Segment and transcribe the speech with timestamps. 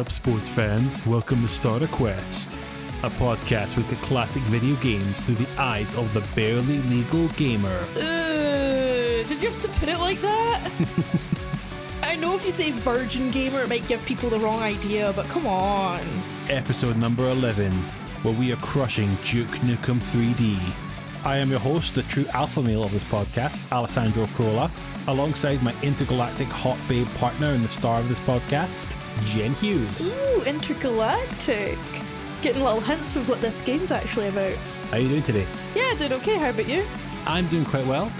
[0.00, 1.06] Up, sports fans?
[1.06, 2.54] Welcome to Starter Quest,
[3.04, 7.84] a podcast with the classic video games through the eyes of the barely legal gamer.
[7.92, 10.70] Did you have to put it like that?
[12.02, 15.26] I know if you say virgin gamer, it might give people the wrong idea, but
[15.26, 16.00] come on.
[16.48, 17.70] Episode number 11,
[18.22, 20.56] where we are crushing Duke Nukem 3D.
[21.26, 24.70] I am your host, the true alpha male of this podcast, Alessandro Crola,
[25.08, 30.08] alongside my intergalactic hot babe partner and the star of this podcast, Jen Hughes.
[30.08, 31.78] Ooh, intergalactic.
[32.42, 34.54] Getting little hints of what this game's actually about.
[34.90, 35.46] How are you doing today?
[35.74, 36.36] Yeah, doing okay.
[36.38, 36.84] How about you?
[37.26, 38.10] I'm doing quite well.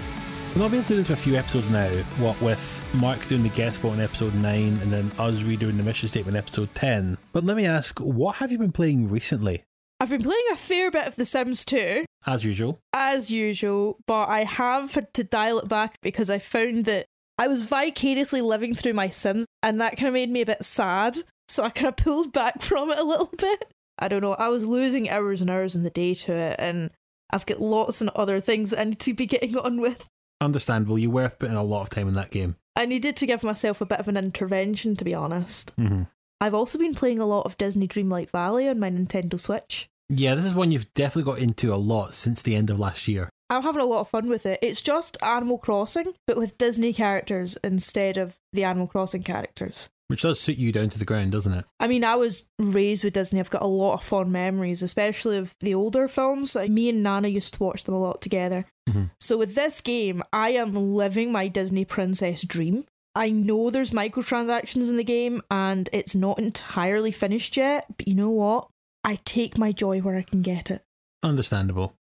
[0.49, 1.87] We've not been able to do this for a few episodes now.
[2.19, 5.83] What with Mark doing the guest spot in episode 9 and then us redoing the
[5.83, 7.17] mission statement in episode 10.
[7.31, 9.63] But let me ask, what have you been playing recently?
[9.99, 12.79] I've been playing a fair bit of The Sims 2, As usual.
[12.91, 17.05] as usual, but I have had to dial it back because I found that
[17.37, 20.63] I was vicariously living through my Sims, and that kind of made me a bit
[20.65, 21.17] sad.
[21.47, 23.71] So I kind of pulled back from it a little bit.
[23.99, 26.89] I don't know, I was losing hours and hours in the day to it, and
[27.31, 30.07] I've got lots and other things I need to be getting on with.
[30.39, 32.55] Understandable, you were putting a lot of time in that game.
[32.75, 35.71] I needed to give myself a bit of an intervention, to be honest.
[35.77, 36.03] hmm
[36.43, 39.87] I've also been playing a lot of Disney Dreamlight Valley on my Nintendo Switch.
[40.09, 43.07] Yeah, this is one you've definitely got into a lot since the end of last
[43.07, 43.29] year.
[43.51, 44.59] I'm having a lot of fun with it.
[44.61, 49.89] It's just Animal Crossing, but with Disney characters instead of the Animal Crossing characters.
[50.07, 51.65] Which does suit you down to the ground, doesn't it?
[51.79, 53.39] I mean, I was raised with Disney.
[53.39, 56.55] I've got a lot of fond memories, especially of the older films.
[56.55, 58.65] Like, me and Nana used to watch them a lot together.
[58.89, 59.11] Mhm.
[59.19, 62.85] So with this game, I am living my Disney princess dream.
[63.15, 68.15] I know there's microtransactions in the game and it's not entirely finished yet, but you
[68.15, 68.69] know what?
[69.03, 70.81] I take my joy where I can get it.
[71.23, 71.93] Understandable.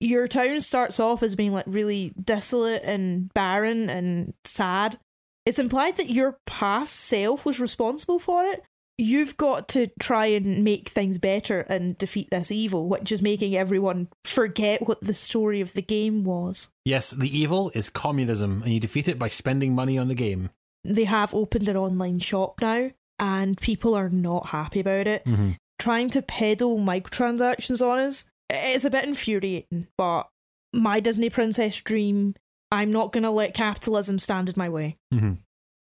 [0.00, 4.96] Your town starts off as being like really desolate and barren and sad.
[5.44, 8.62] It's implied that your past self was responsible for it.
[8.96, 13.56] You've got to try and make things better and defeat this evil, which is making
[13.56, 16.68] everyone forget what the story of the game was.
[16.84, 20.50] Yes, the evil is communism, and you defeat it by spending money on the game.
[20.84, 25.22] They have opened an online shop now, and people are not happy about it.
[25.26, 30.28] hmm Trying to peddle microtransactions on us, it's a bit infuriating, but
[30.72, 32.34] my Disney princess dream,
[32.70, 34.96] I'm not going to let capitalism stand in my way.
[35.12, 35.34] hmm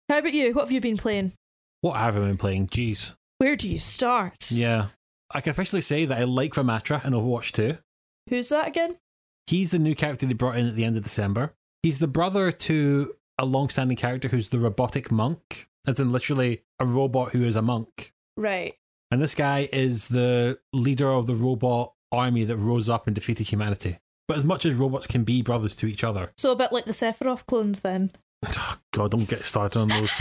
[0.09, 0.53] How about you?
[0.55, 1.33] What have you been playing?
[1.81, 2.69] What have I been playing?
[2.69, 3.15] Jeez.
[3.38, 4.50] Where do you start?
[4.50, 4.88] Yeah.
[5.34, 7.78] I can officially say that I like Ramatra in Overwatch 2.
[8.28, 8.97] Who's that again?
[9.47, 11.55] He's the new character they brought in at the end of December.
[11.82, 16.84] He's the brother to a long-standing character who's the robotic monk, as in literally a
[16.84, 18.12] robot who is a monk.
[18.37, 18.75] Right.
[19.11, 23.48] And this guy is the leader of the robot army that rose up and defeated
[23.48, 23.98] humanity.
[24.28, 26.84] But as much as robots can be brothers to each other, So a bit like
[26.84, 28.10] the Sephiroth clones then.
[28.47, 30.10] oh God, don't get started on those.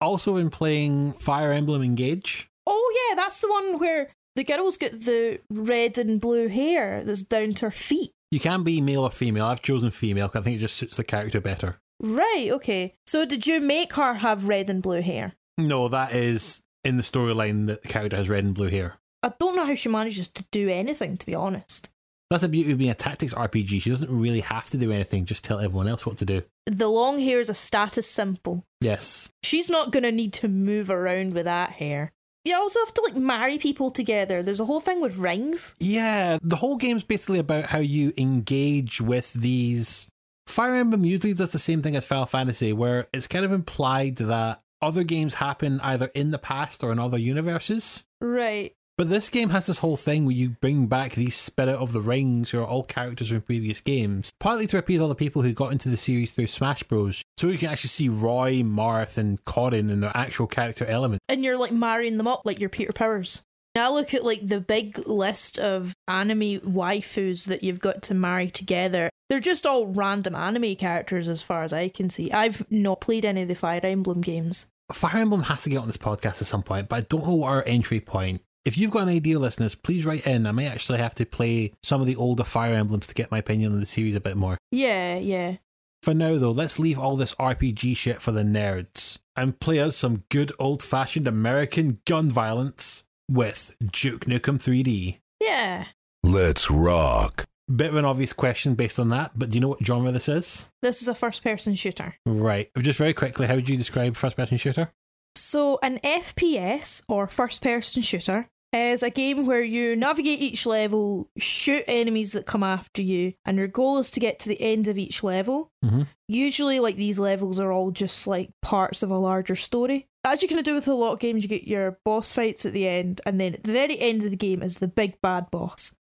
[0.00, 2.48] also, been playing Fire Emblem Engage.
[2.66, 7.22] oh yeah, that's the one where the girl's got the red and blue hair that's
[7.22, 8.10] down to her feet.
[8.30, 9.46] You can be male or female.
[9.46, 11.76] I've chosen female because I think it just suits the character better.
[12.00, 12.94] Right, okay.
[13.06, 15.34] So did you make her have red and blue hair?
[15.56, 18.96] No, that is in the storyline that the character has red and blue hair.
[19.22, 21.88] I don't know how she manages to do anything, to be honest.
[22.30, 23.82] That's the beauty of being a tactics RPG.
[23.82, 26.42] She doesn't really have to do anything, just tell everyone else what to do.
[26.66, 28.64] The long hair is a status symbol.
[28.80, 29.32] Yes.
[29.42, 32.12] She's not gonna need to move around with that hair.
[32.44, 34.42] You also have to like marry people together.
[34.42, 35.76] There's a whole thing with rings.
[35.78, 40.08] Yeah, the whole game's basically about how you engage with these.
[40.46, 44.16] Fire Emblem usually does the same thing as Final Fantasy, where it's kind of implied
[44.16, 48.04] that other games happen either in the past or in other universes.
[48.20, 48.72] Right.
[48.96, 52.00] But this game has this whole thing where you bring back these Spirit of the
[52.00, 55.52] Rings, who are all characters from previous games, partly to appease all the people who
[55.52, 57.20] got into the series through Smash Bros.
[57.36, 61.20] So you can actually see Roy, Marth, and Corrin and their actual character element.
[61.28, 63.42] And you're like marrying them up like you're Peter Powers.
[63.74, 68.48] Now look at like the big list of anime waifus that you've got to marry
[68.48, 69.10] together.
[69.28, 72.30] They're just all random anime characters as far as I can see.
[72.30, 74.68] I've not played any of the Fire Emblem games.
[74.92, 77.34] Fire Emblem has to get on this podcast at some point, but I don't know
[77.34, 78.42] what our entry point.
[78.64, 80.46] If you've got an idea, listeners, please write in.
[80.46, 83.38] I may actually have to play some of the older Fire Emblems to get my
[83.38, 84.56] opinion on the series a bit more.
[84.70, 85.56] Yeah, yeah.
[86.02, 89.96] For now, though, let's leave all this RPG shit for the nerds and play us
[89.96, 95.18] some good old fashioned American gun violence with Duke Nukem 3D.
[95.40, 95.86] Yeah.
[96.22, 97.44] Let's rock.
[97.74, 100.28] Bit of an obvious question based on that, but do you know what genre this
[100.28, 100.68] is?
[100.82, 102.14] This is a first person shooter.
[102.26, 102.68] Right.
[102.78, 104.92] Just very quickly, how would you describe first person shooter?
[105.34, 111.30] So, an FPS or first person shooter is a game where you navigate each level,
[111.38, 114.88] shoot enemies that come after you, and your goal is to get to the end
[114.88, 115.70] of each level.
[115.82, 116.06] Mhm.
[116.28, 120.06] Usually, like these levels are all just like parts of a larger story.
[120.22, 122.66] As you kind of do with a lot of games, you get your boss fights
[122.66, 125.20] at the end, and then at the very end of the game is the big
[125.22, 125.94] bad boss.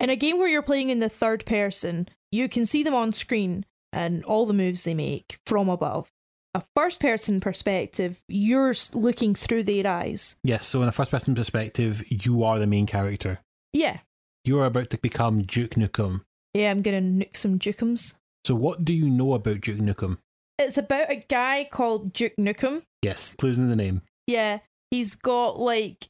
[0.00, 3.12] In a game where you're playing in the third person, you can see them on
[3.12, 6.10] screen and all the moves they make from above.
[6.54, 10.36] A first person perspective, you're looking through their eyes.
[10.44, 13.40] Yes, so in a first person perspective, you are the main character.
[13.72, 13.98] Yeah.
[14.44, 16.22] You are about to become Duke Nukem.
[16.54, 18.14] Yeah, I'm gonna nuke some Jukums.
[18.44, 20.18] So, what do you know about Duke Nukem?
[20.58, 22.82] It's about a guy called Duke Nukem.
[23.02, 24.02] Yes, clues in the name.
[24.26, 24.60] Yeah,
[24.90, 26.08] he's got like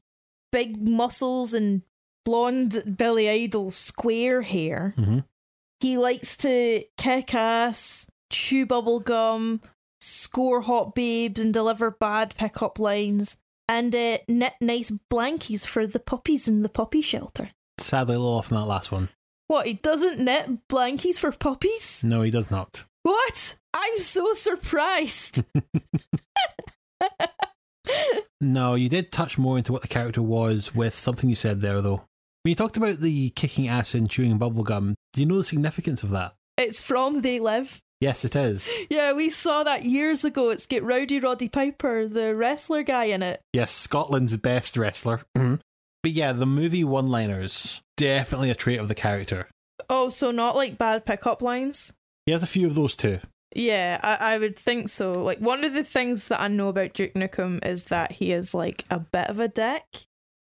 [0.53, 1.83] big muscles and
[2.29, 4.93] blonde Billy Idol square hair.
[4.99, 5.25] Mhm.
[5.81, 9.63] He likes to kick ass, chew bubble gum,
[10.03, 15.99] score hot babes, and deliver bad pickup lines, and uh, knit nice blankies for the
[16.01, 17.51] puppies in the puppy shelter.
[17.79, 19.09] Sadly, a little off on that last one.
[19.47, 22.05] What, he doesn't knit blankies for puppies?
[22.05, 22.85] No, he does not.
[23.05, 23.57] What?
[23.73, 25.45] I'm so surprised.
[28.41, 31.81] No, you did touch more into what the character was with something you said there,
[31.81, 32.03] though.
[32.49, 36.03] When you talked about the kicking ass and chewing bubblegum, do you know the significance
[36.03, 36.33] of that?
[36.57, 37.83] it's from They Live.
[38.01, 38.73] Yes, it is.
[38.89, 40.49] Yeah, we saw that years ago.
[40.49, 43.43] It's get Rowdy Roddy Piper, the wrestler guy, in it.
[43.53, 45.21] Yes, Scotland's best wrestler.
[45.37, 45.61] Mhm.
[46.03, 49.51] But yeah, the movie one liners, definitely a trait of the character.
[49.91, 51.93] Oh, so not like bad pickup lines?
[52.25, 53.19] He has a few of those too.
[53.55, 55.23] Yeah, I, I would think so.
[55.23, 58.55] Like, one of the things that I know about Duke Nukem is that he is
[58.55, 59.85] like a bit of a dick.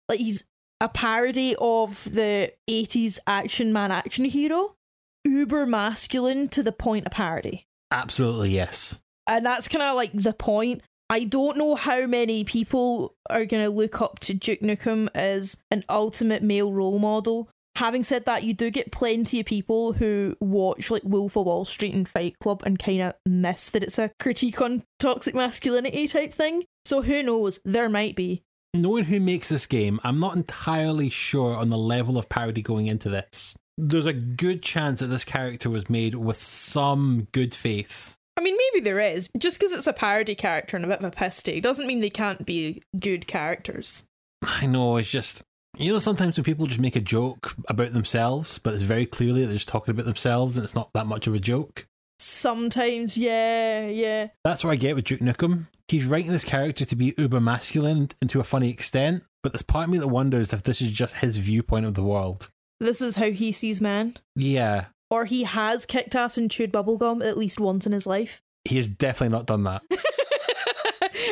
[0.08, 0.44] Like, he's
[0.82, 4.76] a parody of the 80s action man action hero,
[5.24, 7.66] uber masculine to the point of parody.
[7.92, 9.00] Absolutely, yes.
[9.28, 10.82] and that's kind of like the point.
[11.10, 15.56] I don't know how many people are going to look up to Duke Nukem as
[15.70, 17.48] an ultimate male role model.
[17.76, 21.66] Having said that, you do get plenty of people who watch like Wolf of Wall
[21.66, 26.08] Street and Fight Club and kind of miss that it's a critique on toxic masculinity
[26.08, 26.64] type thing.
[26.86, 27.60] So who knows?
[27.66, 28.44] There might be.
[28.82, 32.88] Knowing who makes this game, I'm not entirely sure on the level of parody going
[32.88, 33.56] into this.
[33.78, 38.18] There's a good chance that this character was made with some good faith.
[38.38, 39.30] I mean, maybe there is.
[39.38, 42.02] Just because it's a parody character and a bit of a piss take doesn't mean
[42.02, 44.06] they can't be good characters.
[44.44, 45.42] I know, it's just.
[45.78, 49.44] You know, sometimes when people just make a joke about themselves, but it's very clearly
[49.44, 51.86] they're just talking about themselves and it's not that much of a joke.
[52.20, 54.28] Sometimes, yeah, yeah.
[54.44, 55.68] That's what I get with Duke Nukem.
[55.88, 59.62] He's writing this character to be uber masculine and to a funny extent, but there's
[59.64, 62.50] part of me that wonders if this is just his viewpoint of the world.
[62.80, 64.16] This is how he sees man.
[64.36, 68.42] Yeah, Or he has kicked ass and chewed bubblegum at least once in his life.
[68.66, 69.84] he has definitely not done that.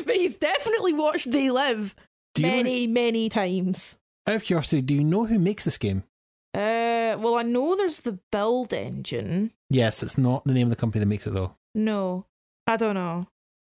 [0.05, 1.95] but he's definitely watched They Live
[2.37, 3.97] you know, many, many times.
[4.27, 6.03] out of curiosity, do you know who makes this game?
[6.53, 9.51] Uh, well, I know there's the build engine.
[9.69, 11.55] Yes, it's not the name of the company that makes it though.
[11.73, 12.25] No,
[12.67, 13.27] I don't know.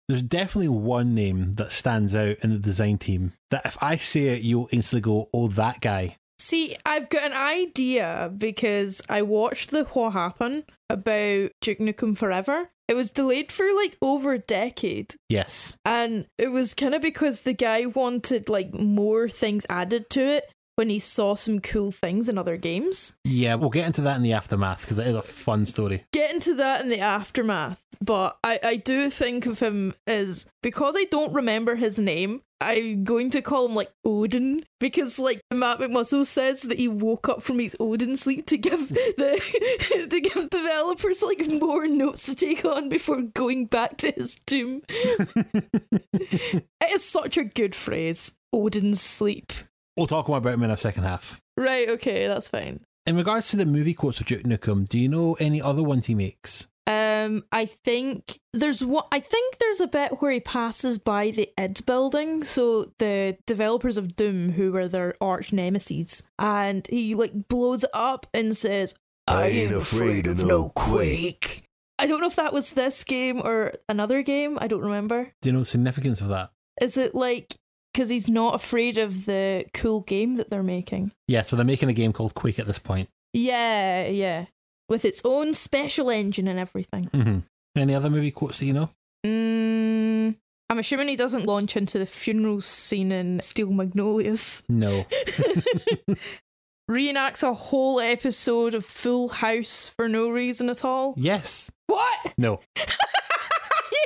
[0.09, 4.27] There's definitely one name that stands out in the design team that if I say
[4.27, 6.18] it, you'll instantly go, oh, that guy.
[6.39, 12.69] See, I've got an idea because I watched the What Happened about Duke Nukem Forever.
[12.89, 15.15] It was delayed for like over a decade.
[15.29, 15.77] Yes.
[15.86, 20.51] And it was kind of because the guy wanted like more things added to it
[20.75, 23.13] when he saw some cool things in other games.
[23.25, 26.06] Yeah, we'll get into that in the aftermath because it is a fun story.
[26.12, 30.96] Get into that in the aftermath, but I, I do think of him as because
[30.98, 32.42] I don't remember his name.
[32.62, 37.27] I'm going to call him like Odin because like Matt McMuscles says that he woke
[37.27, 42.36] up from his Odin sleep to give the to give developers like more notes to
[42.36, 44.82] take on before going back to his tomb.
[44.89, 49.51] it is such a good phrase, Odin's sleep.
[49.95, 51.39] We'll talk more about him in our second half.
[51.57, 52.81] Right, okay, that's fine.
[53.05, 56.05] In regards to the movie quotes of Duke Nukem, do you know any other ones
[56.05, 56.67] he makes?
[56.85, 61.50] Um, I think there's what I think there's a bit where he passes by the
[61.57, 67.47] id building, so the developers of Doom, who were their arch nemesis, and he like
[67.47, 68.95] blows it up and says,
[69.27, 71.63] I ain't afraid of no quake.
[72.00, 74.57] I don't know if that was this game or another game.
[74.59, 75.31] I don't remember.
[75.41, 76.51] Do you know the significance of that?
[76.81, 77.55] Is it like
[77.93, 81.12] because he's not afraid of the cool game that they're making?
[81.27, 83.09] Yeah, so they're making a game called Quake at this point.
[83.33, 84.45] Yeah, yeah,
[84.89, 87.09] with its own special engine and everything.
[87.13, 87.39] Mm-hmm.
[87.75, 88.89] Any other movie quotes that you know?
[89.25, 90.35] Mm,
[90.69, 94.63] I'm assuming he doesn't launch into the funeral scene in Steel Magnolias.
[94.69, 95.05] No.
[96.91, 101.13] Reenacts a whole episode of Full House for no reason at all.
[101.17, 101.71] yes.
[101.88, 102.33] What?
[102.38, 102.59] No.
[102.77, 102.83] you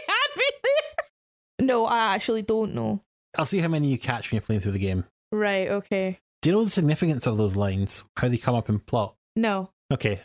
[0.08, 1.66] had me there.
[1.68, 3.02] No, I actually don't know.
[3.38, 5.06] I'll see how many you catch when you're playing through the game.
[5.32, 6.20] Right, okay.
[6.42, 8.04] Do you know the significance of those lines?
[8.18, 9.16] How they come up in plot?
[9.36, 9.70] No.
[9.92, 10.22] Okay.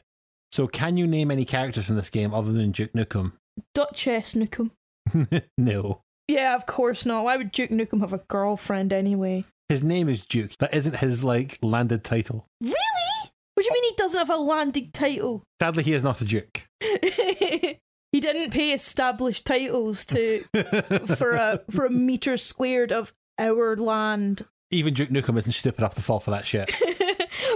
[0.53, 3.33] So, can you name any characters from this game other than Duke Nukem?
[3.75, 4.71] Duchess Nukem.
[5.59, 6.03] no.
[6.29, 7.25] Yeah, of course not.
[7.25, 9.45] Why would Duke Nukem have a girlfriend anyway?
[9.69, 10.53] His name is Duke.
[10.59, 12.47] That isn't his, like, landed title.
[12.61, 12.75] Really?
[13.55, 15.43] What do you mean he doesn't have a landed title?
[15.61, 16.63] Sadly, he is not a Duke.
[18.13, 20.41] he didn't pay established titles to
[21.17, 24.47] for a for a meter squared of our land.
[24.71, 26.71] Even Duke Nukem isn't stupid enough to fall for that shit.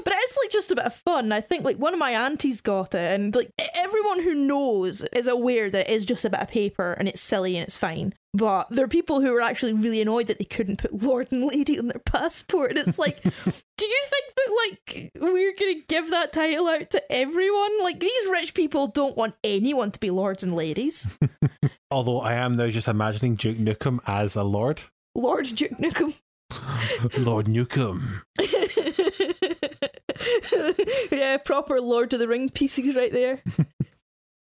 [0.04, 1.32] but it's like just a bit of fun.
[1.32, 5.26] I think like one of my aunties got it, and like everyone who knows is
[5.26, 8.14] aware that it is just a bit of paper and it's silly and it's fine.
[8.34, 11.46] But there are people who are actually really annoyed that they couldn't put Lord and
[11.46, 12.70] Lady on their passport.
[12.70, 17.12] And it's like, do you think that like we're gonna give that title out to
[17.12, 17.82] everyone?
[17.82, 21.08] Like these rich people don't want anyone to be lords and ladies.
[21.90, 24.82] Although I am now just imagining Duke Nukem as a lord.
[25.14, 26.18] Lord Duke Nukem.
[27.24, 28.22] Lord Nukem.
[31.10, 33.42] yeah, proper Lord of the Ring pieces right there.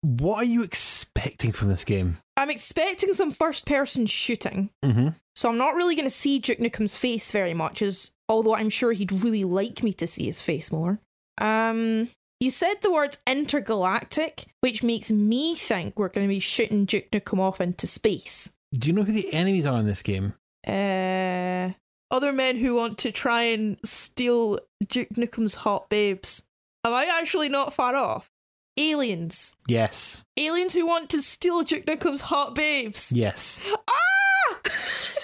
[0.00, 2.19] What are you expecting from this game?
[2.37, 4.71] I'm expecting some first person shooting.
[4.85, 5.09] Mm-hmm.
[5.35, 8.71] So I'm not really going to see Duke Nukem's face very much, as although I'm
[8.71, 11.00] sure he'd really like me to see his face more.
[11.38, 12.09] Um,
[12.40, 17.11] you said the words intergalactic, which makes me think we're going to be shooting Duke
[17.11, 18.52] Nukem off into space.
[18.73, 20.35] Do you know who the enemies are in this game?
[20.67, 21.71] Uh,
[22.10, 26.42] other men who want to try and steal Duke Nukem's hot babes.
[26.84, 28.30] Am I actually not far off?
[28.76, 29.54] Aliens.
[29.66, 30.24] Yes.
[30.36, 33.12] Aliens who want to steal Duke Nukem's hot babes.
[33.12, 33.62] Yes.
[33.88, 34.58] Ah!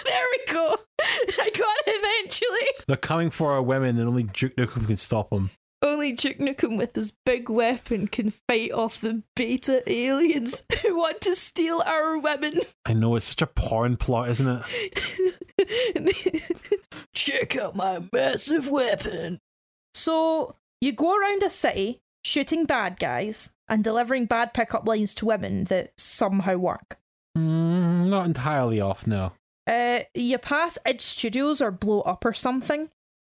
[0.05, 0.75] there we go.
[1.01, 2.85] I got it eventually.
[2.87, 5.51] They're coming for our women and only Duke Nukem can stop them.
[5.81, 11.21] Only Duke Nukem with his big weapon can fight off the beta aliens who want
[11.21, 12.61] to steal our women.
[12.85, 14.63] I know, it's such a porn plot, isn't
[15.57, 16.45] it?
[17.13, 19.39] Check out my massive weapon.
[19.93, 25.25] So, you go around a city shooting bad guys and delivering bad pickup lines to
[25.25, 26.97] women that somehow work.
[27.37, 29.33] Mm, not entirely off, no.
[29.67, 32.89] Uh, you pass id studios or blow up or something,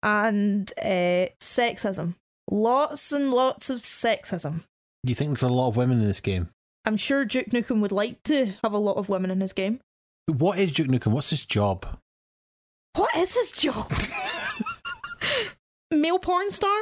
[0.04, 2.16] and uh, sexism.
[2.50, 4.64] Lots and lots of sexism.
[5.06, 6.50] Do you think there's a lot of women in this game?
[6.86, 9.80] I'm sure Duke Nukem would like to have a lot of women in his game.
[10.28, 11.12] What is Duke Nukem?
[11.12, 12.00] What's his job?
[12.96, 13.92] What is his job?
[15.92, 16.78] Male porn star?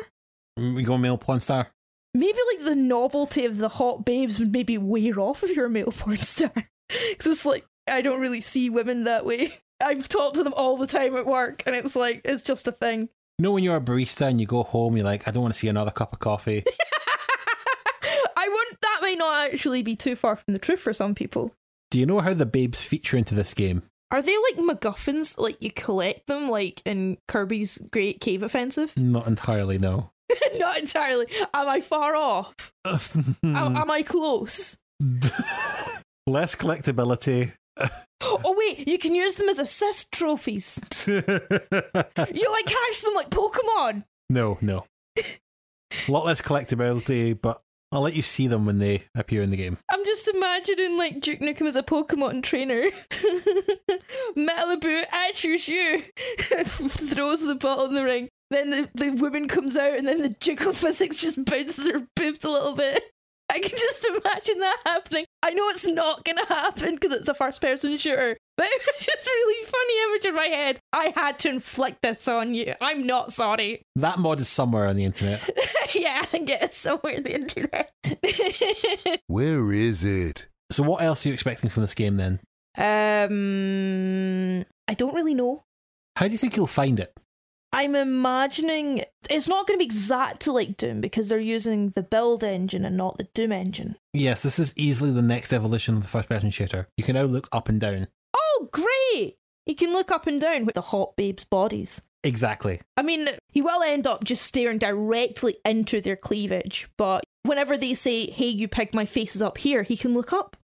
[0.58, 1.72] We go male porn star?
[2.14, 5.70] Maybe like the novelty of the hot babes would maybe wear off if you're a
[5.70, 6.54] male porn star.
[6.88, 9.54] Because it's like, I don't really see women that way.
[9.82, 12.72] I've talked to them all the time at work, and it's like, it's just a
[12.72, 13.10] thing.
[13.38, 15.54] You know when you're a barista and you go home, you're like, I don't want
[15.54, 16.64] to see another cup of coffee.
[18.38, 21.52] I wouldn't, that may not actually be too far from the truth for some people.
[21.92, 23.84] Do you know how the babes feature into this game?
[24.12, 25.38] Are they like MacGuffins?
[25.38, 28.94] Like you collect them, like in Kirby's Great Cave Offensive?
[28.98, 30.12] Not entirely, no.
[30.56, 31.26] Not entirely.
[31.54, 32.54] Am I far off?
[32.86, 34.78] Am, am I close?
[36.26, 37.52] Less collectability.
[38.22, 40.82] Oh wait, you can use them as assist trophies.
[41.08, 41.22] You
[42.52, 44.04] like catch them like Pokemon.
[44.30, 44.86] no, no.
[45.18, 49.58] A lot less collectability, but I'll let you see them when they appear in the
[49.58, 49.78] game.
[49.90, 52.90] I'm just imagining like Duke Nukem as a Pokemon trainer.
[54.38, 56.04] Malibu, I choose you.
[56.66, 58.30] Throws the ball in the ring.
[58.52, 62.44] Then the, the woman comes out and then the jiggle physics just bounces her boobs
[62.44, 63.04] a little bit.
[63.50, 65.25] I can just imagine that happening.
[65.46, 69.06] I know it's not going to happen because it's a first person shooter, but it's
[69.06, 70.80] just a really funny image in my head.
[70.92, 72.74] I had to inflict this on you.
[72.82, 73.84] I'm not sorry.
[73.96, 75.48] That mod is somewhere on the internet.
[75.94, 77.92] yeah, I think it's somewhere on the internet.
[79.28, 80.48] Where is it?
[80.72, 82.40] So, what else are you expecting from this game then?
[82.78, 85.64] um, I don't really know.
[86.16, 87.14] How do you think you'll find it?
[87.76, 92.42] I'm imagining it's not going to be exactly like Doom because they're using the build
[92.42, 93.98] engine and not the Doom engine.
[94.14, 96.88] Yes, this is easily the next evolution of the first person shooter.
[96.96, 98.08] You can now look up and down.
[98.34, 99.36] Oh, great!
[99.66, 102.02] You can look up and down with the hot babes' bodies.
[102.24, 102.80] Exactly.
[102.96, 107.94] I mean, he will end up just staring directly into their cleavage, but whenever they
[107.94, 110.56] say, hey, you pig, my face is up here, he can look up.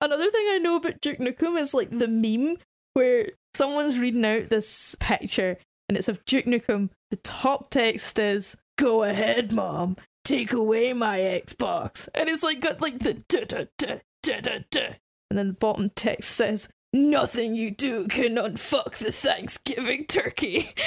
[0.00, 2.58] Another thing I know about Duke Nukem is like the meme
[2.94, 5.58] where someone's reading out this picture
[5.90, 6.88] and it's of Duke Nukem.
[7.10, 12.08] The top text is, go ahead, mom, take away my Xbox.
[12.14, 14.86] And it's like got like the da da da da da da.
[15.30, 20.72] And then the bottom text says, Nothing you do can unfuck the Thanksgiving turkey.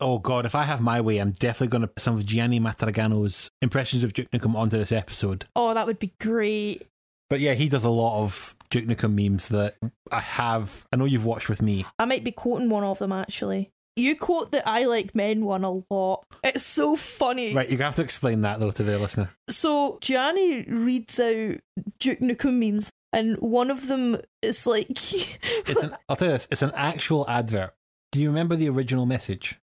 [0.00, 2.60] Oh god, if I have my way, I'm definitely going to put some of Gianni
[2.60, 5.46] Matragrano's impressions of Duke Nukem onto this episode.
[5.56, 6.86] oh, that would be great.
[7.30, 9.76] But yeah, he does a lot of Duke Nukem memes that
[10.12, 10.84] I have.
[10.92, 11.86] I know you've watched with me.
[11.98, 13.70] I might be quoting one of them actually.
[13.96, 16.24] You quote the I like men one a lot.
[16.44, 17.54] It's so funny.
[17.54, 19.30] Right, to have to explain that, though, to the listener.
[19.48, 21.56] So Gianni reads out
[21.98, 24.90] Duke Nukem memes, and one of them is like,
[25.68, 27.74] It's an, I'll tell you this, it's an actual advert.
[28.12, 29.58] Do you remember the original message?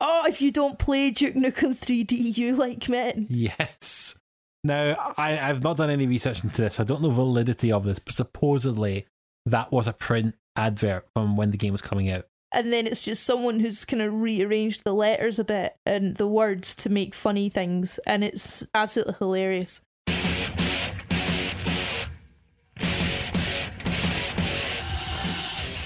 [0.00, 4.16] "Oh, if you don't play Duke Nukem 3D, you like men." Yes.
[4.62, 6.80] Now, I, I've not done any research into this.
[6.80, 9.06] I don't know validity of this, but supposedly
[9.46, 12.26] that was a print advert from when the game was coming out.
[12.52, 16.26] And then it's just someone who's kind of rearranged the letters a bit and the
[16.26, 19.80] words to make funny things, and it's absolutely hilarious.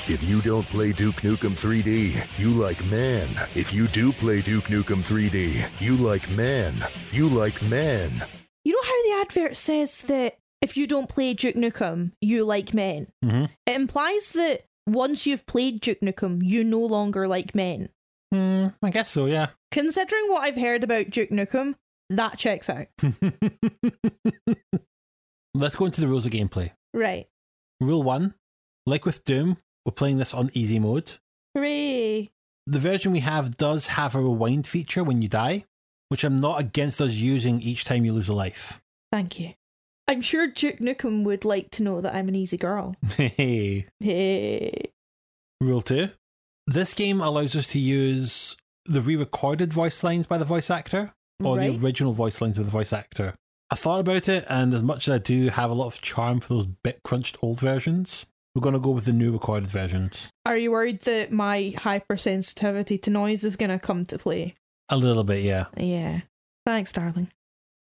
[0.06, 3.28] If you don't play Duke Nukem 3D, you like men.
[3.54, 6.74] If you do play Duke Nukem 3D, you like men.
[7.10, 8.24] You like men.
[8.64, 12.72] You know how the advert says that if you don't play Duke Nukem, you like
[12.72, 13.08] men?
[13.22, 13.44] Mm-hmm.
[13.66, 17.88] It implies that once you've played Duke Nukem, you no longer like men.
[18.32, 19.48] Hmm, I guess so, yeah.
[19.70, 21.74] Considering what I've heard about Duke Nukem,
[22.10, 22.86] that checks out.
[25.54, 26.72] Let's go into the rules of gameplay.
[26.92, 27.28] Right.
[27.80, 28.34] Rule one
[28.86, 31.12] like with Doom, we're playing this on easy mode.
[31.54, 32.30] Hooray.
[32.66, 35.64] The version we have does have a rewind feature when you die,
[36.08, 38.80] which I'm not against us using each time you lose a life.
[39.12, 39.54] Thank you.
[40.06, 42.94] I'm sure Duke Nukem would like to know that I'm an easy girl.
[43.16, 43.86] Hey.
[44.00, 44.90] Hey.
[45.60, 46.08] Rule two
[46.66, 48.56] this game allows us to use
[48.86, 51.78] the re recorded voice lines by the voice actor or Right.
[51.78, 53.34] the original voice lines of the voice actor.
[53.70, 56.40] I thought about it, and as much as I do have a lot of charm
[56.40, 60.30] for those bit crunched old versions, we're going to go with the new recorded versions.
[60.46, 64.54] Are you worried that my hypersensitivity to noise is going to come to play?
[64.90, 65.66] A little bit, yeah.
[65.76, 66.20] Yeah.
[66.66, 67.30] Thanks, darling.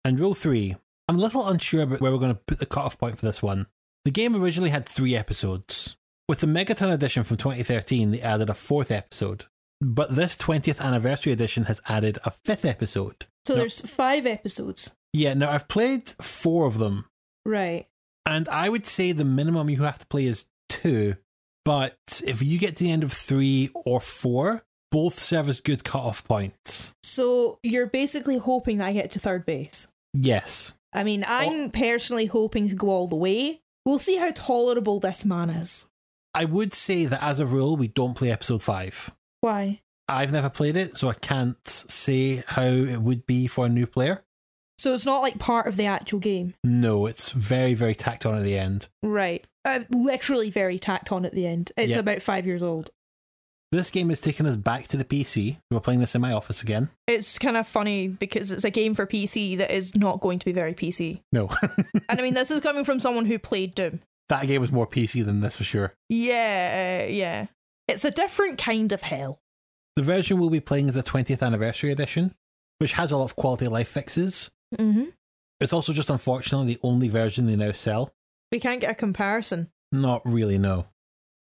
[0.04, 0.76] And rule three,
[1.08, 3.42] I'm a little unsure about where we're going to put the cutoff point for this
[3.42, 3.66] one.
[4.04, 5.96] The game originally had three episodes.
[6.28, 9.44] With the Megaton edition from 2013, they added a fourth episode.
[9.80, 13.26] But this 20th anniversary edition has added a fifth episode.
[13.46, 13.60] So No.
[13.60, 14.96] there's five episodes.
[15.12, 17.06] Yeah, now I've played four of them,
[17.44, 17.86] Right.
[18.24, 21.16] and I would say the minimum you have to play is two.
[21.64, 25.84] But if you get to the end of three or four, both serve as good
[25.84, 26.92] cutoff points.
[27.02, 29.88] So you're basically hoping that I get to third base.
[30.14, 30.74] Yes.
[30.96, 33.60] I mean, I'm personally hoping to go all the way.
[33.84, 35.86] We'll see how tolerable this man is.
[36.34, 39.10] I would say that as a rule, we don't play episode five.
[39.42, 39.80] Why?
[40.08, 43.86] I've never played it, so I can't say how it would be for a new
[43.86, 44.24] player.
[44.78, 46.54] So it's not like part of the actual game.
[46.62, 48.88] No, it's very, very tacked on at the end.
[49.02, 49.46] Right.
[49.64, 51.72] Uh, literally very tacked on at the end.
[51.76, 52.00] It's Yeah.
[52.00, 52.90] about five years old.
[53.76, 55.58] This game has taken us back to the PC.
[55.70, 56.88] We're playing this in my office again.
[57.06, 60.46] It's kind of funny because it's a game for PC that is not going to
[60.46, 61.20] be very PC.
[61.30, 61.50] No,
[62.08, 64.00] And I mean, this is coming from someone who played Doom.
[64.30, 65.92] that game was more PC than this for sure.
[66.08, 67.48] Yeah, uh, yeah.
[67.86, 69.40] It's a different kind of hell.
[69.96, 72.34] The version we'll be playing is the 20th anniversary edition,
[72.78, 74.50] which has a lot of quality of life fixes.
[74.78, 75.10] Mm-hmm.
[75.60, 78.10] It's also just unfortunately the only version they now sell.
[78.50, 79.68] We can't get a comparison.
[79.92, 80.86] Not really, no.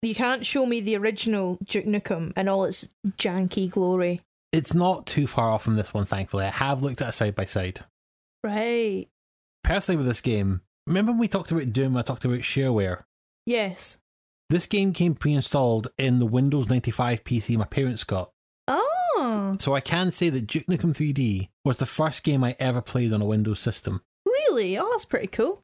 [0.03, 4.21] You can't show me the original Duke Nukem and all its janky glory.
[4.51, 6.43] It's not too far off from this one, thankfully.
[6.43, 7.79] I have looked at it side by side.
[8.43, 9.07] Right.
[9.63, 13.03] Personally, with this game, remember when we talked about Doom, I talked about shareware?
[13.45, 13.99] Yes.
[14.49, 18.29] This game came pre installed in the Windows 95 PC my parents got.
[18.67, 22.81] Oh, So I can say that Duke Nukem 3D was the first game I ever
[22.81, 24.01] played on a Windows system.
[24.25, 24.77] really?
[24.77, 25.63] Oh, that's pretty cool.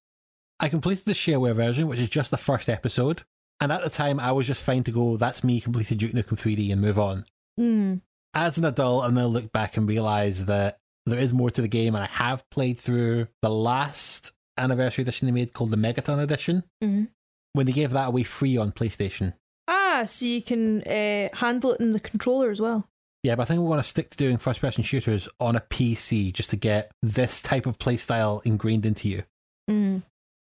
[0.62, 3.24] I completed the shareware version, which is just the first episode.
[3.62, 6.38] And at the time, I was just fine to go, that's me, completed Duke Nukem
[6.40, 7.26] 3D and move on.
[7.60, 8.02] Mm.
[8.34, 11.68] As an adult, I've now looked back and realize that there is more to the
[11.68, 16.20] game, and I have played through the last anniversary edition they made called the Megaton
[16.22, 17.10] Edition, Mhm.
[17.54, 19.34] when they gave that away free on PlayStation.
[19.68, 22.88] Ah, so you can uh, handle it in the controller as well.
[23.24, 25.60] Yeah, but I think we want to stick to doing first person shooters on a
[25.62, 29.24] PC just to get this type of playstyle ingrained into you.
[29.70, 30.04] Mm.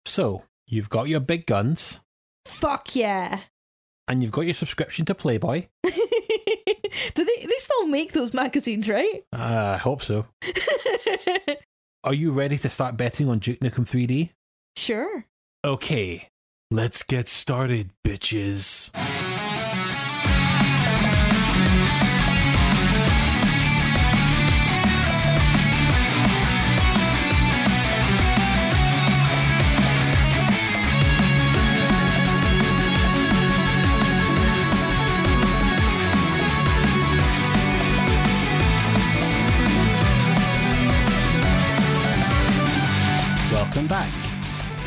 [0.06, 2.00] So, you've got your big guns,
[2.46, 3.40] Fuck yeah.
[4.08, 5.66] and you've got your subscription to Playboy.
[5.84, 7.46] Do they?
[7.46, 9.22] They still make those magazines, right?
[9.32, 10.26] Uh, I hope so.
[12.04, 14.30] Are you ready to start betting on Duke Nukem 3D?
[14.76, 15.24] sure.
[15.64, 16.28] Okay,
[16.70, 18.90] let's get started, bitches.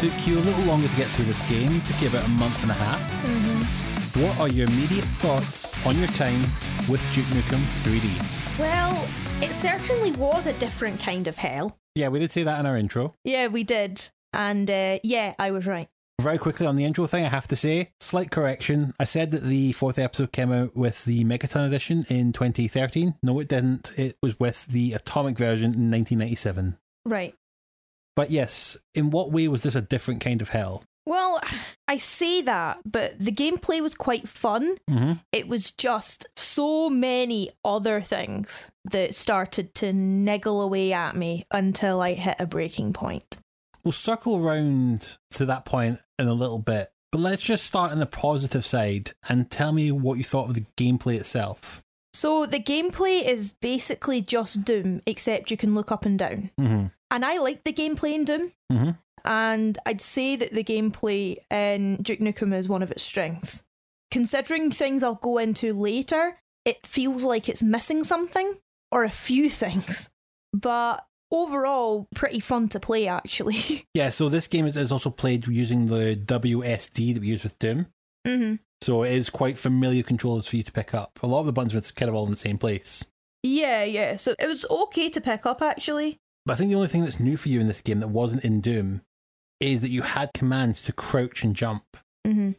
[0.08, 2.62] Took you a little longer to get through this game, took you about a month
[2.62, 4.16] and a half.
[4.16, 6.40] What are your immediate thoughts on your time
[6.90, 8.58] with Duke Nukem 3D.
[8.58, 8.94] Well,
[9.42, 11.78] it certainly was a different kind of hell.
[11.94, 13.16] Yeah, we did say that in our intro.
[13.26, 14.10] Yeah, we did.
[14.32, 15.90] And uh, yeah, I was right.
[16.22, 18.94] Very quickly on the intro thing, I have to say, slight correction.
[19.02, 23.16] I said that the fourth episode came out with the Megaton edition in 2013.
[23.22, 23.92] No, it didn't.
[23.98, 26.78] It was with the Atomic version in 1997.
[27.06, 27.36] Right.
[28.18, 30.84] But yes, in what way was this a different kind of hell?
[31.06, 31.40] Well,
[31.88, 34.76] I say that, but the gameplay was quite fun.
[34.90, 35.14] Mm-hmm.
[35.32, 42.02] It was just so many other things that started to niggle away at me until
[42.02, 43.38] I hit a breaking point.
[43.84, 48.00] We'll circle around to that point in a little bit, but let's just start on
[48.00, 51.84] the positive side and tell me what you thought of the gameplay itself.
[52.14, 56.50] So, the gameplay is basically just Doom, except you can look up and down.
[56.60, 56.86] Mm-hmm.
[57.12, 58.52] And I like the gameplay in Doom.
[58.72, 58.92] Mm-hmm.
[59.26, 63.64] and I'd say that the gameplay in Duke Nukem is one of its strengths.
[64.12, 68.56] Considering things I'll go into later, it feels like it's missing something
[68.92, 70.10] or a few things,
[70.54, 73.86] but overall, pretty fun to play actually.
[73.94, 77.58] Yeah, so this game is, is also played using the WSD that we use with
[77.60, 77.88] Doom.
[78.26, 81.20] hmm So it is quite familiar controllers for you to pick up.
[81.24, 83.06] A lot of the buttons are kind of all in the same place.
[83.44, 84.16] Yeah, yeah.
[84.18, 86.18] So it was okay to pick up actually.
[86.46, 88.46] But I think the only thing that's new for you in this game that wasn't
[88.46, 89.02] in Doom
[89.60, 91.84] is that you had commands to crouch and jump.
[92.26, 92.52] hmm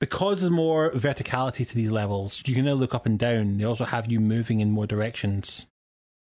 [0.00, 3.58] Because there's more verticality to these levels, you can now look up and down.
[3.58, 5.66] They also have you moving in more directions.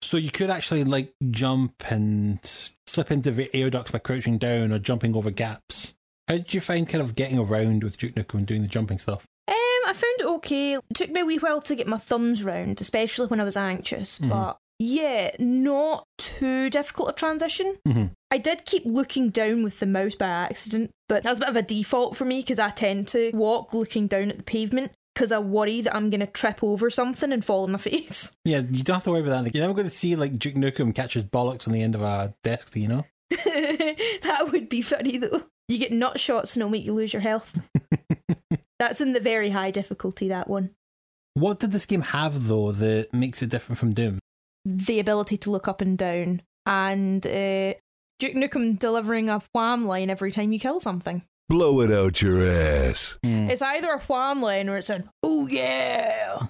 [0.02, 2.38] So you could actually like jump and
[2.86, 5.94] slip into the air ducts by crouching down or jumping over gaps.
[6.28, 8.98] How did you find kind of getting around with Duke Nukem and doing the jumping
[8.98, 9.26] stuff?
[9.88, 10.74] I found it okay.
[10.74, 13.56] It took me a wee while to get my thumbs round, especially when I was
[13.56, 14.18] anxious.
[14.18, 14.28] Mhm.
[14.28, 17.76] But yeah, not too difficult a transition.
[17.86, 18.10] Mhm.
[18.30, 21.56] I did keep looking down with the mouse by accident, but that's a bit of
[21.56, 25.32] a default for me because I tend to walk looking down at the pavement because
[25.32, 28.32] I worry that I'm going to trip over something and fall on my face.
[28.44, 29.44] Yeah, you don't have to worry about that.
[29.44, 31.94] Like, you're never going to see like Duke Nukem catch his bollocks on the end
[31.94, 33.04] of a desk, you know?
[33.30, 35.44] that would be funny though.
[35.66, 37.58] You get nut shots and it'll make you lose your health.
[38.78, 40.70] that's in the very high difficulty, that one.
[41.34, 44.18] What did this game have though that makes it different from Doom?
[44.64, 47.74] the ability to look up and down, and uh,
[48.18, 51.22] Duke Nukem delivering a wham line every time you kill something.
[51.48, 53.18] Blow it out your ass.
[53.22, 56.48] It's either a wham line or it's an oh yeah.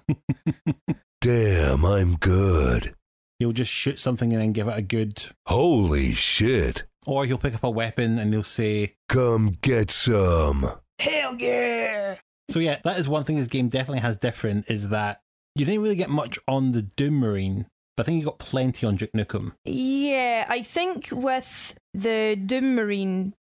[1.21, 2.95] Damn, I'm good.
[3.39, 5.25] He'll just shoot something and then give it a good.
[5.47, 6.85] Holy shit.
[7.07, 8.97] Or he'll pick up a weapon and he'll say.
[9.09, 10.67] Come get some.
[11.01, 12.17] Hell yeah.
[12.51, 15.21] So yeah, that is one thing this game definitely has different is that
[15.55, 18.87] you didn't really get much on the Doom Marine, but I think you got plenty
[18.87, 19.53] on Duke Nukem.
[19.65, 23.35] Yeah, I think with the Doom Marine,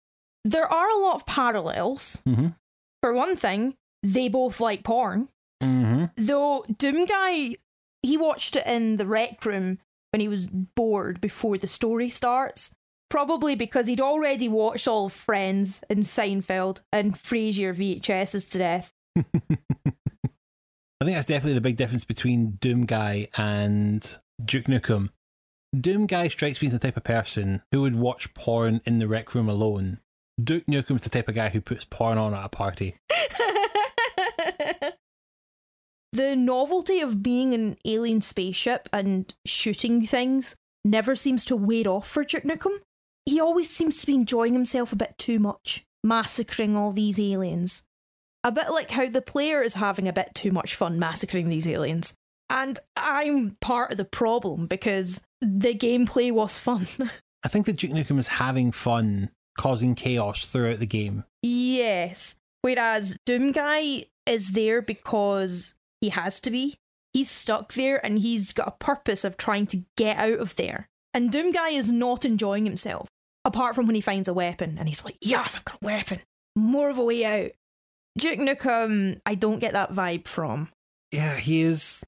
[0.45, 2.23] there are a lot of parallels.
[2.27, 2.49] Mm-hmm.
[3.03, 5.29] For one thing, they both like porn.
[5.63, 6.05] Mm-hmm.
[6.17, 7.57] Though Doom Guy,
[8.03, 9.79] he watched it in the rec room
[10.13, 12.75] when he was bored before the story starts.
[13.11, 18.93] Probably because he'd already watched all Friends and Seinfeld and Frasier VHSs to death.
[19.17, 25.11] I think that's definitely the big difference between Doom Guy and Duke Nukem.
[25.79, 29.09] Doom Guy strikes me as the type of person who would watch porn in the
[29.09, 30.01] rec room alone.
[30.43, 32.97] Duke Nukem's the type of guy who puts porn on at a party.
[36.13, 42.09] the novelty of being an alien spaceship and shooting things never seems to wear off
[42.09, 42.79] for Duke Nukem.
[43.27, 47.83] He always seems to be enjoying himself a bit too much, massacring all these aliens.
[48.43, 51.67] A bit like how the player is having a bit too much fun massacring these
[51.67, 52.15] aliens.
[52.51, 56.87] And I'm part of the problem because the gameplay was fun.
[57.45, 61.25] I think that Duke Nukem is having fun causing chaos throughout the game.
[61.43, 62.37] yes.
[62.63, 66.77] Whereas Doom Guy is there because he has to be.
[67.13, 70.89] He's stuck there and he's got a purpose of trying to get out of there.
[71.13, 73.07] And Doom Guy is not enjoying himself,
[73.45, 76.21] apart from when he finds a weapon and he's like, yes, I've got a weapon.
[76.57, 77.51] More of a way out.
[78.17, 80.69] Duke Nukem, I don't get that vibe from.
[81.13, 82.05] Yeah, he is.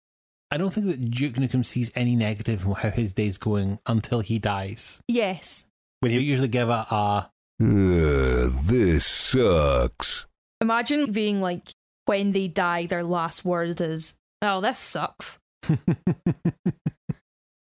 [0.50, 4.20] I don't think that Duke Nukem sees any negative in how his day's going until
[4.20, 5.00] he dies.
[5.08, 5.66] Yes.
[6.00, 10.26] When he usually give it a Ugh, this sucks.
[10.60, 11.62] Imagine being like,
[12.04, 15.38] when they die, their last word is, oh, this sucks.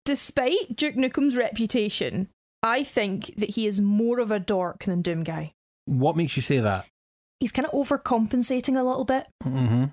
[0.05, 2.29] Despite Duke Nukem's reputation,
[2.63, 5.53] I think that he is more of a dork than Doom Guy.
[5.87, 6.87] What makes you say that?
[7.41, 9.27] He's kind of overcompensating a little bit.
[9.43, 9.85] Mm-hmm.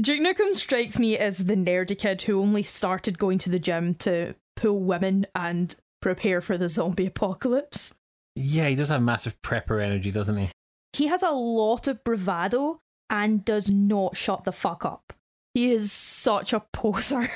[0.00, 3.94] Duke Nukem strikes me as the nerdy kid who only started going to the gym
[3.96, 7.94] to pull women and prepare for the zombie apocalypse.
[8.36, 10.50] Yeah, he does have massive prepper energy, doesn't he?
[10.92, 12.78] He has a lot of bravado
[13.10, 15.12] and does not shut the fuck up.
[15.54, 17.30] He is such a poser.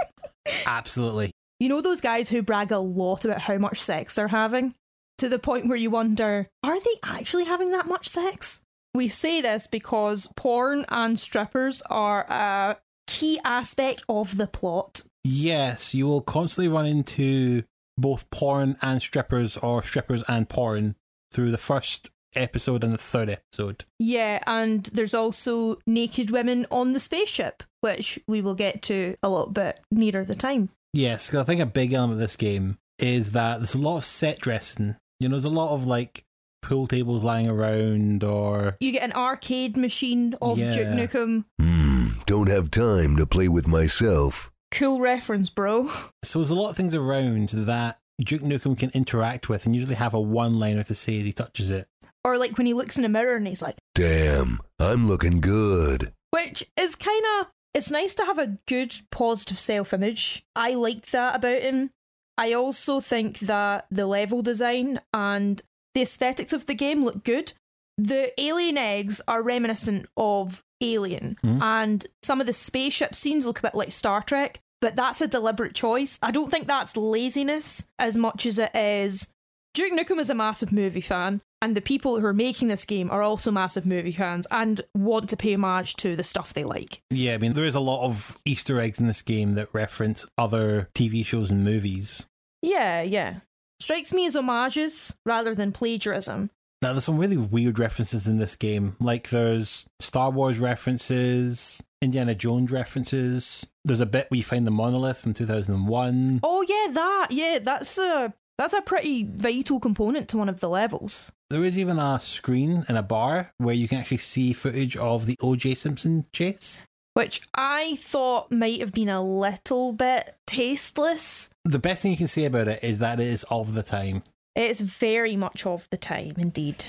[0.66, 1.32] Absolutely.
[1.58, 4.74] You know those guys who brag a lot about how much sex they're having?
[5.18, 8.60] To the point where you wonder, are they actually having that much sex?
[8.94, 15.02] We say this because porn and strippers are a key aspect of the plot.
[15.24, 17.62] Yes, you will constantly run into
[17.96, 20.96] both porn and strippers or strippers and porn
[21.32, 23.84] through the first episode and the third episode.
[23.98, 29.30] Yeah, and there's also naked women on the spaceship, which we will get to a
[29.30, 30.68] little bit nearer the time.
[30.92, 33.98] Yes, 'cause I think a big element of this game is that there's a lot
[33.98, 34.96] of set dressing.
[35.20, 36.24] You know, there's a lot of like
[36.62, 40.72] pool tables lying around or You get an arcade machine of Yeah.
[40.72, 41.44] Duke Nukem.
[41.60, 44.50] Hmm, don't have time to play with myself.
[44.72, 45.88] Cool reference, bro.
[46.24, 49.94] so there's a lot of things around that Duke Nukem can interact with and usually
[49.94, 51.86] have a one liner to say as he touches it.
[52.24, 56.12] Or like when he looks in a mirror and he's like, Damn, I'm looking good.
[56.32, 57.46] which is kind of
[57.76, 60.44] it's nice to have a good positive self-image.
[60.56, 61.90] I like that about him.
[62.38, 65.60] I also think that the level design and
[65.94, 67.52] the aesthetics of the game look good.
[67.98, 71.62] The alien eggs are reminiscent of alien Mhm.
[71.62, 75.26] and some of the spaceship scenes look a bit like star trek but that's a
[75.26, 76.18] deliberate choice.
[76.22, 79.28] I don't think that's laziness as much as it is.
[79.72, 83.10] Duke Nukem is a massive movie fan, and the people who are making this game
[83.10, 87.00] are also massive movie fans and want to pay homage to the stuff they like.
[87.10, 90.26] Yeah, I mean, there is a lot of Easter eggs in this game that reference
[90.36, 92.26] other TV shows and movies.
[92.62, 93.40] Yeah, yeah.
[93.80, 96.50] Strikes me as homages rather than plagiarism.
[96.82, 98.96] Now, there's some really weird references in this game.
[99.00, 103.66] Like, there's Star Wars references, Indiana Jones references.
[103.84, 106.40] There's a bit where you find the monolith from 2001.
[106.42, 110.68] Oh yeah, that yeah, that's a that's a pretty vital component to one of the
[110.68, 111.32] levels.
[111.50, 115.26] There is even a screen in a bar where you can actually see footage of
[115.26, 115.74] the O.J.
[115.76, 116.82] Simpson chase.
[117.14, 121.50] Which I thought might have been a little bit tasteless.
[121.64, 124.22] The best thing you can say about it is that it is of the time.
[124.54, 126.84] It's very much of the time, indeed.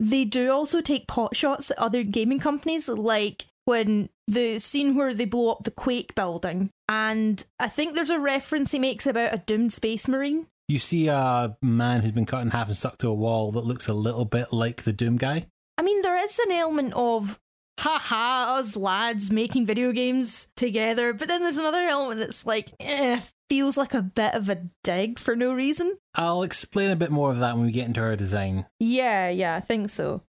[0.00, 5.14] They do also take pot shots at other gaming companies, like when the scene where
[5.14, 6.70] they blow up the Quake building.
[6.88, 10.46] And I think there's a reference he makes about a doomed space marine.
[10.68, 13.64] You see a man who's been cut in half and stuck to a wall that
[13.64, 15.46] looks a little bit like the Doom guy.
[15.76, 17.38] I mean, there is an element of,
[17.78, 23.20] haha, us lads making video games together, but then there's another element that's like, eh,
[23.50, 25.98] feels like a bit of a dig for no reason.
[26.14, 28.64] I'll explain a bit more of that when we get into our design.
[28.80, 30.22] Yeah, yeah, I think so.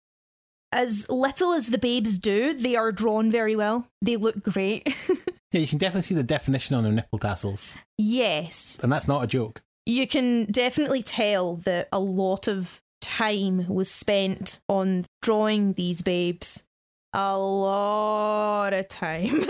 [0.73, 3.87] As little as the babes do, they are drawn very well.
[4.03, 4.93] They look great.
[5.53, 9.23] Yeah, you can definitely see the definition on their nipple tassels, yes, and that's not
[9.23, 9.63] a joke.
[9.87, 16.65] You can definitely tell that a lot of time was spent on drawing these babes.
[17.13, 19.47] A lot of time.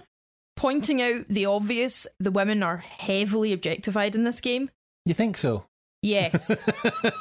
[0.56, 4.70] Pointing out the obvious, the women are heavily objectified in this game.
[5.04, 5.66] You think so?
[6.02, 6.68] Yes,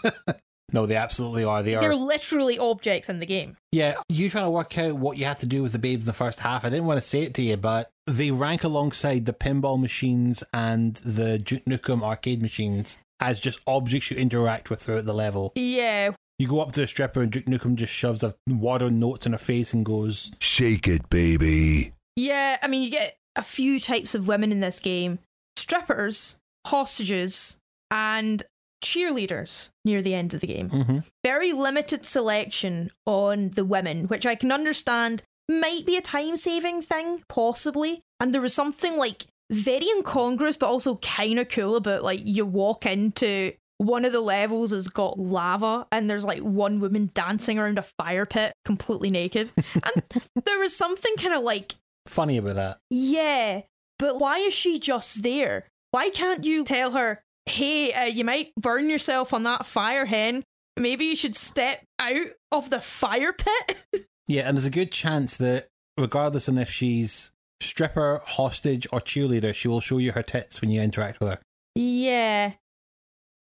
[0.74, 1.64] no, they absolutely are.
[1.64, 1.96] They they're are.
[1.96, 3.58] literally objects in the game.
[3.72, 6.08] Yeah, you trying to work out what you had to do with the babes in
[6.08, 6.66] the first half.
[6.66, 10.44] I didn't want to say it to you, but they rank alongside the pinball machines
[10.54, 15.52] and the Duke Nukem arcade machines as just objects you interact with throughout the level.
[15.56, 19.26] Yeah, You go up to a stripper and Duke Nukem just shoves a water notes
[19.26, 21.94] in her face and goes, Shake it, baby.
[22.16, 25.20] Yeah, I mean, you get a few types of women in this game
[25.58, 26.38] strippers,
[26.68, 27.58] hostages,
[27.90, 28.44] and
[28.84, 30.70] cheerleaders near the end of the game.
[30.70, 31.00] mm-hmm.
[31.24, 36.82] Very limited selection on the women, which I can understand might be a time saving
[36.82, 38.02] thing, possibly.
[38.20, 42.46] And there was something like very incongruous, but also kind of cool about like you
[42.46, 47.60] walk into one of the levels has got lava and there's like one woman dancing
[47.60, 49.52] around a fire pit completely naked.
[49.58, 50.04] and
[50.46, 51.76] there was something kind of like
[52.08, 52.78] funny about that.
[52.90, 53.62] yeah,
[54.00, 55.68] but why is she just there?
[55.92, 60.44] Why can't you tell her, hey, uh, you might burn yourself on that fire hen.
[60.78, 63.78] Maybe you should step out of the fire pit?
[64.28, 69.54] Yeah, and there's a good chance that regardless of if she's stripper, hostage, or cheerleader,
[69.54, 71.40] she will show you her tits when you interact with her.
[71.76, 72.54] yeah.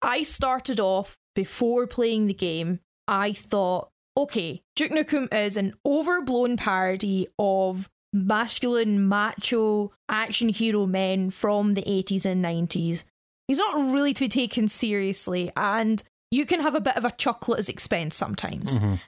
[0.05, 2.81] I started off before playing the game.
[3.07, 11.29] I thought, okay, Duke Nukem is an overblown parody of masculine, macho action hero men
[11.29, 13.05] from the 80s and 90s.
[13.47, 17.11] He's not really to be taken seriously, and you can have a bit of a
[17.11, 18.77] chuckle at his expense sometimes.
[18.79, 18.99] Mhm.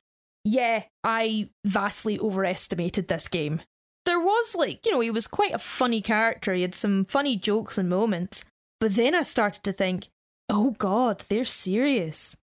[0.45, 3.62] Yeah, I vastly overestimated this game.
[4.05, 6.53] There was, like, you know, he was quite a funny character.
[6.53, 8.45] He had some funny jokes and moments.
[8.79, 10.08] But then I started to think,
[10.47, 12.38] oh god, they're serious.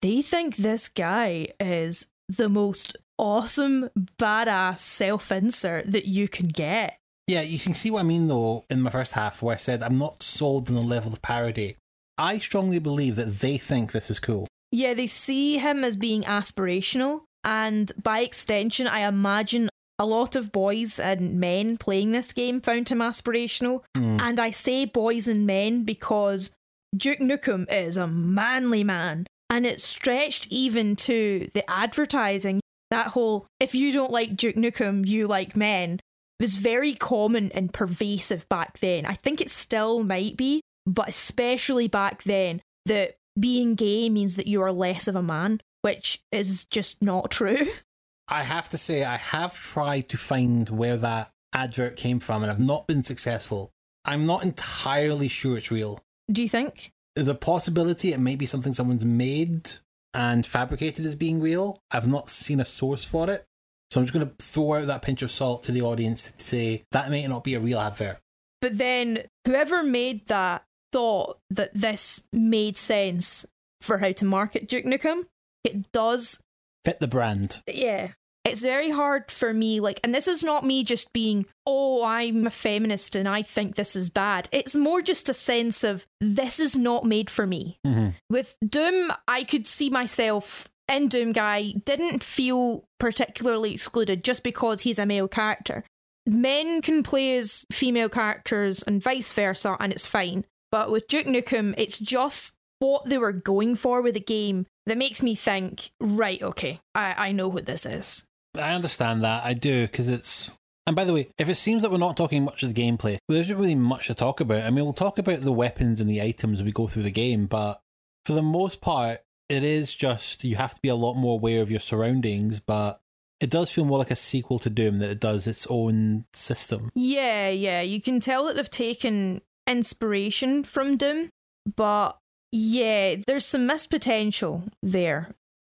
[0.00, 6.98] They think this guy is the most awesome, badass self insert that you can get.
[7.26, 9.82] Yeah, you can see what I mean though in my first half where I said
[9.82, 11.76] I'm not sold on the level of parody.
[12.18, 14.48] I strongly believe that they think this is cool.
[14.70, 20.52] Yeah, they see him as being aspirational, and by extension, I imagine a lot of
[20.52, 23.82] boys and men playing this game found him aspirational.
[23.96, 24.16] Hmm.
[24.20, 26.50] And I say boys and men because
[26.96, 32.60] Duke Nukem is a manly man, and it's stretched even to the advertising.
[32.90, 36.00] That whole, if you don't like Duke Nukem, you like men,
[36.38, 39.06] was very common and pervasive back then.
[39.06, 44.48] I think it still might be, but especially back then, that being gay means that
[44.48, 47.68] you are less of a man, which is just not true.
[48.28, 52.50] I have to say, I have tried to find where that advert came from and
[52.50, 53.72] I've not been successful.
[54.04, 56.00] I'm not entirely sure it's real.
[56.30, 56.92] Do you think?
[57.14, 59.70] There's a possibility it may be something someone's made
[60.14, 61.82] and fabricated as being real.
[61.90, 63.44] I've not seen a source for it.
[63.90, 66.42] So I'm just going to throw out that pinch of salt to the audience to
[66.42, 68.18] say that may not be a real advert.
[68.62, 73.44] But then whoever made that thought that this made sense
[73.82, 75.26] for how to market Duke Nukem.
[75.64, 76.40] It does
[76.84, 77.62] Fit the brand.
[77.66, 78.08] yeah.
[78.44, 82.44] It's very hard for me, like, and this is not me just being, oh, I'm
[82.44, 84.48] a feminist and I think this is bad.
[84.50, 87.78] It's more just a sense of, this is not made for me.
[87.86, 88.14] Mhm.
[88.28, 94.80] With Doom, I could see myself in Doom Guy, didn't feel particularly excluded just because
[94.80, 95.84] he's a male character.
[96.26, 100.44] Men can play as female characters and vice versa, and it's fine.
[100.72, 104.98] But with Duke Nukem, it's just what they were going for with the game that
[104.98, 108.26] makes me think, right, okay, I, I know what this is.
[108.56, 109.44] I understand that.
[109.44, 110.50] I do, because it's.
[110.84, 113.18] And by the way, if it seems that we're not talking much of the gameplay,
[113.28, 114.64] there isn't really much to talk about.
[114.64, 117.12] I mean, we'll talk about the weapons and the items as we go through the
[117.12, 117.80] game, but
[118.26, 121.62] for the most part, it is just you have to be a lot more aware
[121.62, 123.00] of your surroundings, but
[123.38, 126.90] it does feel more like a sequel to Doom than it does its own system.
[126.94, 131.28] Yeah, yeah, you can tell that they've taken inspiration from Doom,
[131.76, 132.18] but
[132.52, 135.30] yeah, there's some missed potential there.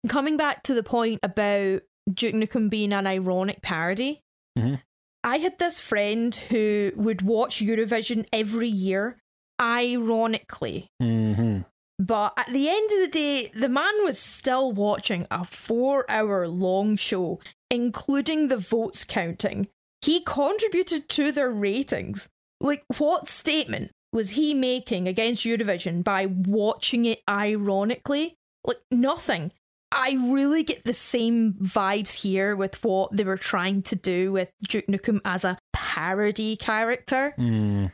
[0.09, 4.23] Coming back to the point about Duke Nukem being an ironic parody,
[4.57, 4.81] Mhm.
[5.25, 9.19] I had this friend who would watch Eurovision every year,
[9.61, 10.87] ironically.
[11.01, 11.61] hmm
[12.01, 16.47] But at the end of the day, the man was still watching a four hour
[16.47, 19.67] long show, including the votes counting.
[20.03, 22.29] He contributed to their ratings.
[22.61, 28.37] Like, what statement was he making against Eurovision by watching it ironically?
[28.65, 29.53] Like, nothing.
[29.91, 34.51] I really get the same vibes here with what they were trying to do with
[34.69, 37.35] Duke Nukem as a parody character.
[37.39, 37.93] Mm.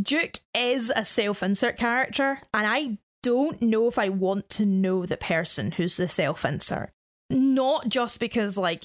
[0.00, 5.06] Duke is a self insert character, and I don't know if I want to know
[5.06, 6.90] the person who's the self insert.
[7.30, 8.84] Not just because, like,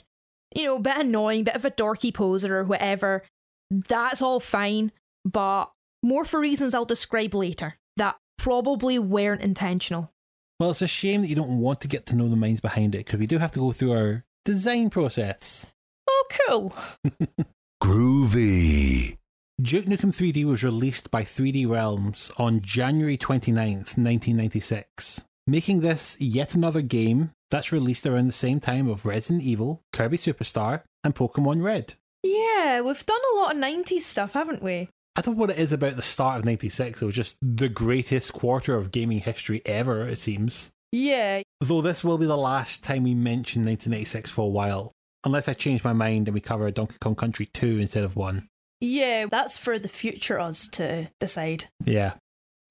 [0.56, 3.24] you know, a bit annoying, bit of a dorky poser or whatever.
[3.70, 4.94] That's all fine,
[5.26, 5.72] but
[6.04, 10.12] more for reasons I'll describe later that probably weren't intentional.
[10.60, 12.96] Well, it's a shame that you don't want to get to know the minds behind
[12.96, 15.68] it because we do have to go through our design process.
[16.10, 16.76] Oh, cool.
[17.84, 19.18] Groovy.
[19.62, 26.54] Duke Nukem 3D was released by 3D Realms on January 29th, 1996, making this yet
[26.54, 31.64] another game that's released around the same time of Resident Evil, Kirby Superstar, and Pokemon
[31.64, 31.96] Red.
[32.24, 34.90] Yeah, we've done a lot of 90s stuff, haven't we?
[35.18, 37.70] I don't know what it is about the start of 96, it was just the
[37.70, 40.70] greatest quarter of gaming history ever, it seems.
[40.92, 44.92] Yeah, Though this will be the last time we mention 1996 for a while,
[45.26, 48.48] unless I change my mind and we cover Donkey Kong Country 2 instead of 1.
[48.80, 51.66] yeah, that's for the future us to decide.
[51.84, 52.14] Yeah.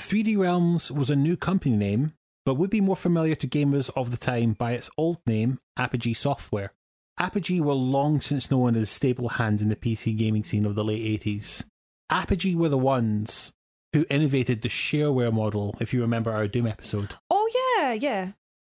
[0.00, 2.12] 3D Realms was a new company name,
[2.44, 6.14] but would be more familiar to gamers of the time by its old name, Apogee
[6.14, 6.72] Software.
[7.18, 10.84] Apogee were long since known as stable hands in the PC gaming scene of the
[10.84, 11.64] late 80s.
[12.10, 13.52] Apogee were the ones
[13.92, 17.14] who innovated the shareware model, if you remember our Doom episode.
[17.30, 18.32] Oh, yeah, yeah.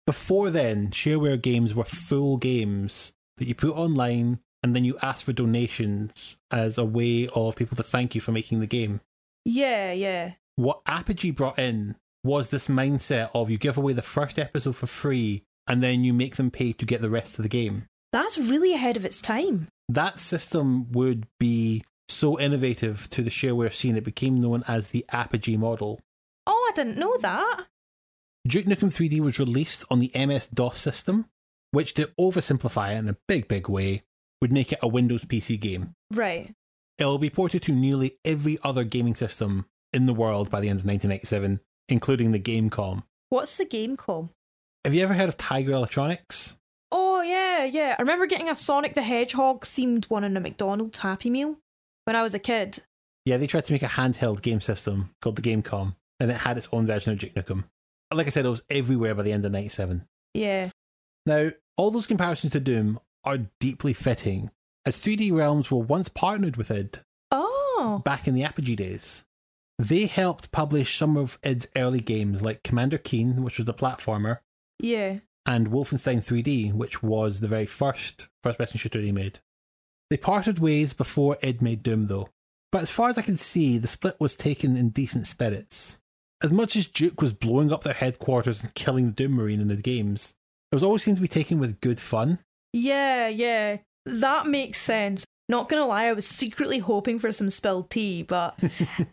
[0.06, 5.24] Before then, shareware games were full games that you put online and then you ask
[5.24, 9.00] for donations as a way of people to thank you for making the game.
[9.44, 10.32] Yeah, yeah.
[10.56, 14.86] What Apogee brought in was this mindset of you give away the first episode for
[14.86, 17.86] free and then you make them pay to get the rest of the game.
[18.12, 19.68] That's really ahead of its time.
[19.88, 25.04] That system would be so innovative to the shareware scene, it became known as the
[25.10, 26.00] Apogee model.
[26.46, 27.66] Oh, I didn't know that.
[28.46, 31.26] Duke Nukem 3D was released on the MS DOS system,
[31.70, 34.02] which, to oversimplify it in a big, big way,
[34.40, 35.94] would make it a Windows PC game.
[36.12, 36.54] Right.
[36.98, 40.80] It'll be ported to nearly every other gaming system in the world by the end
[40.80, 43.04] of 1997, including the Game.com.
[43.28, 44.30] What's the Game.com?
[44.84, 46.56] Have you ever heard of Tiger Electronics?
[46.90, 47.96] Oh yeah, yeah.
[47.98, 51.58] I remember getting a Sonic the Hedgehog themed one in a McDonald's Happy Meal
[52.08, 52.78] when I was a kid.
[53.26, 56.56] Yeah, they tried to make a handheld game system called the Game.com, and it had
[56.56, 57.64] its own version of Duke Nukem.
[58.10, 60.06] Like I said, it was everywhere by the end of 97.
[60.32, 60.70] Yeah.
[61.26, 64.50] Now, all those comparisons to Doom are deeply fitting,
[64.86, 67.00] as 3D Realms were once partnered with id
[67.30, 68.00] Oh.
[68.06, 69.24] back in the Apogee days.
[69.78, 74.38] They helped publish some of id's early games like Commander Keen, which was a platformer,
[74.80, 75.18] Yeah.
[75.44, 79.40] and Wolfenstein 3D, which was the very first first person shooter they made.
[80.10, 82.28] They parted ways before id made Doom, though.
[82.72, 85.98] But as far as I can see, the split was taken in decent spirits.
[86.42, 89.68] As much as Duke was blowing up their headquarters and killing the Doom Marine in
[89.68, 90.34] the games,
[90.70, 92.38] it was always seemed to be taken with good fun.
[92.72, 93.78] Yeah, yeah.
[94.04, 95.24] That makes sense.
[95.48, 98.58] Not gonna lie, I was secretly hoping for some spilled tea, but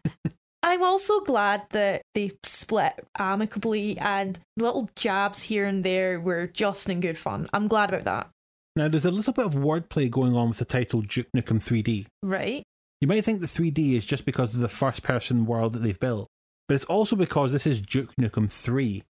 [0.63, 6.89] I'm also glad that they split amicably and little jabs here and there were just
[6.89, 7.47] in good fun.
[7.53, 8.29] I'm glad about that.
[8.75, 12.07] Now, there's a little bit of wordplay going on with the title Duke Nukem 3D.
[12.21, 12.63] Right?
[13.01, 15.99] You might think the 3D is just because of the first person world that they've
[15.99, 16.27] built,
[16.67, 19.03] but it's also because this is Duke Nukem 3,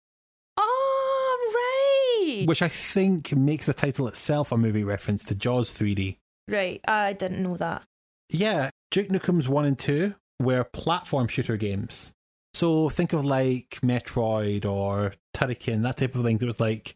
[0.59, 2.47] Oh, right.
[2.47, 6.17] which I think makes the title itself a movie reference to Jaws 3D.
[6.49, 6.81] Right.
[6.87, 7.83] I didn't know that.
[8.31, 12.13] Yeah, Duke Nukem's 1 and 2 were platform shooter games.
[12.55, 16.39] So think of like Metroid or Turrican, that type of thing.
[16.39, 16.95] There was like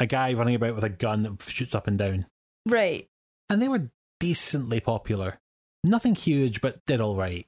[0.00, 2.26] a guy running about with a gun that shoots up and down.
[2.66, 3.08] Right.
[3.48, 5.38] and they were decently popular.
[5.84, 7.46] Nothing huge, but did all right.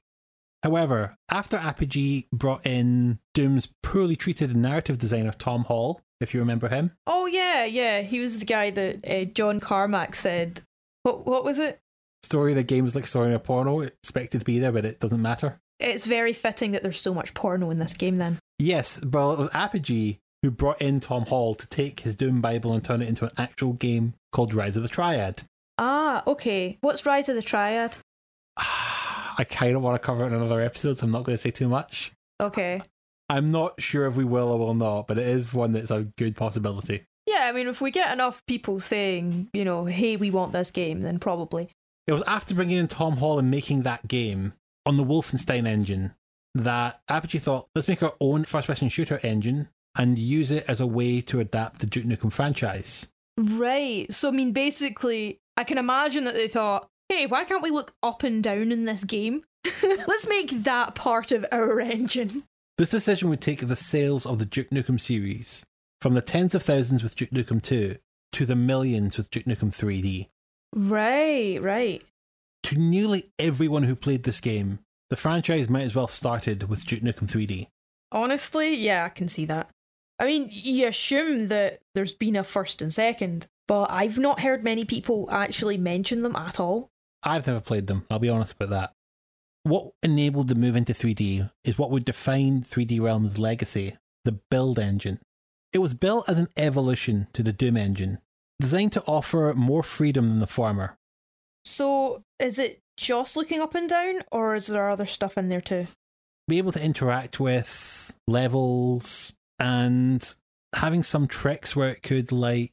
[0.63, 6.69] However, after Apogee brought in Doom's poorly treated narrative designer Tom Hall, if you remember
[6.69, 8.03] him, Oh yeah, yeah.
[8.03, 10.63] He was the guy that uh, John Carmack said.
[11.03, 11.81] What what was it?
[12.23, 15.01] story of the game's like story in a porno, expected to be there, but it
[15.01, 15.61] doesn't matter.
[15.81, 18.17] It's very fitting that there's so much porno in this game.
[18.17, 18.39] Then.
[18.61, 22.73] Yes, well, it was Apogee who brought in Tom Hall to take his Doom Bible
[22.73, 25.43] and turn it into an actual game called Rise of the Triad.
[25.79, 26.79] Ah, okay.
[26.81, 27.97] What's Rise of the Triad?
[28.57, 31.43] I kind of want to cover it in another episode, so I'm not going to
[31.43, 32.13] say too much.
[32.41, 32.81] Okay.
[33.31, 36.03] I'm not sure if we will or will not, but it is one that's a
[36.19, 37.05] good possibility.
[37.27, 40.71] Yeah, I mean, if we get enough people saying, you know, hey, we want this
[40.71, 41.71] game, then probably.
[42.07, 46.15] It was after bringing in Tom Hall and making that game on the Wolfenstein engine
[46.55, 50.81] that Apogee thought, let's make our own first person shooter engine and use it as
[50.81, 53.09] a way to adapt the Duke Nukem franchise.
[53.37, 54.11] Right.
[54.13, 57.95] So, I mean, basically, I can imagine that they thought, hey, why can't we look
[58.03, 59.45] up and down in this game?
[59.83, 62.45] Let's make that part of our engine.
[62.79, 65.65] This decision would take the sales of the Duke Nukem series
[66.01, 67.97] from the tens of thousands with Duke Nukem 2
[68.33, 70.29] to the millions with Duke Nukem 3D.
[70.75, 72.03] Right, right.
[72.65, 74.79] To nearly everyone who played this game,
[75.11, 77.67] the franchise might as well started with Duke Nukem 3D.
[78.11, 79.69] Honestly, yeah, I can see that.
[80.19, 84.63] I mean, you assume that there's been a first and second, but I've not heard
[84.63, 86.91] many people actually mention them at all.
[87.23, 88.93] I've never played them, I'll be honest about that.
[89.65, 94.79] What enabled the move into 3D is what would define 3D Realm's legacy the build
[94.79, 95.19] engine.
[95.73, 98.19] It was built as an evolution to the Doom engine,
[98.61, 100.97] designed to offer more freedom than the former.
[101.65, 105.61] So, is it just looking up and down, or is there other stuff in there
[105.61, 105.87] too?
[106.49, 109.33] Be able to interact with levels
[109.63, 110.35] and
[110.75, 112.73] having some tricks where it could, like,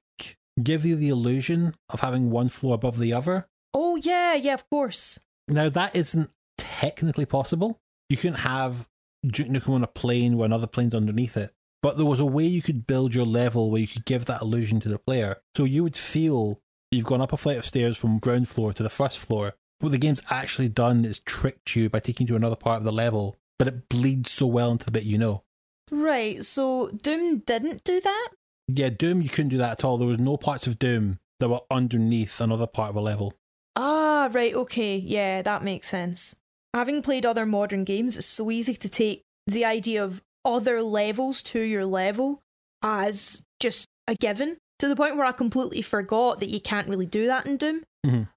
[0.62, 3.46] give you the illusion of having one floor above the other.
[3.74, 5.20] Oh, yeah, yeah, of course.
[5.48, 7.80] Now, that isn't technically possible.
[8.10, 8.90] You couldn't have
[9.26, 11.54] Duke Nukem on a plane where another plane's underneath it.
[11.84, 14.42] But there was a way you could build your level where you could give that
[14.42, 15.38] illusion to the player.
[15.56, 16.60] So you would feel
[16.92, 19.54] you've gone up a flight of stairs from ground floor to the first floor.
[19.80, 22.84] What the game's actually done is tricked you by taking you to another part of
[22.84, 25.44] the level, but it bleeds so well into the bit you know.
[25.92, 28.30] Right, so Doom didn't do that?
[28.68, 29.98] Yeah, Doom, you couldn't do that at all.
[29.98, 33.34] There was no parts of Doom that were underneath another part of a level.
[33.76, 36.36] Ah, right, okay, yeah, that makes sense.
[36.74, 41.42] Having played other modern games, it's so easy to take the idea of other levels
[41.42, 42.42] to your level
[42.84, 47.06] as just a given to the point where I completely forgot that you can't really
[47.06, 47.84] do that in Doom.
[48.06, 48.30] Mhm.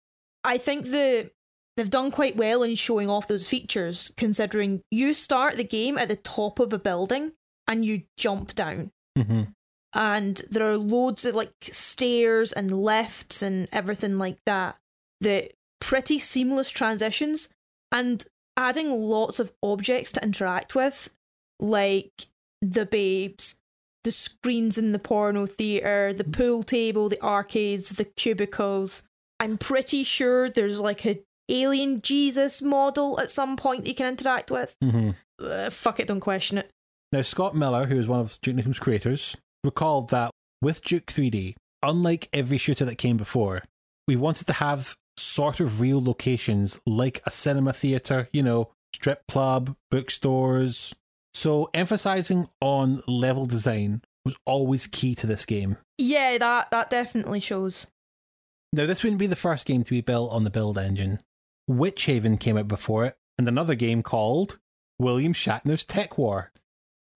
[0.45, 1.31] I think the
[1.77, 6.09] they've done quite well in showing off those features, considering you start the game at
[6.09, 7.33] the top of a building
[7.73, 8.93] and you jump down.
[9.19, 9.43] Mm-hmm.
[9.95, 14.77] and there are loads of like stairs and lifts and everything like that
[15.21, 15.51] The
[15.83, 17.51] pretty seamless transitions
[17.91, 18.25] and
[18.57, 21.11] adding lots of objects to interact with
[21.61, 22.27] like
[22.63, 23.59] the babes
[24.05, 29.03] the screens in the porno theater the pool table the arcades the cubicles.
[29.41, 31.21] I'm pretty sure there's like a
[31.51, 34.75] alien jesus model at some point that you can interact with.
[34.83, 35.11] Mm-hmm.
[35.45, 36.71] uh, fuck it don't question it
[37.13, 40.31] Now, Scott Miller, who is one of Duke Nukem's creators, recalled that
[40.63, 43.63] with Duke 3D, unlike every shooter that came before,
[44.09, 49.27] we wanted to have sort of real locations like a cinema theatre, you know, strip
[49.29, 50.95] club, bookstores.
[51.35, 55.77] So emphasizing on level design was always key to this game.
[55.99, 57.89] Yeah, that that definitely shows.
[58.73, 61.19] Now, this wouldn't be the first game to be built on the build engine.
[61.71, 64.59] Witchaven came out before it, and another game called
[64.99, 66.49] William Shatner's TekWar.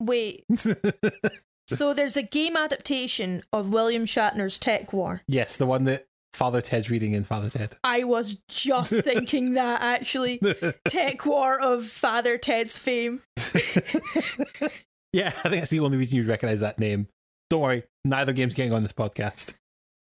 [0.00, 0.44] Wait,
[1.68, 5.20] so there's a game adaptation of William Shatner's TekWar.
[5.28, 7.76] yes, the one that Father Ted's reading in Father Ted.
[7.82, 10.38] I was just thinking that actually.
[10.38, 13.22] TekWar of Father Ted's fame.
[15.12, 17.08] Yeah, I think that's the only reason you'd recognize that name.
[17.48, 19.54] Don't worry, neither game's getting on this podcast.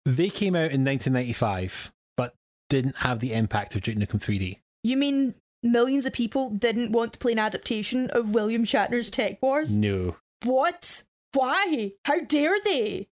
[0.06, 2.34] They came out in 1995, but
[2.68, 4.58] didn't have the impact of Duke Nukem 3D.
[4.84, 9.78] You mean millions of people didn't want to play an adaptation of William Shatner's TekWars?
[9.78, 10.18] No.
[10.44, 11.04] What?
[11.34, 11.94] Why?
[12.06, 13.08] How dare they?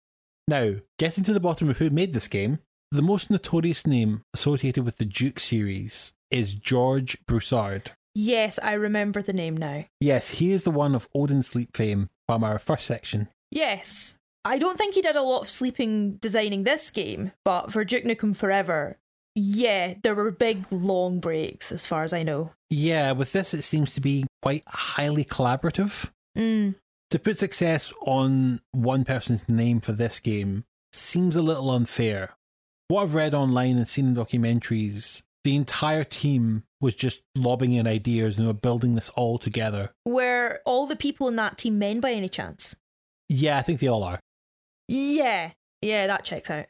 [0.47, 2.59] Now, getting to the bottom of who made this game,
[2.91, 7.93] the most notorious name associated with the Duke series is George Broussard.
[8.15, 9.85] Yes, I remember the name now.
[10.01, 13.29] Yes, he is the one of Odin Sleep fame from our first section.
[13.51, 14.17] Yes.
[14.45, 18.05] I don't think he did a lot of sleeping designing this game, but for Duke
[18.05, 18.97] Nukem Forever,
[19.39, 22.51] yeah, there were big long breaks as far as I know.
[22.71, 26.11] Yeah, with this, it seems to be quite highly collaborative.
[26.37, 26.75] Mm.
[27.11, 32.35] To put success on one person's name for this game seems a little unfair.
[32.89, 37.87] What I've read online and seen in documentaries, the entire team was just lobbing in
[37.87, 39.93] ideas and were building this all together.
[40.05, 42.77] Were all the people in that team men by any chance?
[43.29, 44.21] Yeah, I think they all are.
[44.89, 45.53] Yeah.
[45.81, 46.67] Yeah, that checks out.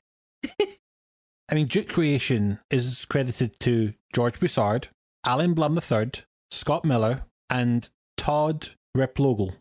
[1.51, 4.89] I mean, Duke Creation is credited to George Broussard,
[5.25, 6.11] Allen Blum III,
[6.51, 9.55] Scott Miller, and Todd Replogle.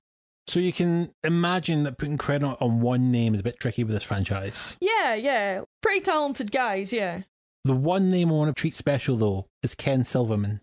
[0.47, 3.93] So you can imagine that putting credit on one name is a bit tricky with
[3.93, 4.77] this franchise.
[4.79, 5.61] Yeah, yeah.
[5.81, 7.23] Pretty talented guys, yeah.
[7.65, 10.61] The one name I want to treat special, though, is Ken Silverman.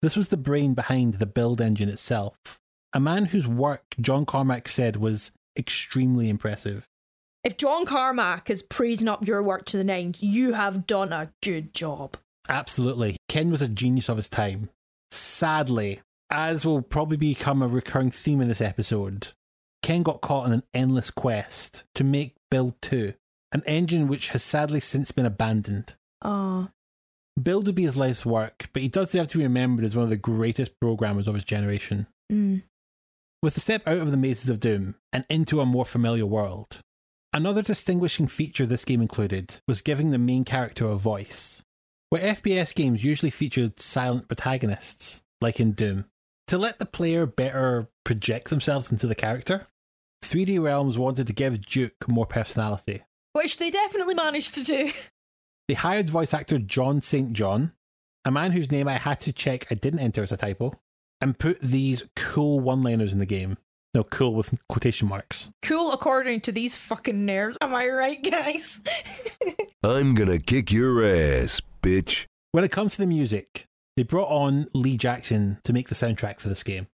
[0.00, 2.58] This was the brain behind the build engine itself,
[2.94, 6.86] a man whose work John Carmack said was extremely impressive.
[7.46, 11.30] If John Carmack is praising up your work to the nines, you have done a
[11.44, 12.16] good job.
[12.48, 13.16] Absolutely.
[13.28, 14.68] Ken was a genius of his time.
[15.12, 19.28] Sadly, as will probably become a recurring theme in this episode,
[19.80, 23.12] Ken got caught in an endless quest to make Build 2,
[23.52, 25.94] an engine which has sadly since been abandoned.
[26.22, 26.70] Ah.
[27.40, 30.02] Build would be his life's work, but he does have to be remembered as one
[30.02, 32.08] of the greatest programmers of his generation.
[32.28, 32.64] Mm.
[33.40, 36.82] With the step out of the mazes of Doom and into a more familiar world,
[37.36, 41.62] another distinguishing feature this game included was giving the main character a voice.
[42.08, 46.06] Where FPS games usually featured silent protagonists, like in Doom,
[46.46, 49.66] to let the player better project themselves into the character,
[50.24, 53.02] 3D Realms wanted to give Duke more personality.
[53.34, 54.92] Which they definitely managed to do.
[55.68, 57.32] They hired voice actor John St.
[57.32, 57.72] John,
[58.24, 60.72] a man whose name I had to check I didn't enter as a typo,
[61.20, 63.58] and put these cool one liners in the game.
[63.96, 65.48] No, cool with quotation marks.
[65.62, 67.56] Cool according to these fucking nerves.
[67.62, 68.82] Am I right, guys?
[69.82, 72.26] I'm gonna kick your ass, bitch.
[72.52, 73.64] When it comes to the music,
[73.96, 76.88] they brought on Lee Jackson to make the soundtrack for this game.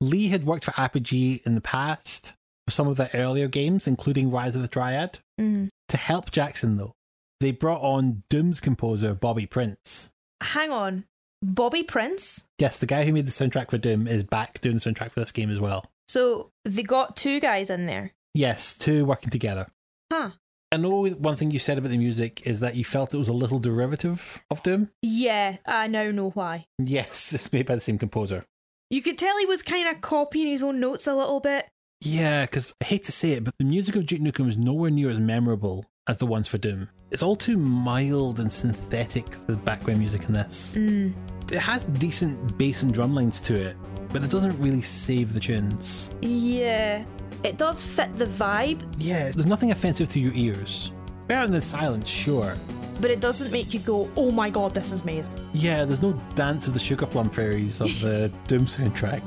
[0.00, 2.34] Lee had worked for Apogee in the past
[2.66, 5.20] for some of their earlier games, including Rise of the Triad.
[5.40, 5.68] mm.
[5.90, 6.96] To help Jackson, though,
[7.38, 10.10] they brought on Doom's composer Bobby Prince.
[10.42, 11.04] Hang on.
[11.40, 12.48] Bobby Prince?
[12.58, 15.20] Yes, the guy who made the soundtrack for Doom is back doing the soundtrack for
[15.20, 15.88] this game as well.
[16.08, 18.12] So they got two guys in there.
[18.34, 19.68] Yes, two working together.
[20.10, 20.30] Huh.
[20.70, 23.28] I know one thing you said about the music is that you felt it was
[23.28, 24.90] a little derivative of Doom.
[25.02, 26.66] Yeah, I now know why.
[26.78, 28.44] Yes, it's made by the same composer.
[28.90, 31.68] You could tell he was kind of copying his own notes a little bit.
[32.00, 34.90] Yeah, because I hate to say it, but the music of Duke Nukem is nowhere
[34.90, 36.88] near as memorable as the ones for Doom.
[37.10, 40.76] It's all too mild and synthetic, the background music in this.
[40.76, 41.12] Mm.
[41.50, 43.76] It has decent bass and drum lines to it,
[44.12, 46.10] but it doesn't really save the tunes.
[46.20, 47.04] Yeah,
[47.44, 50.92] it does fit the vibe, Yeah, there's nothing offensive to your ears.
[51.26, 52.54] Better than silence, sure.
[53.00, 55.30] but it doesn't make you go, oh my god, this is amazing.
[55.54, 59.22] Yeah, there's no Dance of the Sugar Plum Fairies of the Doom soundtrack.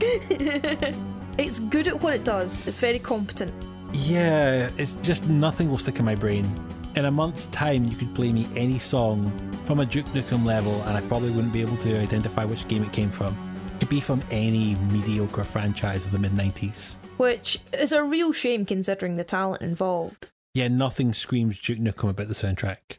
[1.38, 3.52] It's good at what it does, it's very competent.
[3.94, 6.46] Yeah, it's just nothing will stick in my brain.
[6.94, 9.32] In a month's time, you could play me any song
[9.64, 12.84] from a Duke Nukem level, and I probably wouldn't be able to identify which game
[12.84, 13.34] it came from.
[13.76, 16.98] It could be from any mediocre franchise of the mid 90s.
[17.16, 20.32] Which is a real shame considering the talent involved.
[20.54, 22.98] Yeah, nothing screams Duke Nukem about the soundtrack.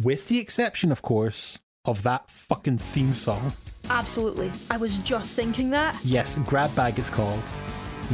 [0.00, 3.54] With the exception, of course, of that fucking theme song.
[3.90, 4.52] Absolutely.
[4.70, 5.98] I was just thinking that.
[6.04, 7.42] Yes, Grabbag it's called.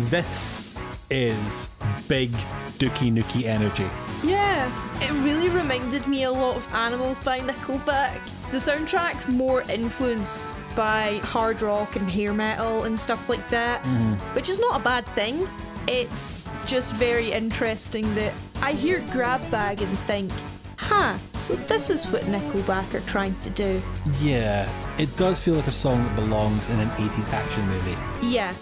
[0.09, 0.68] This
[1.11, 1.71] is
[2.07, 2.31] big
[2.79, 3.89] Dookie Nookie energy.
[4.25, 8.21] Yeah, it really reminded me a lot of Animals by Nickelback.
[8.51, 14.15] The soundtrack's more influenced by hard rock and hair metal and stuff like that, mm-hmm.
[14.35, 15.49] which is not a bad thing.
[15.87, 18.33] It's just very interesting that
[18.63, 20.31] I hear Grabbag and think,
[20.77, 23.83] huh, so this is what Nickelback are trying to do.
[24.21, 28.53] Yeah, it does feel like a song that belongs in an 80s action movie, Yeah.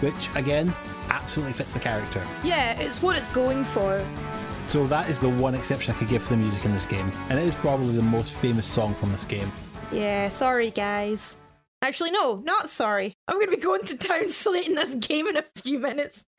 [0.00, 0.74] which, again,
[1.14, 2.22] absolutely fits the character.
[2.42, 4.04] Yeah, it's what it's going for.
[4.68, 7.10] So that is the one exception I could give for the music in this game,
[7.30, 9.50] and it is probably the most famous song from this game.
[9.92, 11.36] Yeah, sorry guys.
[11.82, 13.14] Actually, no, not sorry.
[13.28, 16.24] I'm going to be going to town slating this game in a few minutes.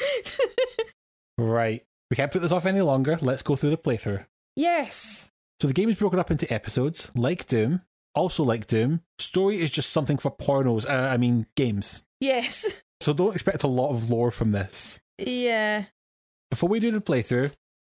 [1.37, 1.83] Right.
[2.09, 3.17] We can't put this off any longer.
[3.21, 4.25] Let's go through the playthrough.
[4.55, 5.31] yes.
[5.61, 7.81] So the game is broken up into episodes, like Doom.
[8.13, 10.85] Also, like Doom, story is just something for pornos.
[10.89, 12.03] Uh, I mean, games.
[12.21, 12.73] Yes.
[13.01, 14.99] So don't expect a lot of lore from this.
[15.17, 15.85] Yeah.
[16.49, 17.51] Before we do the playthrough,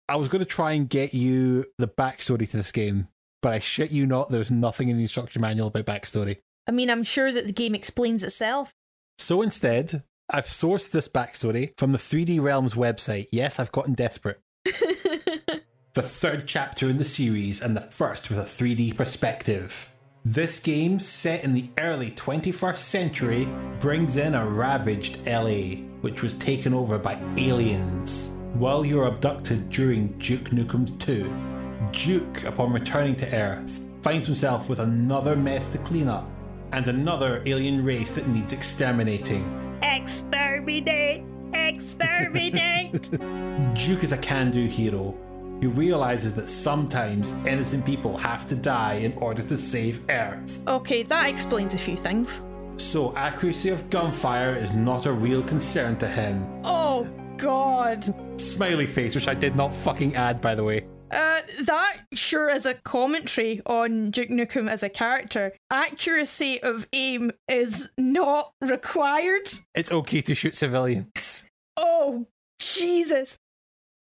[0.09, 3.09] I was going to try and get you the backstory to this game,
[3.41, 6.39] but I shit you not, there's nothing in the instruction manual about backstory.
[6.67, 8.73] I mean, I'm sure that the game explains itself.
[9.19, 13.29] So instead, I've sourced this backstory from the 3D Realms website.
[13.33, 14.41] Yes, I've gotten desperate.
[14.65, 19.92] the third chapter in the series and the first with a 3D perspective.
[20.25, 23.49] This game, set in the early 21st century,
[23.81, 28.31] brings in a ravaged LA, which was taken over by aliens.
[28.55, 34.79] While you're abducted during Duke Nukem 2, Duke, upon returning to Earth, finds himself with
[34.79, 36.31] another mess to clean up
[36.71, 39.81] and another alien race that needs exterminating.
[39.83, 41.25] Exterminate!
[41.53, 43.11] Exterminate!
[43.75, 45.17] Duke is a can do hero
[45.63, 50.61] who realizes that sometimes innocent people have to die in order to save Earth.
[50.67, 52.43] okay, that explains a few things.
[52.79, 56.45] So, accuracy of gunfire is not a real concern to him.
[56.65, 58.13] Oh, God.
[58.41, 60.85] Smiley face, which I did not fucking add, by the way.
[61.13, 65.53] Uh, that sure is a commentary on Duke Nukem as a character.
[65.71, 69.53] Accuracy of aim is not required.
[69.77, 71.45] It's okay to shoot civilians.
[71.77, 72.27] Oh,
[72.59, 73.39] Jesus.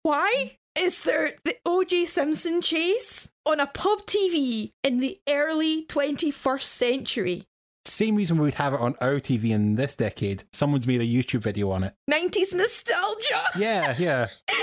[0.04, 2.06] Why is there the O.J.
[2.06, 7.44] Simpson chase on a pub TV in the early 21st century?
[7.86, 10.44] Same reason we'd have it on our TV in this decade.
[10.52, 11.94] Someone's made a YouTube video on it.
[12.10, 13.42] 90s nostalgia?
[13.58, 14.28] Yeah, yeah.
[14.52, 14.56] no,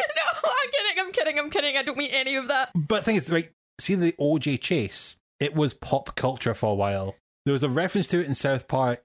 [0.44, 1.76] I'm kidding, I'm kidding, I'm kidding.
[1.76, 2.70] I don't mean any of that.
[2.74, 5.16] But the thing is, like, see the OJ chase?
[5.40, 7.16] It was pop culture for a while.
[7.44, 9.02] There was a reference to it in South Park.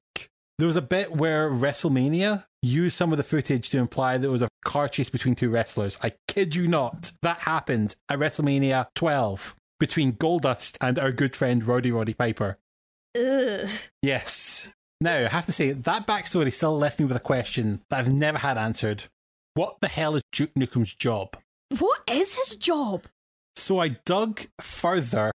[0.59, 4.41] There was a bit where WrestleMania used some of the footage to imply there was
[4.41, 5.97] a car chase between two wrestlers.
[6.03, 7.13] I kid you not.
[7.21, 12.57] That happened at WrestleMania 12 between Goldust and our good friend Rowdy Roddy Piper.
[13.17, 13.69] Ugh.
[14.01, 14.73] Yes.
[14.99, 18.11] Now, I have to say, that backstory still left me with a question that I've
[18.11, 19.05] never had answered.
[19.53, 21.37] What the hell is Duke Nukem's job?
[21.77, 23.05] What is his job?
[23.55, 25.31] So I dug further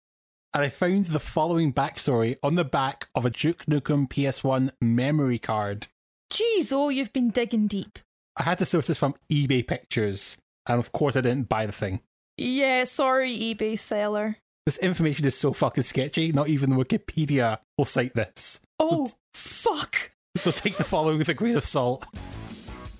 [0.53, 5.39] and I found the following backstory on the back of a Duke Nukem PS1 memory
[5.39, 5.87] card.
[6.31, 7.99] Jeez, oh, you've been digging deep.
[8.37, 10.37] I had to source this from eBay pictures,
[10.67, 12.01] and of course I didn't buy the thing.
[12.37, 14.37] Yeah, sorry, eBay seller.
[14.65, 18.61] This information is so fucking sketchy, not even Wikipedia will cite this.
[18.79, 20.11] Oh, fuck.
[20.37, 22.05] So take the following with a grain of salt.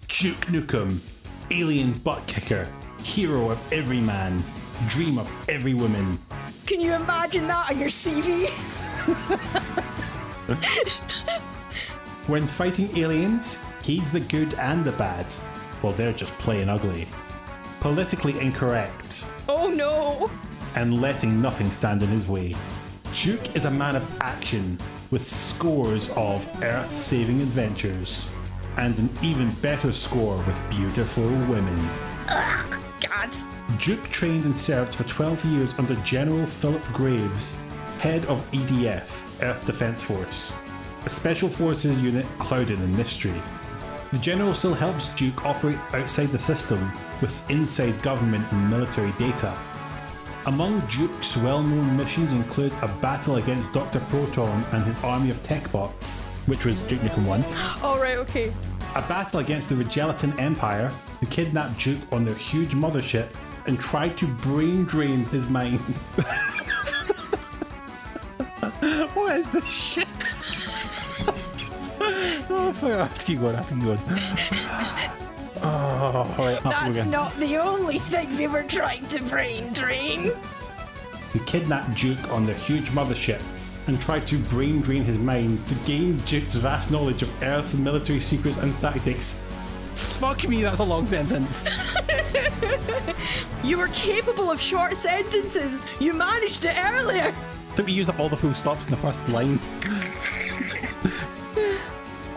[0.08, 1.00] Duke Nukem,
[1.50, 2.68] alien butt kicker,
[3.04, 4.44] hero of every man,
[4.90, 6.20] dream of every woman.
[6.72, 8.48] Can you imagine that on your CV?
[12.28, 15.34] When fighting aliens, he's the good and the bad.
[15.82, 17.10] Well, they're just plain ugly.
[17.82, 20.32] Politically incorrect, Oh no.
[20.76, 22.56] and letting nothing stand in his way.
[23.22, 24.78] Duke is a man of action
[25.12, 28.30] with scores of earth saving adventures,
[28.78, 31.90] and an even better score with beautiful women.
[32.30, 33.30] Ugh, God.
[33.80, 37.56] Duke trained and served for 12 years under General Philip Graves,
[38.00, 40.54] head of EDF, Earth Defense Force,
[41.06, 43.40] a special forces unit clouded in mystery.
[44.12, 46.92] The General still helps Duke operate outside the system
[47.22, 49.54] with inside government and military data.
[50.48, 54.00] Among Duke's well known missions include a battle against Dr.
[54.10, 57.44] Proton and his army of tech bots, which was Duke Nukem 1
[57.84, 58.52] Alright, okay.
[58.96, 63.28] a battle against the Rigelatin Empire, who kidnapped Duke on their huge mothership
[63.66, 65.80] and try to brain drain his mind.
[69.14, 70.08] what is this shit?
[72.50, 74.00] oh, fuck, I have to keep going, I have to keep going.
[75.64, 80.32] Oh, right, I'll have That's not the only thing they were trying to brain drain.
[81.32, 83.40] who kidnapped Duke on their huge mothership
[83.88, 88.20] and tried to brain drain his mind to gain Duke's vast knowledge of Earth's military
[88.20, 89.36] secrets and tactics.
[89.96, 91.70] Fuck me, that's a long sentence.
[93.64, 95.84] You were capable of short sentences.
[96.00, 97.34] You managed it earlier.
[97.76, 99.60] Did we use up all the full stops in the first line?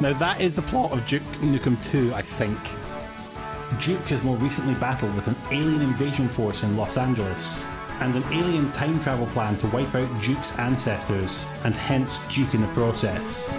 [0.00, 2.58] now that is the plot of Duke Nukem 2, I think.
[3.82, 7.64] Duke has more recently battled with an alien invasion force in Los Angeles
[8.00, 12.60] and an alien time travel plan to wipe out Duke's ancestors and hence Duke in
[12.60, 13.58] the process.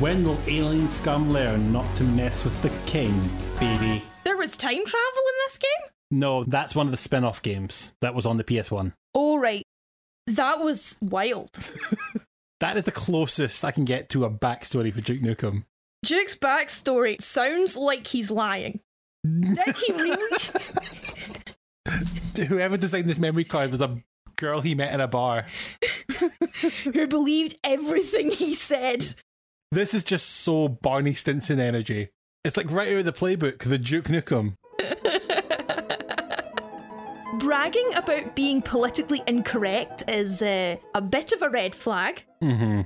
[0.00, 3.12] When will alien scum learn not to mess with the king,
[3.58, 4.02] baby?
[4.22, 5.90] There was time travel in this game?
[6.10, 8.92] No, that's one of the spin off games that was on the PS1.
[9.14, 9.64] Oh, right.
[10.26, 11.50] That was wild.
[12.60, 15.64] That is the closest I can get to a backstory for Duke Nukem.
[16.04, 18.80] Duke's backstory sounds like he's lying.
[19.22, 20.36] Did he really?
[22.48, 24.02] Whoever designed this memory card was a
[24.36, 25.46] girl he met in a bar.
[26.82, 29.14] Who believed everything he said?
[29.70, 32.08] This is just so Barney Stinson energy.
[32.42, 34.54] It's like right out of the playbook, the Duke Nukem.
[37.38, 42.24] Bragging about being politically incorrect is uh, a bit of a red flag.
[42.42, 42.82] Mm-hmm.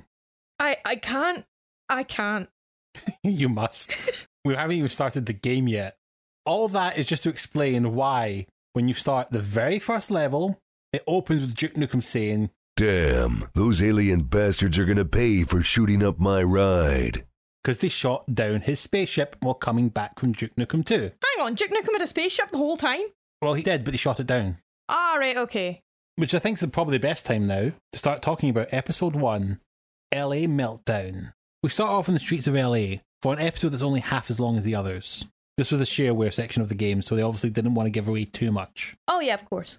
[0.59, 1.45] I I can't.
[1.89, 2.49] I can't.
[3.22, 3.97] you must.
[4.45, 5.97] we haven't even started the game yet.
[6.45, 10.59] All that is just to explain why, when you start the very first level,
[10.93, 16.02] it opens with Duke Nukem saying, Damn, those alien bastards are gonna pay for shooting
[16.02, 17.26] up my ride.
[17.62, 20.94] because they shot down his spaceship while coming back from Duke Nukem 2.
[21.22, 23.02] Hang on, Duke Nukem had a spaceship the whole time.
[23.40, 24.58] Well, he did, but they shot it down.
[24.88, 25.80] Ah, right, okay.
[26.16, 29.60] Which I think is probably the best time now to start talking about episode one
[30.12, 31.32] LA Meltdown.
[31.62, 34.40] We start off in the streets of LA for an episode that's only half as
[34.40, 35.24] long as the others.
[35.56, 38.08] This was the shareware section of the game, so they obviously didn't want to give
[38.08, 38.96] away too much.
[39.06, 39.78] Oh yeah, of course.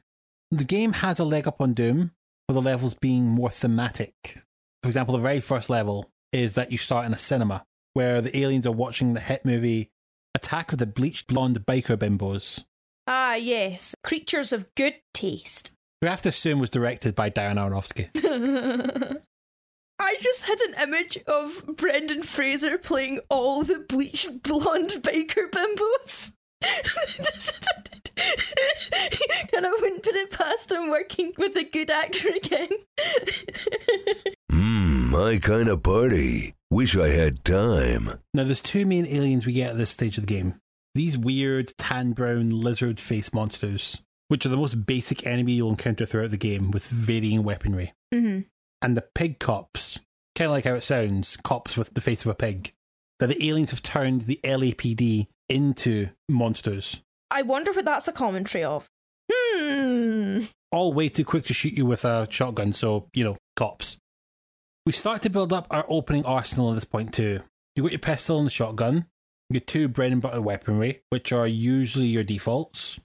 [0.52, 2.12] The game has a leg up on Doom
[2.48, 4.40] for the levels being more thematic.
[4.84, 7.64] For example, the very first level is that you start in a cinema
[7.94, 9.90] where the aliens are watching the hit movie
[10.36, 12.64] Attack of the Bleached Blonde Biker Bimbos,
[13.06, 13.94] Ah, yes.
[14.04, 15.72] Creatures of good taste.
[16.02, 18.10] who I have to assume was directed by Darren Aronofsky.
[20.00, 26.34] I just had an image of Brendan Fraser playing all the bleached blonde biker bimbos.
[29.54, 32.70] And I wouldn't put it past him working with a good actor again.
[34.52, 36.56] Mmm, my kind of party.
[36.70, 38.20] Wish I had time.
[38.34, 40.56] Now, there's two main aliens we get at this stage of the game.
[40.96, 46.06] These weird tan brown lizard face monsters, which are the most basic enemy you'll encounter
[46.06, 47.94] throughout the game with varying weaponry.
[48.14, 48.42] mm-hmm.
[48.82, 50.00] And the pig cops,
[50.36, 52.74] kind of like how it sounds, cops with the face of a pig.
[53.20, 57.02] That the aliens have turned the LAPD into monsters.
[57.32, 58.90] I wonder what that's a commentary of.
[59.32, 60.42] Hmm.
[60.72, 63.98] All way too quick to shoot you with a shotgun, so, you know, cops.
[64.86, 67.42] We start to build up our opening arsenal at this point too.
[67.76, 69.06] You've got your pistol and the shotgun,
[69.50, 73.00] your two bread and butter weaponry, which are usually your defaults.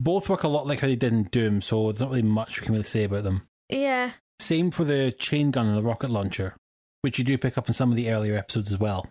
[0.00, 2.60] Both work a lot like how they did in Doom, so there's not really much
[2.60, 3.42] we can really say about them.
[3.68, 4.12] Yeah.
[4.40, 6.56] Same for the chain gun and the rocket launcher,
[7.02, 9.10] which you do pick up in some of the earlier episodes as well.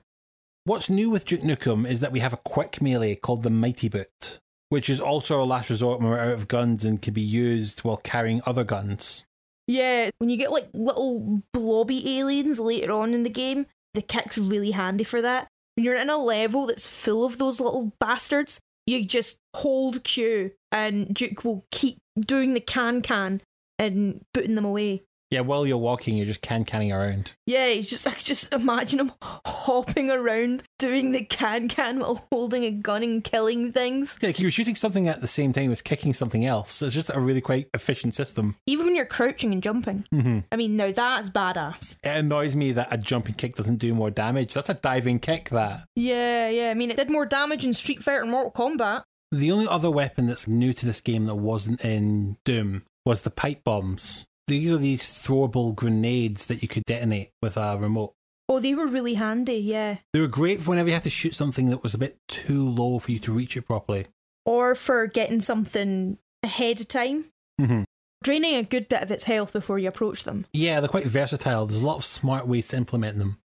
[0.67, 3.87] What's new with Duke Nukem is that we have a quick melee called the Mighty
[3.87, 7.21] Boot, which is also our last resort when we're out of guns and can be
[7.21, 9.23] used while carrying other guns.
[9.67, 10.09] Yeah.
[10.17, 14.71] When you get like little blobby aliens later on in the game, the kick's really
[14.71, 15.47] handy for that.
[15.75, 20.51] When you're in a level that's full of those little bastards, you just hold Q
[20.73, 23.41] and Duke will keep doing the can can
[23.79, 25.03] and putting them away.
[25.29, 27.33] Yeah, while you're walking, you're just can canning around.
[27.45, 32.25] Yeah, it's just I could just imagine him hopping around doing the can can while
[32.31, 34.17] holding a gun and killing things.
[34.21, 36.71] Yeah, 'cause you're shooting something at the same time as kicking something else.
[36.71, 38.55] So it's just a really quite efficient system.
[38.67, 40.05] Even when you're crouching and jumping.
[40.13, 40.39] Mm-hmm.
[40.51, 41.97] I mean, now that's badass.
[42.03, 44.53] It annoys me that a jumping kick doesn't do more damage.
[44.53, 45.85] That's a diving kick, that.
[45.95, 46.69] Yeah, yeah.
[46.69, 49.03] I mean, it did more damage in Street Fighter and Mortal Kombat.
[49.33, 53.29] The only other weapon that's new to this game that wasn't in Doom was the
[53.29, 54.23] pipe bombs.
[54.47, 58.13] These are these throwable grenades that you could detonate with a remote.
[58.49, 59.97] Oh, they were really handy, yeah.
[60.13, 62.67] They were great for whenever you had to shoot something that was a bit too
[62.69, 64.05] low for you to reach it properly.
[64.45, 67.25] Or for getting something ahead of time,
[67.59, 67.83] Mm-hmm.
[68.23, 70.45] draining a good bit of its health before you approach them.
[70.53, 71.65] Yeah, they're quite versatile.
[71.65, 73.39] There's a lot of smart ways to implement them.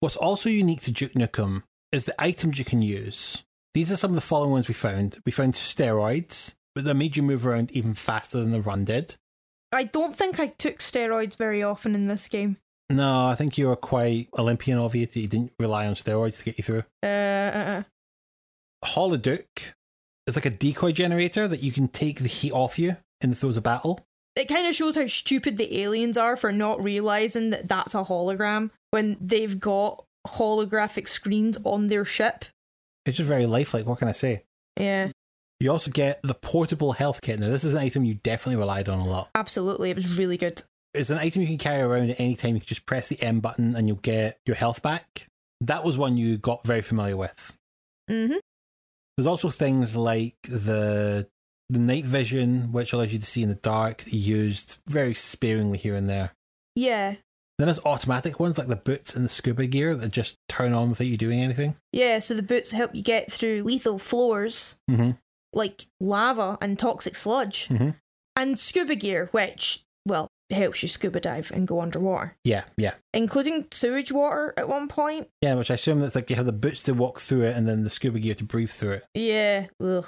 [0.00, 3.42] What's also unique to Duke Nukem is the items you can use.
[3.72, 5.18] These are some of the following ones we found.
[5.26, 9.16] We found steroids, but they made you move around even faster than the run did.
[9.74, 12.56] I don't think I took steroids very often in this game.
[12.90, 16.38] No, I think you were quite Olympian of you that you didn't rely on steroids
[16.38, 16.84] to get you through.
[17.02, 17.82] Uh, uh, uh.
[18.84, 19.72] Holoduke
[20.26, 23.36] is like a decoy generator that you can take the heat off you in the
[23.36, 24.00] throes of battle.
[24.36, 27.98] It kind of shows how stupid the aliens are for not realizing that that's a
[27.98, 32.44] hologram when they've got holographic screens on their ship.
[33.06, 33.86] It's just very lifelike.
[33.86, 34.44] What can I say?
[34.78, 35.10] Yeah,
[35.60, 37.38] You also get the portable health kit.
[37.40, 39.30] Now, this is an item you definitely relied on a lot.
[39.34, 39.90] absolutely.
[39.90, 40.62] It was really good.
[40.92, 42.54] It's an item you can carry around at any time.
[42.54, 45.28] You can just press the M button and you'll get your health back.
[45.60, 47.56] That was one you got very familiar with.
[48.08, 48.34] hmm
[49.16, 51.26] There's also things like the
[51.70, 55.94] the night vision, which allows you to see in the dark, used very sparingly here
[55.94, 56.32] and there.
[56.76, 57.14] Yeah,
[57.58, 60.90] Then there's automatic ones like the boots and the scuba gear that just turn on
[60.90, 61.76] without you doing anything.
[61.92, 62.18] yeah.
[62.18, 65.12] So the boots help you get through lethal floors Mm-hmm.
[65.54, 67.94] Like lava and toxic sludge, Mhm.
[68.36, 72.94] and scuba gear, which well helps you scuba dive and go underwater, Yeah, yeah.
[73.14, 75.28] including sewage water at one point.
[75.40, 77.66] Yeah, which I assume that's like you have the boots to walk through it and
[77.66, 79.04] then the scuba gear to breathe through it.
[79.14, 79.66] Yeah.
[79.82, 80.06] Ugh.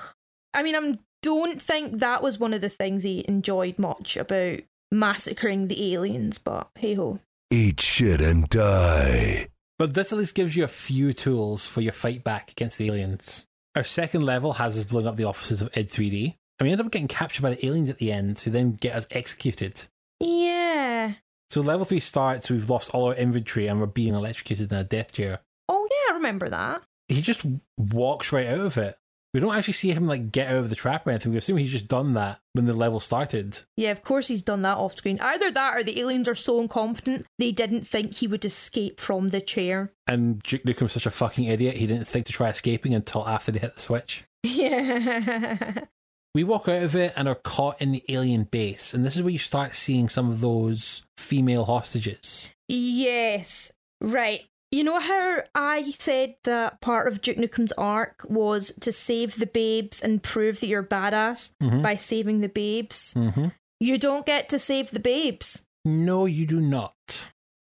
[0.52, 4.60] I mean, I don't think that was one of the things he enjoyed much about
[4.92, 7.18] massacring the aliens, but hey ho.
[7.50, 9.48] Eat shit and die.
[9.78, 12.88] But this at least gives you a few tools for your fight back against the
[12.88, 13.46] aliens.
[13.76, 16.80] Our second level has us blowing up the offices of Ed 3D, and we end
[16.80, 19.84] up getting captured by the aliens at the end, who then get us executed.
[20.18, 21.12] Yeah.
[21.50, 24.82] So level three starts, we've lost all our inventory and we're being electrocuted in a
[24.82, 25.40] death chair.
[25.68, 26.84] Oh yeah, I remember that.
[27.08, 27.44] He just
[27.76, 28.96] walks right out of it.
[29.36, 31.30] We don't actually see him like get out of the trap or anything.
[31.30, 33.60] We assume he's just done that when the level started.
[33.76, 35.18] Yeah, of course he's done that off screen.
[35.20, 39.28] Either that or the aliens are so incompetent they didn't think he would escape from
[39.28, 39.92] the chair.
[40.06, 43.52] And Duke Nukem's such a fucking idiot, he didn't think to try escaping until after
[43.52, 44.24] they hit the switch.
[44.42, 45.80] Yeah.
[46.34, 49.22] We walk out of it and are caught in the alien base, and this is
[49.22, 52.50] where you start seeing some of those female hostages.
[52.68, 53.72] yes.
[54.02, 54.44] Right.
[54.76, 59.46] You know how I said that part of Duke Nukem's arc was to save the
[59.46, 61.82] babes and prove that you're badass Mhm.
[61.82, 63.14] by saving the babes?
[63.14, 63.46] Mm-hmm.
[63.80, 65.64] You don't get to save the babes.
[65.86, 66.92] No, you do not.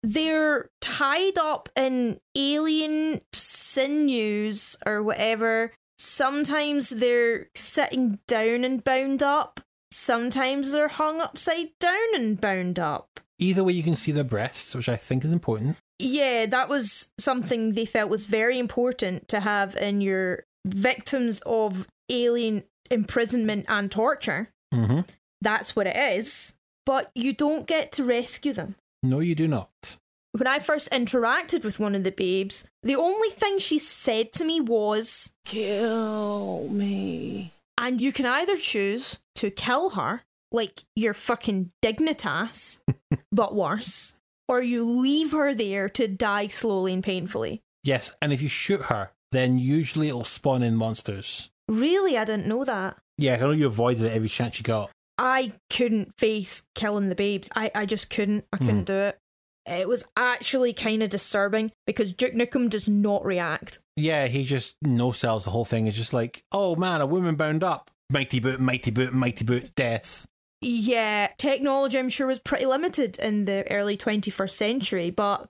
[0.02, 5.74] They're tied up in alien sinews or whatever.
[6.00, 9.60] Sometimes they're sitting down and bound up.
[9.92, 13.20] Sometimes they're hung upside down and bound up.
[13.38, 15.76] Either way, you can see their breasts, which I think is important.
[16.02, 21.88] Yeah, that was something they felt was very important to have in your victims of
[22.10, 24.50] alien imprisonment and torture.
[24.74, 25.02] Mm-hmm.
[25.42, 26.56] That's what it is.
[26.86, 28.76] But you don't get to rescue them.
[29.04, 29.98] No, you do not.
[30.34, 34.46] when I first interacted with one of the babes, the only thing she said to
[34.46, 37.54] me was, Kill me.
[37.78, 40.22] And you can either choose to kill her,
[40.52, 42.82] like your fucking dignitas,
[43.32, 44.18] but worse,
[44.52, 47.62] or you leave her there to die slowly and painfully.
[47.84, 51.50] Yes, and if you shoot her, then usually it'll spawn in monsters.
[51.70, 52.98] Really, I didn't know that.
[53.18, 54.92] Yeah, I know you avoided it every chance you got.
[55.18, 57.48] I couldn't face killing the babes.
[57.56, 58.44] I, I just couldn't.
[58.52, 58.84] I couldn't hmm.
[58.84, 59.18] do it.
[59.66, 63.80] It was actually kind of disturbing because Duke Nukem does not react.
[63.96, 65.88] Yeah, he just no sells the whole thing.
[65.88, 67.90] It's just like, oh man, a woman bound up.
[68.10, 70.26] Mighty boot, mighty boot, mighty boot, death.
[70.62, 75.50] Yeah, technology I'm sure was pretty limited in the early 21st century, but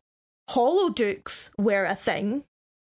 [0.49, 2.45] holodukes were a thing.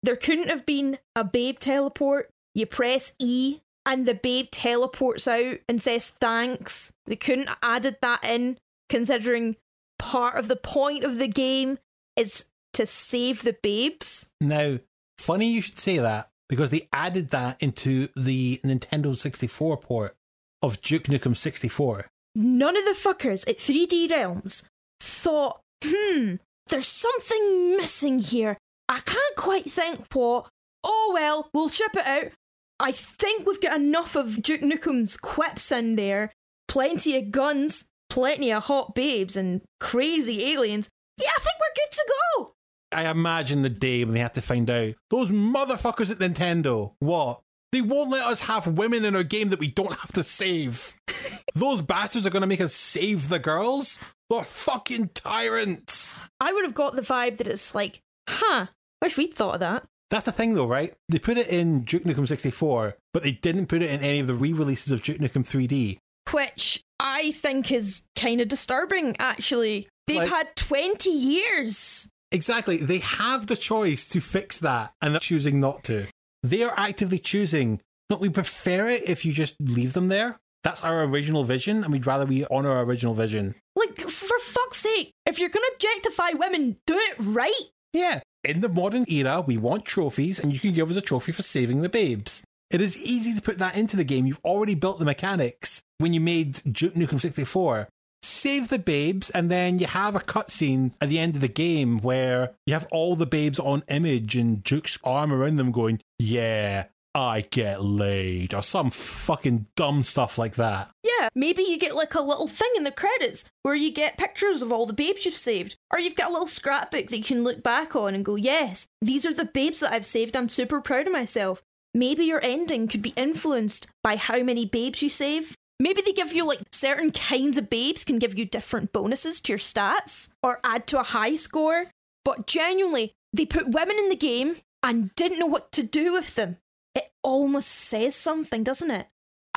[0.04, 2.30] There couldn't have been a babe teleport.
[2.54, 6.94] You press E and the babe teleports out and says thanks.
[7.06, 8.58] They couldn't have added that in,
[8.90, 9.56] considering
[9.98, 11.80] part of the point of the game
[12.16, 14.30] is to save the babes.
[14.40, 14.80] Now,
[15.18, 20.16] funny you should say that because they added that into the Nintendo 64 port
[20.64, 22.08] of Duke Nukem 64.
[22.36, 24.64] none of the fuckers at 3D Realms
[25.00, 26.36] thought, hmm,
[26.68, 28.58] there's something missing here.
[28.90, 30.48] I can't quite think what.
[30.84, 32.32] Oh well, we'll ship it out.
[32.80, 36.32] I think we've got enough of Duke Nukem's quips in there.
[36.68, 40.90] Plenty of guns, plenty of hot babes, and crazy aliens.
[41.22, 42.54] Yeah, I think we're good to go.
[42.92, 46.94] I imagine the day when they had to find out those motherfuckers at Nintendo.
[47.00, 47.42] What?
[47.74, 50.94] They won't let us have women in our game that we don't have to save.
[51.56, 53.98] those bastards are going to make us save the girls?
[54.30, 56.22] They're fucking tyrants.
[56.40, 58.00] I would have got the vibe that it's like,
[58.30, 58.68] huh,
[59.02, 59.84] wish we'd thought of that.
[60.12, 60.94] That's the thing, though, right?
[61.10, 64.28] They put it in Duke Nukem 64, but they didn't put it in any of
[64.28, 65.98] the re releases of Duke Nukem 3D.
[66.32, 69.88] which I think is kind of disturbing, actually.
[70.06, 72.08] They've Like- had 20 years.
[72.32, 72.78] Exactly.
[72.78, 76.08] They have the choice to fix that, and they're choosing not to.
[76.44, 77.80] They are actively choosing,
[78.10, 80.38] Not we prefer it if you just leave them there.
[80.64, 83.56] That's our original vision, and we'd rather we honor our original vision.
[83.76, 87.70] Like, for fuck's sake, if you're gonna objectify women, do it right.
[87.94, 88.20] Yeah.
[88.44, 91.44] In the modern era, we want trophies, and you can give us a trophy for
[91.44, 92.44] saving the babes.
[92.72, 94.26] It is easy to put that into the game.
[94.26, 97.88] You've already built the mechanics when you made Duke Nukem 64.
[98.24, 102.00] Save the babes, and then you have a cutscene at the end of the game
[102.00, 106.86] where you have all the babes on image and Duke's arm around them going, Yeah,
[107.16, 110.90] I get laid, or some fucking dumb stuff like that.
[111.04, 114.62] Yeah, maybe you get like a little thing in the credits where you get pictures
[114.62, 115.76] of all the babes you've saved.
[115.92, 118.88] Or you've got a little scrapbook that you can look back on and go, yes,
[119.02, 120.36] these are the babes that I've saved.
[120.36, 121.62] I'm super proud of myself.
[121.94, 125.56] Maybe your ending could be influenced by how many babes you save.
[125.80, 129.52] Maybe they give you like certain kinds of babes can give you different bonuses to
[129.54, 131.88] your stats or add to a high score.
[132.24, 136.36] But genuinely, they put women in the game and didn't know what to do with
[136.36, 136.58] them.
[136.96, 139.08] It almost says something, doesn't it?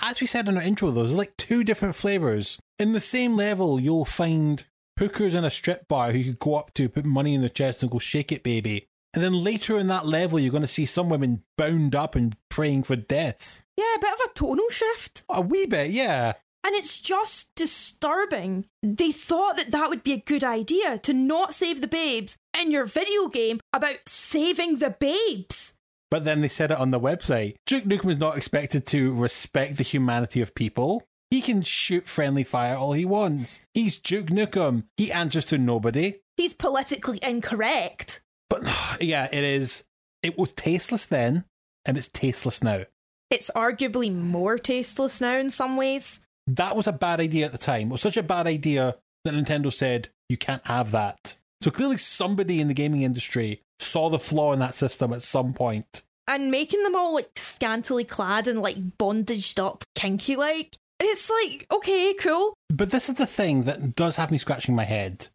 [0.00, 2.58] As we said in our intro, though, there's like two different flavours.
[2.78, 4.64] In the same level, you'll find
[4.98, 7.50] hookers in a strip bar who you could go up to, put money in their
[7.50, 8.88] chest, and go, shake it, baby.
[9.16, 12.36] And then later in that level, you're going to see some women bound up and
[12.50, 13.64] praying for death.
[13.78, 15.22] Yeah, a bit of a tonal shift.
[15.30, 16.34] A wee bit, yeah.
[16.62, 18.66] And it's just disturbing.
[18.82, 22.70] They thought that that would be a good idea to not save the babes in
[22.70, 25.78] your video game about saving the babes.
[26.10, 27.54] But then they said it on the website.
[27.64, 31.04] Duke Nukem is not expected to respect the humanity of people.
[31.30, 33.62] He can shoot friendly fire all he wants.
[33.72, 34.84] He's Duke Nukem.
[34.98, 36.16] He answers to nobody.
[36.36, 38.20] He's politically incorrect.
[38.49, 38.64] But
[39.01, 39.84] yeah, it is.
[40.22, 41.44] It was tasteless then,
[41.84, 42.84] and it's tasteless now.
[43.30, 46.20] It's arguably more tasteless now in some ways.
[46.47, 47.88] That was a bad idea at the time.
[47.88, 51.36] It was such a bad idea that Nintendo said, you can't have that.
[51.61, 55.53] So clearly, somebody in the gaming industry saw the flaw in that system at some
[55.53, 56.03] point.
[56.28, 60.76] And making them all like scantily clad and like bondaged up, kinky like.
[60.99, 62.55] It's like, okay, cool.
[62.68, 65.28] But this is the thing that does have me scratching my head.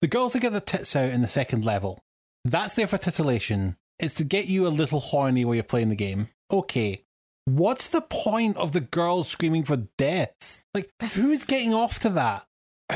[0.00, 1.98] The girls that get their tits out in the second level,
[2.44, 3.76] that's there for titillation.
[3.98, 6.28] It's to get you a little horny while you're playing the game.
[6.50, 7.04] Okay.
[7.44, 10.60] What's the point of the girls screaming for death?
[10.74, 12.46] Like, who's getting off to that?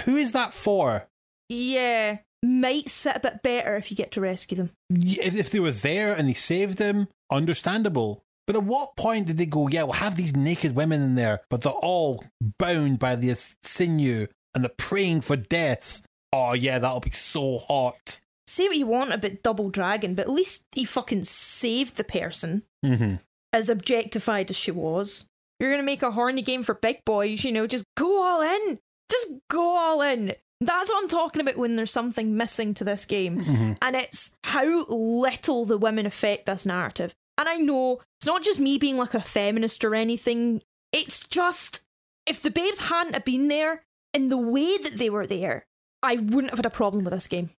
[0.05, 1.09] Who is that for?
[1.49, 4.71] Yeah, might sit a bit better if you get to rescue them.
[4.91, 8.25] If, if they were there and they saved him, understandable.
[8.47, 11.43] But at what point did they go, yeah, we'll have these naked women in there,
[11.49, 12.25] but they're all
[12.59, 16.03] bound by the sinew and they're praying for death?
[16.33, 18.21] Oh, yeah, that'll be so hot.
[18.53, 22.65] Say what you want about Double Dragon, but at least he fucking saved the person,
[22.85, 23.15] Mm-hmm.
[23.55, 25.27] as objectified as she was.
[25.59, 28.79] You're gonna make a horny game for big boys, you know, just go all in.
[29.11, 30.35] Just go all in.
[30.61, 33.41] That's what I'm talking about when there's something missing to this game.
[33.41, 33.73] Mm-hmm.
[33.81, 37.15] And it's how little the women affect this narrative.
[37.39, 40.61] And I know it's not just me being like a feminist or anything.
[40.93, 41.81] It's just
[42.27, 43.83] if the babes hadn't have been there
[44.13, 45.65] in the way that they were there,
[46.03, 47.51] I wouldn't have had a problem with this game.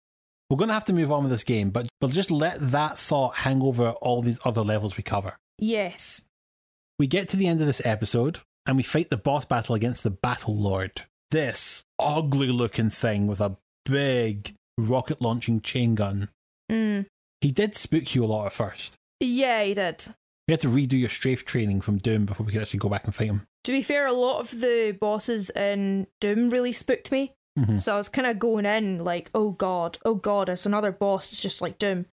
[0.53, 2.99] We're going to have to move on with this game, but we'll just let that
[2.99, 5.39] thought hang over all these other levels we cover.
[5.59, 6.27] Yes.
[6.99, 10.03] We get to the end of this episode and we fight the boss battle against
[10.03, 11.05] the Battle Lord.
[11.31, 16.29] This ugly looking thing with a big rocket launching chain gun.
[16.71, 17.07] Mm.
[17.41, 18.97] He did spook you a lot at first.
[19.21, 20.05] Yeah, he did.
[20.47, 23.05] We had to redo your strafe training from Doom before we could actually go back
[23.07, 23.47] and fight him.
[23.65, 27.33] To be fair, a lot of the bosses in Doom really spooked me.
[27.59, 27.81] Mhm.
[27.81, 31.33] So I was kind of going in like, oh god, oh god, it's another boss.
[31.33, 32.07] It's just like Doom.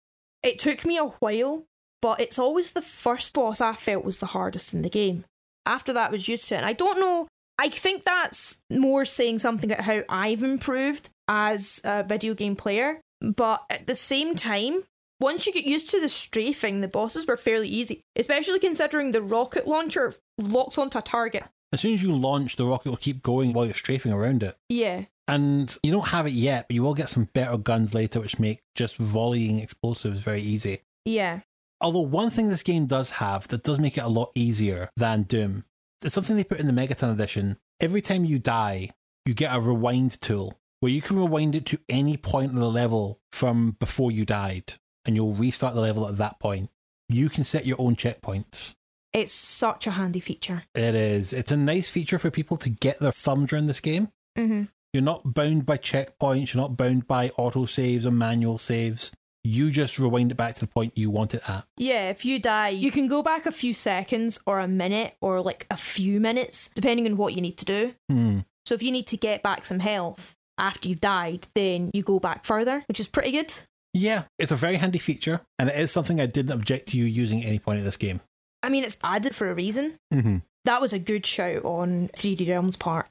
[0.43, 1.63] It took me a while,
[2.01, 5.25] but it's always the first boss I felt was the hardest in the game.
[5.65, 6.59] After that, I was used to it.
[6.59, 7.27] And I don't know.
[7.57, 13.01] I think that's more saying something about how I've improved as a video game player.
[13.21, 14.83] But at the same time,
[15.19, 19.21] once you get used to the strafing, the bosses were fairly easy, especially considering the
[19.21, 21.43] rocket launcher locks onto a target.
[21.73, 24.57] As soon as you launch, the rocket will keep going while you're strafing around it.
[24.69, 25.05] Yeah.
[25.29, 28.39] And you don't have it yet, but you will get some better guns later, which
[28.39, 30.81] make just volleying explosives very easy.
[31.05, 31.41] Yeah.
[31.81, 35.23] Although one thing this game does have that does make it a lot easier than
[35.23, 35.65] Doom,
[36.03, 37.57] it's something they put in the Megaton edition.
[37.79, 38.91] Every time you die,
[39.25, 42.69] you get a rewind tool where you can rewind it to any point in the
[42.69, 44.73] level from before you died,
[45.05, 46.69] and you'll restart the level at that point.
[47.07, 48.75] You can set your own checkpoints.
[49.13, 50.63] It's such a handy feature.
[50.75, 51.33] It is.
[51.33, 54.09] It's a nice feature for people to get their thumbs around this game.
[54.37, 54.63] Mm-hmm.
[54.93, 59.11] You're not bound by checkpoints, you're not bound by auto saves or manual saves.
[59.43, 61.65] You just rewind it back to the point you want it at.
[61.77, 65.41] Yeah, if you die, you can go back a few seconds or a minute or
[65.41, 67.93] like a few minutes, depending on what you need to do.
[68.09, 68.39] Hmm.
[68.65, 72.19] So if you need to get back some health after you've died, then you go
[72.19, 73.53] back further, which is pretty good.
[73.93, 77.05] Yeah, it's a very handy feature, and it is something I didn't object to you
[77.05, 78.21] using at any point in this game.
[78.61, 79.97] I mean, it's added for a reason.
[80.13, 80.37] Mm-hmm.
[80.65, 83.07] That was a good shout on 3D Realms' part.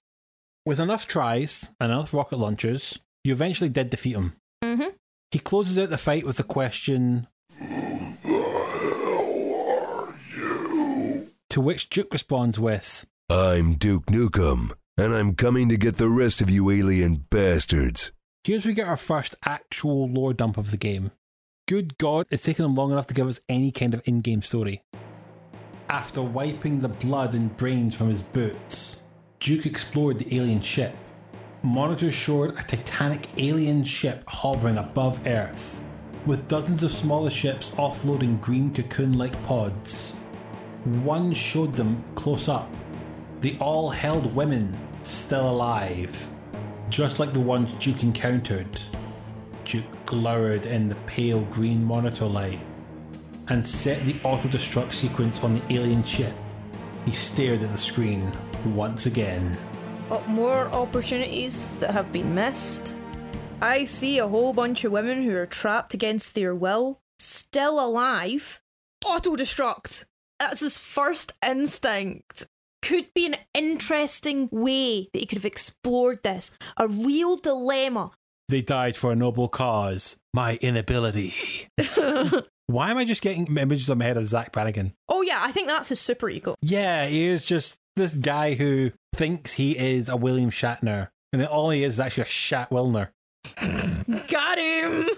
[0.69, 4.35] With enough tries and enough rocket launchers, you eventually did defeat him.
[4.63, 4.91] Mm-hmm.
[5.31, 7.27] He closes out the fight with the question
[7.59, 11.31] Who are you?
[11.49, 14.73] To which Duke responds with, I'm Duke Nukem.
[14.99, 18.13] and I'm coming to get the rest of you alien bastards.
[18.45, 21.13] Here's we get our first actual lore dump of the game.
[21.67, 24.43] Good God, it's taken them long enough to give us any kind of in game
[24.43, 24.83] story.
[25.89, 29.01] After wiping the blood and brains from his boots,
[29.41, 30.97] Duke explored the alien ship.
[31.63, 35.89] Monitors showed a titanic alien ship hovering above Earth,
[36.27, 40.17] with dozens of smaller ships offloading green cocoon like pods.
[41.05, 42.69] One showed them close up.
[43.41, 46.31] They all held women still alive,
[46.89, 48.81] just like the ones Duke encountered.
[49.65, 52.61] Duke glowered in the pale green monitor light
[53.47, 56.35] and set the auto destruct sequence on the alien ship.
[57.05, 58.33] He stared at the screen
[58.67, 59.57] once again.
[60.09, 62.97] But more opportunities that have been missed.
[63.61, 68.61] I see a whole bunch of women who are trapped against their will, still alive.
[69.05, 70.05] Auto destruct.
[70.39, 72.47] That's his first instinct.
[72.83, 76.53] Could be an interesting way that he could have explored this.
[76.77, 78.13] A real dilemma.
[78.49, 80.17] They died for a noble cause.
[80.33, 81.35] My inability.
[82.67, 84.93] Why am I just getting images in my head of Zapp Brannigan?
[85.09, 86.55] Oh, yeah, I think that's his super ego.
[86.61, 91.49] Yeah, he is just this guy who thinks he is a William Shatner, and then
[91.49, 93.09] all he is is actually a Shat Wilner.
[94.29, 95.09] Got him!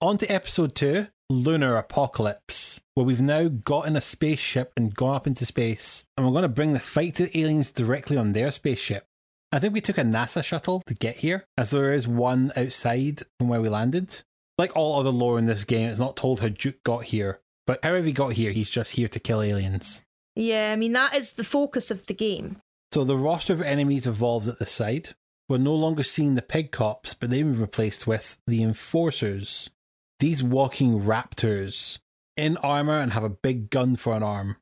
[0.00, 5.26] On to episode two Lunar Apocalypse, where we've now gotten a spaceship and gone up
[5.26, 8.50] into space, and we're going to bring the fight to the aliens directly on their
[8.50, 9.06] spaceship.
[9.52, 13.22] I think we took a NASA shuttle to get here, as there is one outside
[13.38, 14.22] from where we landed.
[14.58, 17.78] Like all other lore in this game, it's not told how Duke got here, but
[17.82, 20.02] however he got here, he's just here to kill aliens.
[20.36, 22.56] Yeah, I mean, that is the focus of the game.
[22.92, 25.14] So the roster of enemies evolves at the site.
[25.48, 29.70] We're no longer seeing the pig cops, but they've been replaced with the enforcers.
[30.18, 31.98] These walking raptors
[32.36, 34.56] in armor and have a big gun for an arm.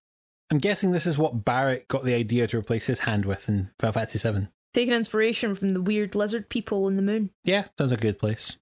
[0.50, 3.70] I'm guessing this is what Barret got the idea to replace his hand with in
[3.78, 4.48] Final Fantasy VII.
[4.72, 7.30] Taking inspiration from the weird lizard people in the moon.
[7.44, 8.56] Yeah, sounds a good place.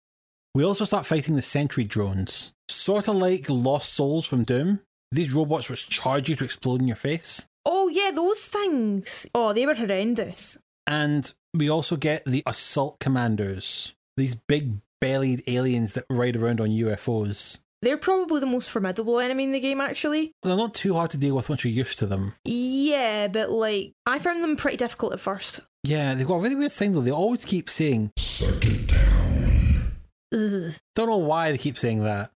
[0.55, 2.53] We also start fighting the sentry drones.
[2.69, 4.81] Sort of like Lost Souls from Doom.
[5.13, 7.47] These robots which charge you to explode in your face.
[7.65, 9.27] Oh, yeah, those things.
[9.35, 10.59] Oh, they were horrendous.
[10.87, 13.95] And we also get the assault commanders.
[14.17, 17.59] These big bellied aliens that ride around on UFOs.
[17.83, 20.33] They're probably the most formidable enemy in the game, actually.
[20.43, 22.35] They're not too hard to deal with once you're used to them.
[22.45, 25.61] Yeah, but like, I found them pretty difficult at first.
[25.85, 27.01] Yeah, they've got a really weird thing though.
[27.01, 28.11] They always keep saying,
[30.33, 30.73] Ugh.
[30.95, 32.31] don't know why they keep saying that.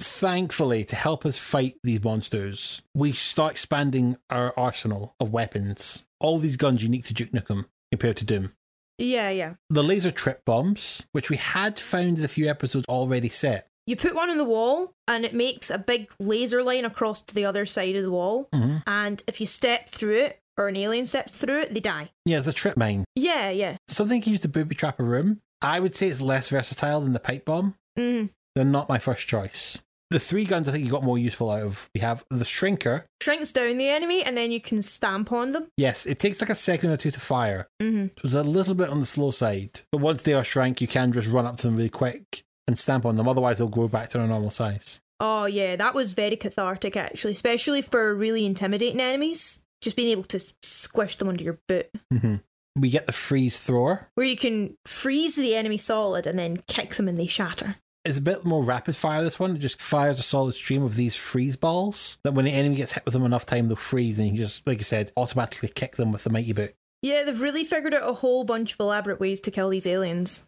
[0.00, 6.04] Thankfully, to help us fight these monsters, we start expanding our arsenal of weapons.
[6.20, 8.52] All these guns unique to Duke Nukem compared to Doom.
[8.98, 9.54] Yeah, yeah.
[9.68, 13.68] The laser trip bombs, which we had found in a few episodes already set.
[13.86, 17.34] You put one on the wall, and it makes a big laser line across to
[17.34, 18.48] the other side of the wall.
[18.54, 18.82] Mhm.
[18.86, 22.10] And if you step through it, or an alien steps through it, they die.
[22.24, 23.04] Yeah, it's a trip mine.
[23.16, 23.76] Yeah, yeah.
[23.88, 25.40] Something you can use to booby trap a room.
[25.62, 27.74] I would say it's less versatile than the pipe bomb.
[27.98, 28.30] Mm.
[28.54, 29.78] They're not my first choice.
[30.10, 31.88] The three guns I think you got more useful out of.
[31.94, 33.04] We have the Shrinker.
[33.22, 35.68] Shrinks down the enemy, and then you can stamp on them.
[35.76, 37.68] Yes, it takes like a second or two to fire.
[37.80, 39.82] hmm It was a little bit on the slow side.
[39.92, 42.76] But once they are shrank, you can just run up to them really quick and
[42.78, 43.28] stamp on them.
[43.28, 45.00] Otherwise, they'll grow back to their normal size.
[45.20, 49.62] Oh, yeah, that was very cathartic, actually, especially for really intimidating enemies.
[49.80, 51.86] Just being able to squish them under your boot.
[52.12, 52.36] hmm
[52.76, 54.08] We get the freeze thrower.
[54.16, 57.76] Where you can freeze the enemy solid and then kick them and they shatter.
[58.04, 59.56] It's a bit more rapid fire, this one.
[59.56, 62.92] It just fires a solid stream of these freeze balls that when the enemy gets
[62.92, 65.96] hit with them enough time, they'll freeze and you just, like I said, automatically kick
[65.96, 66.74] them with the mighty boot.
[67.02, 70.46] Yeah, they've really figured out a whole bunch of elaborate ways to kill these aliens.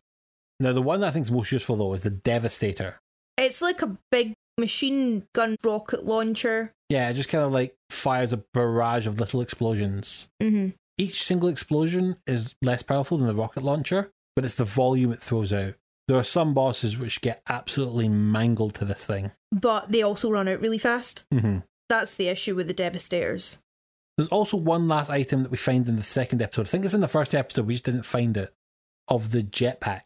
[0.60, 3.00] Now, the one that I think is most useful, though, is the Devastator.
[3.36, 6.72] It's like a big machine gun rocket launcher.
[6.88, 10.28] Yeah, it just kind of like fires a barrage of little explosions.
[10.40, 15.12] hmm Each single explosion is less powerful than the rocket launcher, but it's the volume
[15.12, 15.74] it throws out.
[16.08, 19.32] There are some bosses which get absolutely mangled to this thing.
[19.52, 21.24] But they also run out really fast.
[21.32, 21.58] hmm
[21.88, 23.60] That's the issue with the Devastators.
[24.16, 26.66] There's also one last item that we find in the second episode.
[26.66, 28.52] I think it's in the first episode, we just didn't find it.
[29.08, 30.02] Of the jetpack.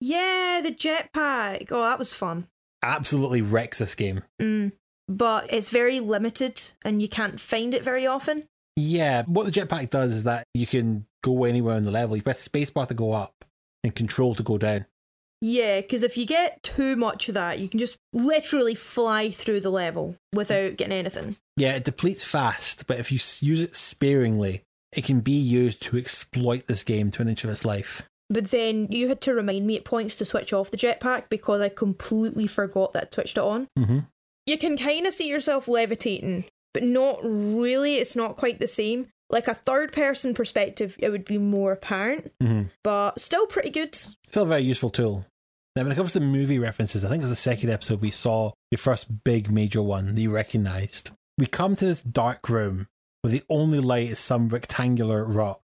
[0.00, 1.68] Yeah, the jetpack.
[1.70, 2.48] Oh, that was fun.
[2.82, 4.22] Absolutely wrecks this game.
[4.40, 4.72] Mm.
[5.08, 8.44] But it's very limited and you can't find it very often.
[8.76, 12.16] Yeah, what the jetpack does is that you can go anywhere on the level.
[12.16, 13.44] You press the spacebar to go up
[13.84, 14.86] and control to go down.
[15.44, 19.60] Yeah, because if you get too much of that, you can just literally fly through
[19.60, 21.36] the level without getting anything.
[21.56, 23.16] Yeah, it depletes fast, but if you
[23.46, 24.62] use it sparingly,
[24.92, 28.02] it can be used to exploit this game to an inch of its life.
[28.30, 31.60] But then you had to remind me at points to switch off the jetpack because
[31.60, 33.66] I completely forgot that I switched it on.
[33.78, 33.98] Mm-hmm.
[34.46, 37.96] You can kind of see yourself levitating, but not really.
[37.96, 39.08] It's not quite the same.
[39.30, 42.68] like a third person perspective, it would be more apparent, Mhm.
[42.84, 43.94] but still pretty good.
[43.94, 45.24] Still a very useful tool.
[45.74, 48.10] Now, when it comes to movie references, I think it was the second episode we
[48.10, 51.12] saw the first big major one that you recognised.
[51.38, 52.88] We come to this dark room
[53.22, 55.62] where the only light is some rectangular rock.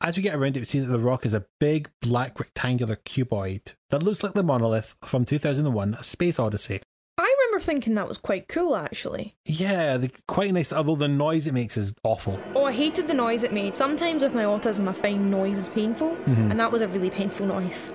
[0.00, 2.94] As we get around it, we see that the rock is a big black rectangular
[2.94, 6.80] cuboid that looks like the monolith from 2001 A Space Odyssey.
[7.18, 9.34] I remember thinking that was quite cool actually.
[9.44, 12.38] Yeah, the, quite nice, although the noise it makes is awful.
[12.54, 13.74] Oh, I hated the noise it made.
[13.74, 16.52] Sometimes with my autism, I find noise is painful, mm-hmm.
[16.52, 17.90] and that was a really painful noise.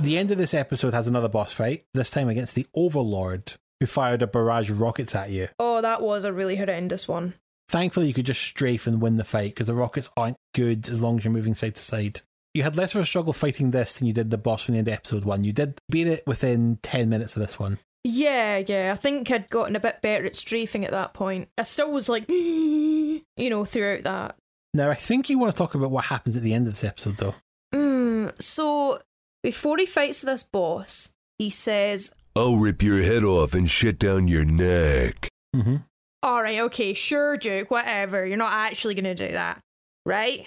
[0.00, 3.86] The end of this episode has another boss fight, this time against the Overlord, who
[3.86, 5.48] fired a barrage of rockets at you.
[5.58, 7.34] Oh, that was a really horrendous one.
[7.68, 11.02] Thankfully, you could just strafe and win the fight because the rockets aren't good as
[11.02, 12.20] long as you're moving side to side.
[12.52, 14.78] You had less of a struggle fighting this than you did the boss from the
[14.80, 15.42] end of episode one.
[15.42, 17.78] You did beat it within 10 minutes of this one.
[18.04, 18.92] Yeah, yeah.
[18.92, 21.48] I think I'd gotten a bit better at strafing at that point.
[21.56, 24.36] I still was like, you know, throughout that.
[24.74, 26.84] Now, I think you want to talk about what happens at the end of this
[26.84, 27.34] episode, though.
[27.72, 29.00] Mm, so
[29.44, 34.26] before he fights this boss, he says, I'll rip your head off and shit down
[34.26, 35.28] your neck.
[35.54, 35.76] Mm-hmm.
[36.22, 38.24] "All right, okay, sure, Duke, whatever.
[38.24, 39.60] You're not actually going to do that,
[40.06, 40.46] right?"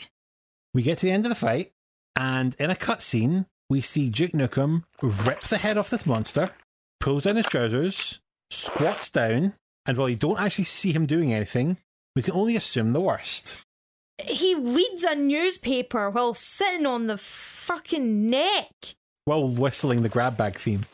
[0.74, 1.72] We get to the end of the fight,
[2.15, 6.49] and in a cutscene, we see Duke Nukem rip the head off this monster,
[6.99, 8.19] pulls down his trousers,
[8.49, 9.53] squats down,
[9.86, 11.78] and while you don't actually see him doing anything,
[12.15, 13.64] we can only assume the worst.
[14.26, 18.95] He reads a newspaper while sitting on the fucking neck.
[19.26, 20.85] While whistling the Grabbag theme.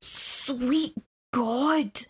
[0.00, 0.94] Sweet
[1.32, 2.06] God.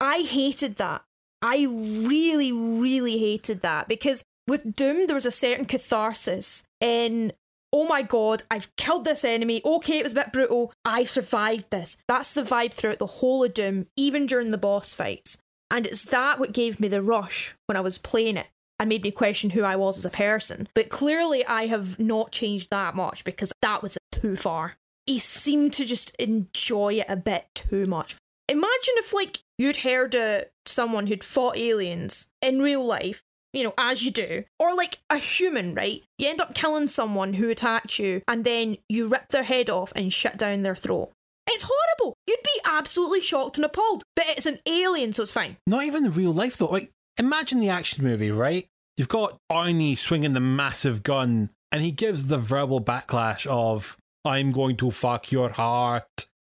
[0.00, 1.02] I hated that.
[1.42, 7.32] I really, really hated that because with Doom, there was a certain catharsis in,
[7.72, 9.60] oh my God, I've killed this enemy.
[9.64, 10.72] Okay, it was a bit brutal.
[10.84, 11.98] I survived this.
[12.08, 15.38] That's the vibe throughout the whole of Doom, even during the boss fights.
[15.70, 18.46] And it's that what gave me the rush when I was playing it
[18.78, 20.68] and made me question who I was as a person.
[20.74, 24.76] But clearly, I have not changed that much because that was too far.
[25.06, 28.16] He seemed to just enjoy it a bit too much.
[28.48, 33.22] Imagine if, like, you'd heard uh, someone who'd fought aliens in real life,
[33.52, 36.02] you know, as you do, or like a human, right?
[36.18, 39.92] You end up killing someone who attacked you, and then you rip their head off
[39.96, 41.10] and shut down their throat.
[41.50, 42.14] It's horrible.
[42.26, 45.56] You'd be absolutely shocked and appalled, but it's an alien, so it's fine.
[45.66, 46.66] Not even in real life, though.
[46.66, 48.66] Like, imagine the action movie, right?
[48.96, 54.52] You've got Arnie swinging the massive gun, and he gives the verbal backlash of, I'm
[54.52, 56.04] going to fuck your heart.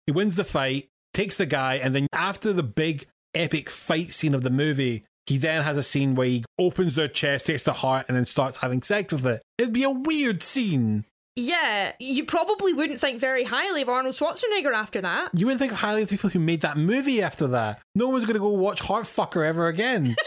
[0.06, 4.34] He wins the fight, takes the guy, and then after the big epic fight scene
[4.34, 7.74] of the movie, he then has a scene where he opens their chest, takes the
[7.74, 9.42] heart, and then starts having sex with it.
[9.60, 11.06] It'd be a weird scene.
[11.35, 15.30] Yeah, you probably wouldn't think very highly of Arnold Schwarzenegger after that.
[15.34, 17.81] You wouldn't think highly of the people who made that movie after that.
[17.95, 20.15] No one's going to go watch Heartfucker ever again.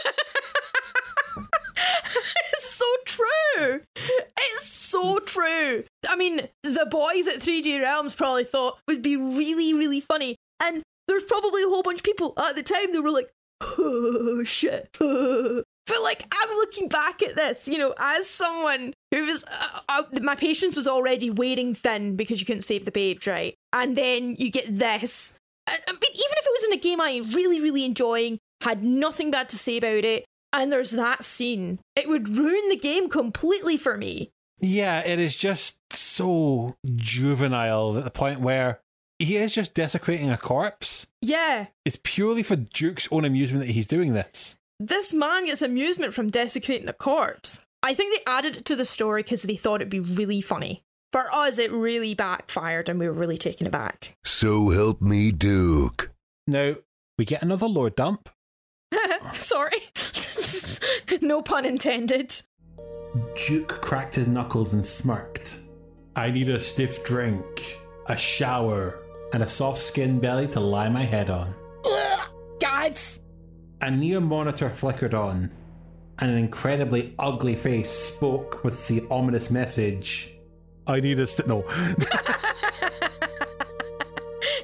[2.55, 3.81] It's so true.
[3.95, 5.83] It's so true.
[6.07, 10.35] I mean, the boys at 3D Realms probably thought would be really, really funny.
[10.61, 13.29] And there's probably a whole bunch of people at the time that were like,
[13.61, 14.89] oh shit.
[15.85, 20.03] But like, I'm looking back at this, you know, as someone who was, uh, uh,
[20.21, 23.53] my patience was already wearing thin because you couldn't save the babes, right?
[23.73, 25.33] And then you get this.
[25.67, 28.83] I, I mean, even if it was in a game I really, really enjoying, had
[28.83, 33.09] nothing bad to say about it, and there's that scene, it would ruin the game
[33.09, 34.31] completely for me.
[34.59, 38.79] Yeah, it is just so juvenile at the point where
[39.19, 41.07] he is just desecrating a corpse.
[41.21, 44.57] Yeah, It's purely for Duke's own amusement that he's doing this.
[44.79, 47.63] This man gets amusement from desecrating a corpse.
[47.81, 50.83] I think they added it to the story because they thought it'd be really funny.
[51.11, 54.15] For us, it really backfired and we were really taken aback.
[54.23, 56.11] So help me, Duke.
[56.47, 56.75] Now,
[57.17, 58.29] we get another lore dump.
[59.33, 59.79] Sorry.
[61.21, 62.41] no pun intended.
[63.47, 65.59] Duke cracked his knuckles and smirked.
[66.15, 68.99] I need a stiff drink, a shower,
[69.33, 71.53] and a soft skin belly to lie my head on.
[71.85, 72.29] Ugh,
[72.59, 73.22] Gods!
[73.83, 75.51] A near monitor flickered on,
[76.19, 80.33] and an incredibly ugly face spoke with the ominous message
[80.87, 81.65] I need a st- No.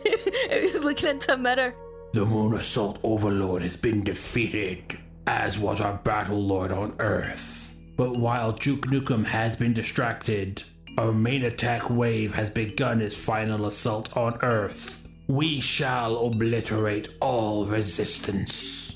[0.06, 1.76] it was looking into a mirror.
[2.14, 4.98] The Moon Assault Overlord has been defeated,
[5.28, 7.78] as was our Battle Lord on Earth.
[7.98, 10.64] But while Duke Nukem has been distracted,
[10.98, 15.06] our main attack wave has begun its final assault on Earth.
[15.28, 18.89] We shall obliterate all resistance.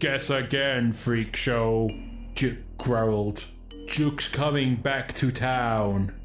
[0.00, 1.90] Guess again, freak show,
[2.34, 3.44] Duke growled.
[3.92, 6.18] Duke's coming back to town.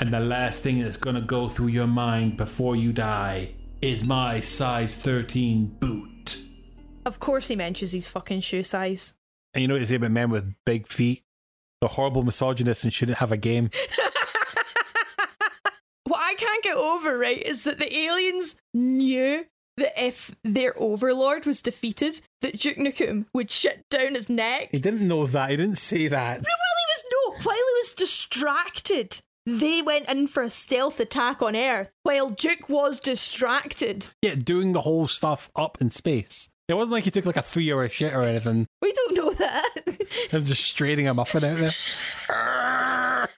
[0.00, 4.40] And the last thing that's gonna go through your mind before you die is my
[4.40, 6.38] size 13 boot.
[7.04, 9.14] Of course, he mentions his fucking shoe size.
[9.54, 11.22] And you know what they say about men with big feet?
[11.80, 13.70] The horrible misogynist and shouldn't have a game.
[16.02, 19.44] what I can't get over, right, is that the aliens knew
[19.76, 24.68] that if their overlord was defeated, that Duke Nukem would shut down his neck.
[24.72, 25.50] He didn't know that.
[25.50, 26.38] He didn't say that.
[26.38, 30.98] No, while he was no, while he was distracted, they went in for a stealth
[30.98, 34.08] attack on Earth while Duke was distracted.
[34.22, 36.50] Yeah, doing the whole stuff up in space.
[36.68, 38.66] It wasn't like he took like a three hour shit or anything.
[38.82, 39.70] We don't know that.
[40.32, 41.74] I'm just straining a muffin out there.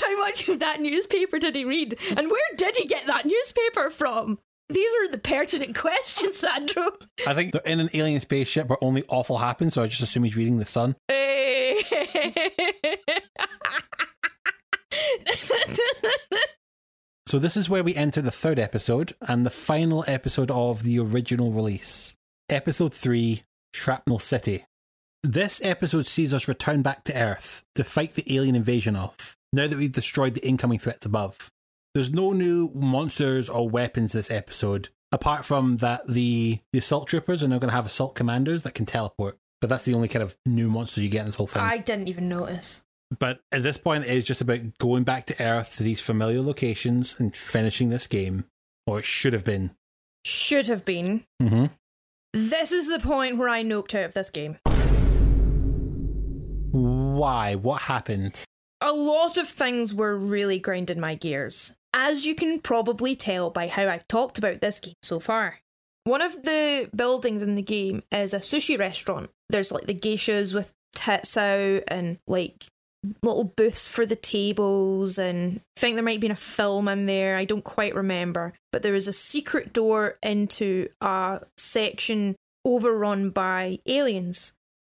[0.00, 1.98] How much of that newspaper did he read?
[2.16, 4.38] And where did he get that newspaper from?
[4.68, 6.84] These are the pertinent questions, Sandro.
[7.26, 10.24] I think they're in an alien spaceship where only awful happens, so I just assume
[10.24, 10.96] he's reading the sun.
[11.08, 11.82] Hey.
[17.32, 20.98] So this is where we enter the third episode and the final episode of the
[20.98, 22.14] original release.
[22.50, 23.42] Episode 3,
[23.72, 24.66] Shrapnel City.
[25.22, 29.66] This episode sees us return back to Earth to fight the alien invasion off, now
[29.66, 31.50] that we've destroyed the incoming threats above.
[31.94, 37.42] There's no new monsters or weapons this episode, apart from that the, the assault troopers
[37.42, 39.38] are now going to have assault commanders that can teleport.
[39.60, 41.62] But that's the only kind of new monsters you get in this whole thing.
[41.62, 42.82] I didn't even notice.
[43.16, 46.40] But at this point, it is just about going back to Earth to these familiar
[46.40, 48.46] locations and finishing this game,
[48.86, 49.72] or it should have been.
[50.24, 51.24] Should have been.
[51.40, 51.66] Mm-hmm.
[52.32, 54.56] This is the point where I noped out of this game.
[56.72, 57.54] Why?
[57.54, 58.42] What happened?
[58.84, 63.68] A lot of things were really grinding my gears, as you can probably tell by
[63.68, 65.60] how I've talked about this game so far.
[66.04, 69.30] One of the buildings in the game is a sushi restaurant.
[69.50, 72.64] There's like the geishas with tits out and like
[73.22, 77.36] little booths for the tables and I think there might been a film in there.
[77.36, 78.54] I don't quite remember.
[78.72, 82.34] But there is a secret door into a section
[82.64, 84.54] overrun by aliens.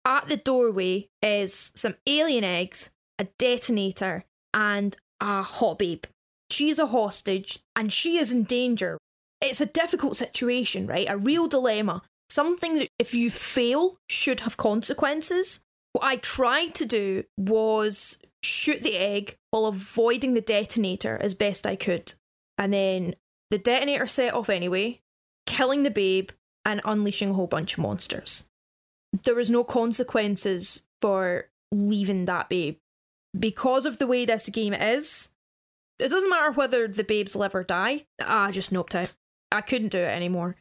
[0.06, 6.04] At the doorway is some alien eggs, a detonator, and a hot babe.
[6.50, 8.98] She's a hostage and she is in danger.
[9.40, 11.06] It's a difficult situation, right?
[11.08, 12.02] A real dilemma.
[12.30, 15.60] Something that if you fail should have consequences.
[15.92, 21.66] What I tried to do was shoot the egg while avoiding the detonator as best
[21.66, 22.14] I could.
[22.58, 23.14] And then
[23.50, 25.00] the detonator set off anyway,
[25.46, 26.30] killing the babe
[26.64, 28.48] and unleashing a whole bunch of monsters.
[29.24, 32.78] There was no consequences for leaving that babe.
[33.38, 35.30] Because of the way this game is,
[35.98, 38.06] it doesn't matter whether the babes live or die.
[38.24, 39.12] I just noped out.
[39.52, 40.56] I couldn't do it anymore.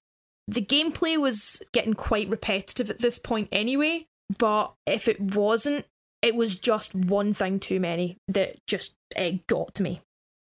[0.47, 5.85] The gameplay was getting quite repetitive at this point anyway, but if it wasn't,
[6.21, 10.01] it was just one thing too many that just it got to me.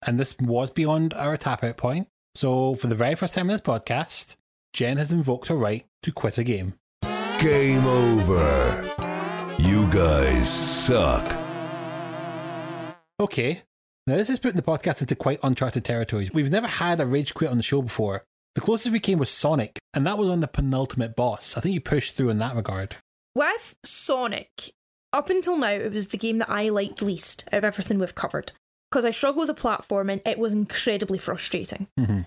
[0.06, 2.08] And this was beyond our tap out point.
[2.34, 4.36] So, for the very first time in this podcast,
[4.72, 6.74] Jen has invoked her right to quit a game.
[7.38, 8.94] Game over.
[9.58, 11.45] You guys suck.
[13.18, 13.62] Okay,
[14.06, 16.30] now this is putting the podcast into quite uncharted territories.
[16.32, 18.24] We've never had a rage quit on the show before.
[18.54, 21.56] The closest we came was Sonic, and that was on the penultimate boss.
[21.56, 22.96] I think you pushed through in that regard.
[23.34, 24.72] With Sonic,
[25.14, 28.14] up until now, it was the game that I liked least out of everything we've
[28.14, 28.52] covered.
[28.90, 31.86] Because I struggle with the platforming, it was incredibly frustrating.
[31.98, 32.20] Mm-hmm.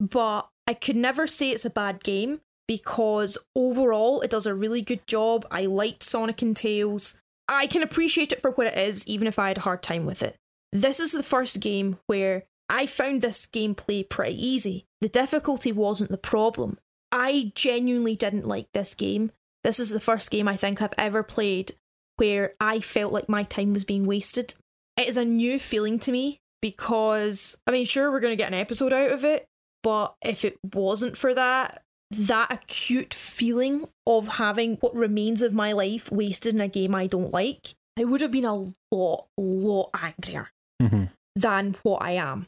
[0.00, 4.82] But I could never say it's a bad game because overall it does a really
[4.82, 5.44] good job.
[5.50, 7.18] I liked Sonic and Tails.
[7.48, 10.06] I can appreciate it for what it is, even if I had a hard time
[10.06, 10.36] with it.
[10.72, 14.86] This is the first game where I found this gameplay pretty easy.
[15.00, 16.78] The difficulty wasn't the problem.
[17.12, 19.30] I genuinely didn't like this game.
[19.62, 21.72] This is the first game I think I've ever played
[22.16, 24.54] where I felt like my time was being wasted.
[24.96, 28.48] It is a new feeling to me because, I mean, sure, we're going to get
[28.48, 29.46] an episode out of it,
[29.82, 35.72] but if it wasn't for that, that acute feeling of having what remains of my
[35.72, 39.90] life wasted in a game I don't like, I would have been a lot, lot
[39.94, 40.50] angrier
[40.82, 41.04] Mm-hmm.
[41.34, 42.46] than what I am.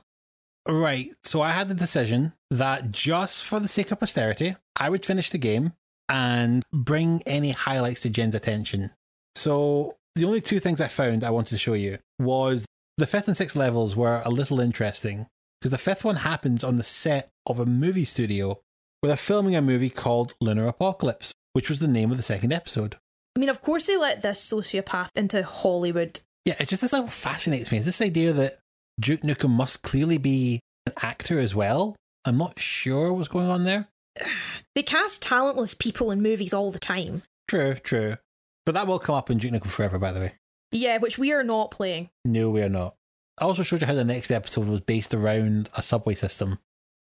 [0.68, 5.06] Right, so I had the decision that just for the sake of posterity, I would
[5.06, 5.72] finish the game
[6.10, 8.90] and bring any highlights to Jen's attention.
[9.34, 12.66] So the only two things I found I wanted to show you was
[12.98, 15.26] the fifth and sixth levels were a little interesting
[15.60, 18.60] because the fifth one happens on the set of a movie studio
[19.00, 22.52] where they're filming a movie called Lunar Apocalypse, which was the name of the second
[22.52, 22.96] episode.
[23.36, 26.20] I mean, of course, they let this sociopath into Hollywood.
[26.44, 27.78] Yeah, it's just this level fascinates me.
[27.78, 28.58] It's this idea that
[29.00, 31.94] Duke Nukem must clearly be an actor as well.
[32.24, 33.88] I'm not sure what's going on there.
[34.74, 37.22] They cast talentless people in movies all the time.
[37.48, 38.16] True, true.
[38.64, 40.34] But that will come up in Duke Nukem Forever, by the way.
[40.70, 42.10] Yeah, which we are not playing.
[42.24, 42.94] No, we are not.
[43.40, 46.60] I also showed you how the next episode was based around a subway system.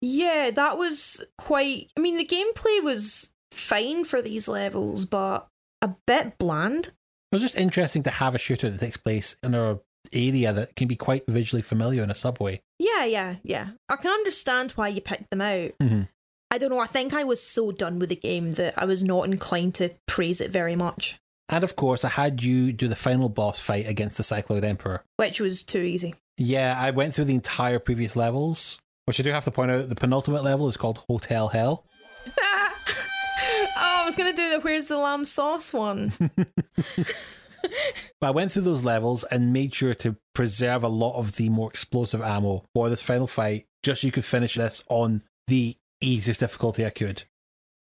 [0.05, 1.89] Yeah, that was quite.
[1.97, 5.47] I mean, the gameplay was fine for these levels, but
[5.81, 6.88] a bit bland.
[6.88, 6.93] It
[7.35, 9.80] was just interesting to have a shooter that takes place in a
[10.11, 12.61] area that can be quite visually familiar in a subway.
[12.80, 13.69] Yeah, yeah, yeah.
[13.89, 15.71] I can understand why you picked them out.
[15.81, 16.09] Mhm.
[16.51, 16.80] I don't know.
[16.80, 19.91] I think I was so done with the game that I was not inclined to
[20.05, 21.17] praise it very much,
[21.49, 25.03] And of course, I had you do the final boss fight against the Cycloid Emperor.
[25.17, 26.15] which was too easy.
[26.38, 29.89] Yeah, I went through the entire previous levels, which I do have to point out
[29.89, 31.85] the penultimate level is called Hotel Hell.
[32.39, 32.71] oh,
[33.77, 36.13] I was gonna do the "Where's the lamb sauce" one.
[38.19, 41.49] But I went through those levels and made sure to preserve a lot of the
[41.49, 45.75] more explosive ammo for this final fight, just so you could finish this on the
[46.01, 47.23] easiest difficulty I could.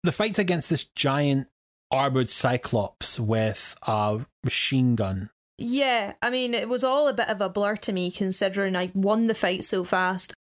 [0.04, 1.48] The fight's against this giant
[1.92, 5.30] armored cyclops with a machine gun.
[5.58, 8.92] Yeah, I mean, it was all a bit of a blur to me considering I
[8.94, 10.34] won the fight so fast.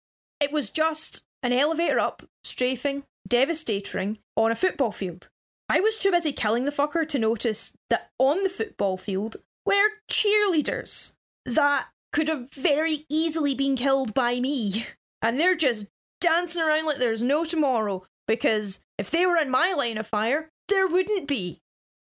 [0.42, 5.28] It was just an elevator up, strafing, devastating on a football field.
[5.68, 9.88] I was too busy killing the fucker to notice that on the football field were
[10.10, 11.14] cheerleaders
[11.46, 14.84] that could have very easily been killed by me.
[15.22, 15.86] And they're just
[16.20, 20.48] dancing around like there's no tomorrow because if they were in my line of fire,
[20.68, 21.60] there wouldn't be.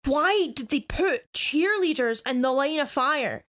[0.04, 3.46] Why did they put cheerleaders in the line of fire?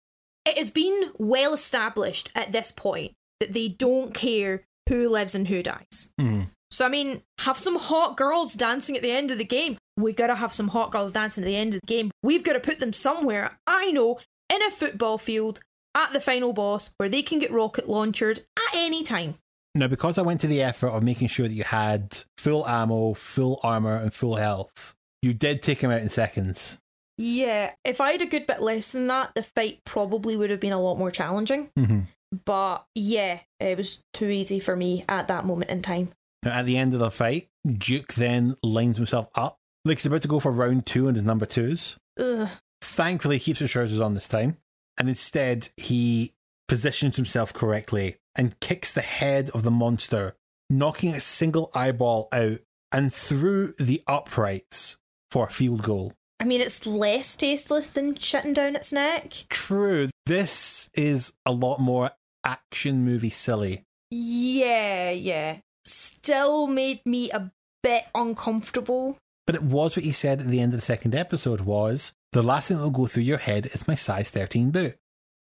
[0.45, 5.49] It has been well established at this point that they don't care who lives and
[5.49, 6.13] who dies.
[6.21, 6.49] Mhm.
[6.71, 9.79] So, I mean, have some hot girls dancing at the end of the game.
[9.97, 12.11] We gotta have some hot girls dancing at the end of the game.
[12.23, 14.19] We've gotta put them somewhere, I know,
[14.53, 15.61] in a football field
[15.95, 18.45] at the final boss where they can get rocket launched at
[18.75, 19.37] any time.
[19.75, 23.15] Now, because I went to the effort of making sure that you had full ammo,
[23.15, 26.79] full armor, and full health, you did take him out in seconds.
[27.19, 30.61] Yeah, if I had a good bit less than that, the fight probably would have
[30.61, 31.71] been a lot more challenging.
[31.79, 32.01] Mm-hmm.
[32.45, 36.13] But yeah, it was too easy for me at that moment in time.
[36.43, 40.23] Now, at the end of the fight, Duke then lines himself up like he's about
[40.23, 41.97] to go for round two and his number twos.
[42.19, 42.49] Ugh.
[42.81, 44.59] Thankfully, he keeps his trousers on this time,
[44.99, 46.33] and instead he
[46.69, 50.37] positions himself correctly and kicks the head of the monster,
[50.69, 52.59] knocking a single eyeball out
[52.93, 54.99] and through the uprights
[55.31, 56.13] for a field goal.
[56.39, 59.33] I mean, it's less tasteless than shutting down its neck.
[59.49, 62.11] True, this is a lot more
[62.45, 63.85] action movie silly.
[64.11, 65.59] Yeah, yeah.
[65.85, 67.51] Still made me a
[67.83, 69.17] bit uncomfortable.
[69.47, 72.43] But it was what he said at the end of the second episode was the
[72.43, 74.97] last thing that'll go through your head is my size 13 boot.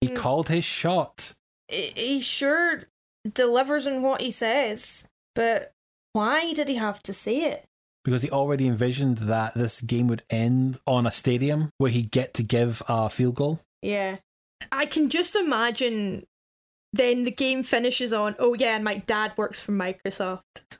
[0.02, 0.16] He Mm.
[0.16, 1.34] called his shot.
[1.68, 2.84] He he sure
[3.34, 5.74] delivers on what he says, but
[6.14, 7.66] why did he have to say it?
[8.08, 12.34] Because he already envisioned that this game would end on a stadium where he'd get
[12.34, 13.60] to give a field goal.
[13.82, 14.16] Yeah.
[14.72, 16.26] I can just imagine
[16.94, 20.40] then the game finishes on, oh yeah, and my dad works for Microsoft.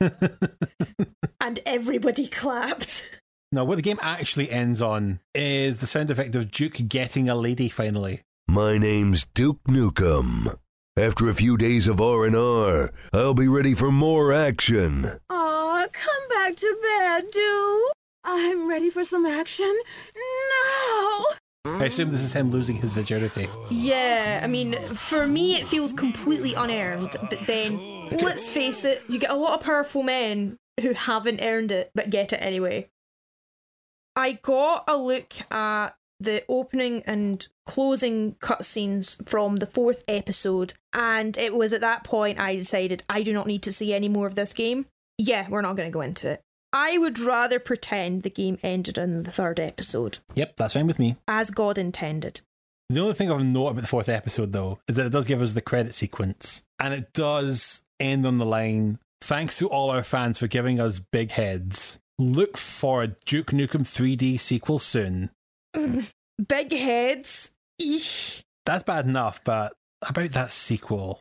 [1.42, 3.10] and everybody clapped.
[3.52, 7.34] no, what the game actually ends on is the sound effect of Duke getting a
[7.34, 8.22] lady finally.
[8.48, 10.56] My name's Duke Nukem.
[10.96, 15.04] After a few days of R&R, I'll be ready for more action.
[15.28, 17.92] Aw, come back to bed, Duke.
[18.24, 19.74] I'm ready for some action
[20.16, 21.24] No!
[21.64, 23.48] I assume this is him losing his virginity.
[23.70, 29.18] Yeah, I mean, for me it feels completely unearned, but then let's face it, you
[29.18, 32.88] get a lot of powerful men who haven't earned it but get it anyway.
[34.16, 41.36] I got a look at the opening and closing cutscenes from the fourth episode, and
[41.36, 44.26] it was at that point I decided I do not need to see any more
[44.26, 44.86] of this game.
[45.18, 46.40] Yeah, we're not going to go into it.
[46.72, 50.98] I would rather pretend the game ended in the third episode, Yep, that's fine with
[50.98, 51.16] me.
[51.26, 52.40] as God intended.
[52.90, 55.42] The only thing I've noted about the fourth episode, though, is that it does give
[55.42, 56.62] us the credit sequence.
[56.78, 61.00] And it does end on the line thanks to all our fans for giving us
[61.12, 61.98] big heads.
[62.18, 65.30] Look for a Duke Nukem 3D sequel soon.
[66.48, 67.52] Big heads.
[67.80, 68.42] Eesh.
[68.64, 69.72] That's bad enough, but
[70.02, 71.20] about that sequel.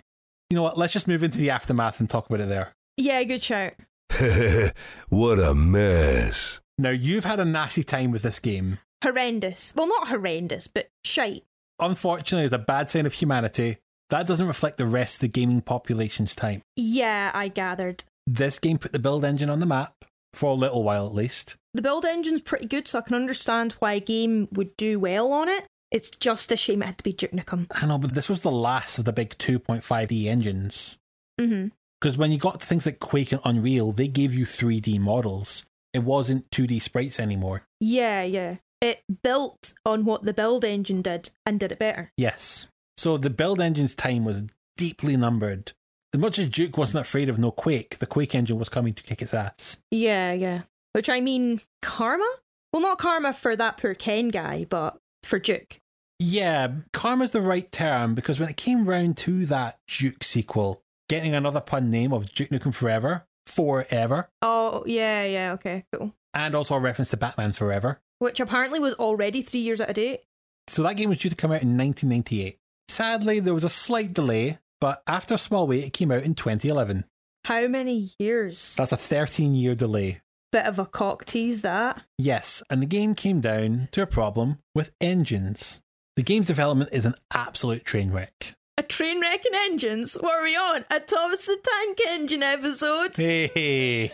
[0.49, 0.77] You know what?
[0.77, 2.73] Let's just move into the aftermath and talk about it there.
[2.97, 3.73] Yeah, good shout.
[5.09, 6.59] what a mess.
[6.77, 8.79] Now, you've had a nasty time with this game.
[9.03, 9.73] Horrendous.
[9.75, 11.43] Well, not horrendous, but shite.
[11.79, 13.77] Unfortunately, it's a bad sign of humanity.
[14.09, 16.61] That doesn't reflect the rest of the gaming population's time.
[16.75, 18.03] Yeah, I gathered.
[18.25, 19.93] This game put the build engine on the map,
[20.34, 21.55] for a little while at least.
[21.73, 25.31] The build engine's pretty good, so I can understand why a game would do well
[25.31, 25.65] on it.
[25.91, 27.67] It's just a shame it had to be Duke Nukem.
[27.71, 30.97] I know, but this was the last of the big 2.5D engines.
[31.39, 31.67] hmm
[31.99, 35.65] Because when you got to things like Quake and Unreal, they gave you 3D models.
[35.93, 37.63] It wasn't 2D sprites anymore.
[37.79, 38.57] Yeah, yeah.
[38.81, 42.11] It built on what the build engine did and did it better.
[42.15, 42.67] Yes.
[42.97, 44.43] So the build engine's time was
[44.75, 45.71] deeply numbered.
[46.13, 49.03] As much as Duke wasn't afraid of no Quake, the Quake engine was coming to
[49.03, 49.77] kick its ass.
[49.91, 50.61] Yeah, yeah.
[50.93, 52.29] Which I mean, karma?
[52.71, 55.79] Well, not karma for that poor Ken guy, but for Duke.
[56.19, 61.34] Yeah, karma's the right term because when it came round to that Duke sequel, getting
[61.35, 66.13] another pun name of Duke Nukem Forever, Forever, Oh, yeah, yeah, okay, cool.
[66.34, 67.99] and also a reference to Batman Forever.
[68.19, 70.21] Which apparently was already three years out of date.
[70.67, 72.57] So that game was due to come out in 1998.
[72.89, 76.34] Sadly, there was a slight delay, but after a small wait, it came out in
[76.35, 77.05] 2011.
[77.45, 78.75] How many years?
[78.75, 80.21] That's a 13 year delay.
[80.51, 82.01] Bit of a cock tease, that.
[82.17, 85.81] Yes, and the game came down to a problem with engines.
[86.15, 88.55] The game's development is an absolute train wreck.
[88.79, 90.13] A train wreck and engines?
[90.13, 90.85] What are we on?
[90.91, 93.17] A Thomas the Tank Engine episode?
[93.17, 94.13] Hey!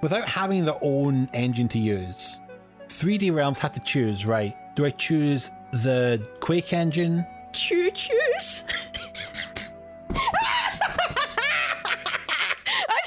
[0.00, 2.38] Without having their own engine to use,
[2.86, 4.54] 3D Realms had to choose, right?
[4.76, 7.26] Do I choose the Quake engine?
[7.52, 8.62] Choo choos?
[10.10, 10.20] I'm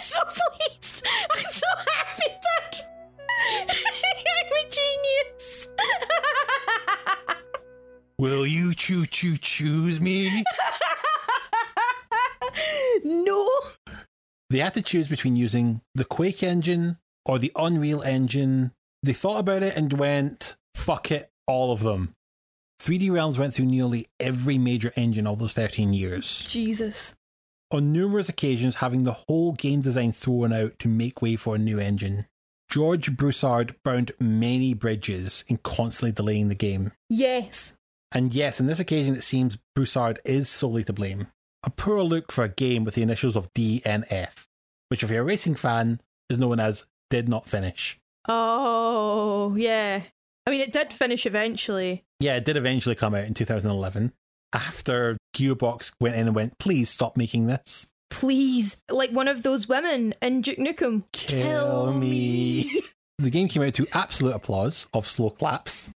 [0.01, 1.05] so pleased.
[1.31, 2.81] I'm so happy that
[3.69, 5.69] I'm a genius.
[8.17, 10.43] Will you choo choo choose me?
[14.49, 18.71] they had to choose between using the Quake engine or the Unreal engine.
[19.03, 22.15] They thought about it and went, fuck it, all of them.
[22.81, 26.43] 3D Realms went through nearly every major engine all those 13 years.
[26.47, 27.13] Jesus.
[27.71, 31.59] on numerous occasions having the whole game design thrown out to make way for a
[31.59, 32.25] new engine.
[32.71, 36.91] George Broussard burned many bridges in constantly delaying the game.
[37.09, 37.75] Yes.
[38.11, 41.27] And yes, on this occasion, it seems Broussard is solely to blame.
[41.63, 44.45] A poor look for a game with the initials of DNF,
[44.87, 45.99] which, if you're a racing fan,
[46.29, 47.99] is known as Did Not Finish.
[48.27, 50.03] Oh, yeah.
[50.47, 52.03] I mean, it did finish eventually.
[52.19, 54.13] Yeah, it did eventually come out in 2011
[54.53, 57.87] after Gearbox went in and went, please stop making this.
[58.09, 58.77] Please.
[58.89, 61.03] Like one of those women in Duke Nukem.
[61.11, 62.71] Kill me.
[63.19, 65.91] The game came out to absolute applause of slow claps.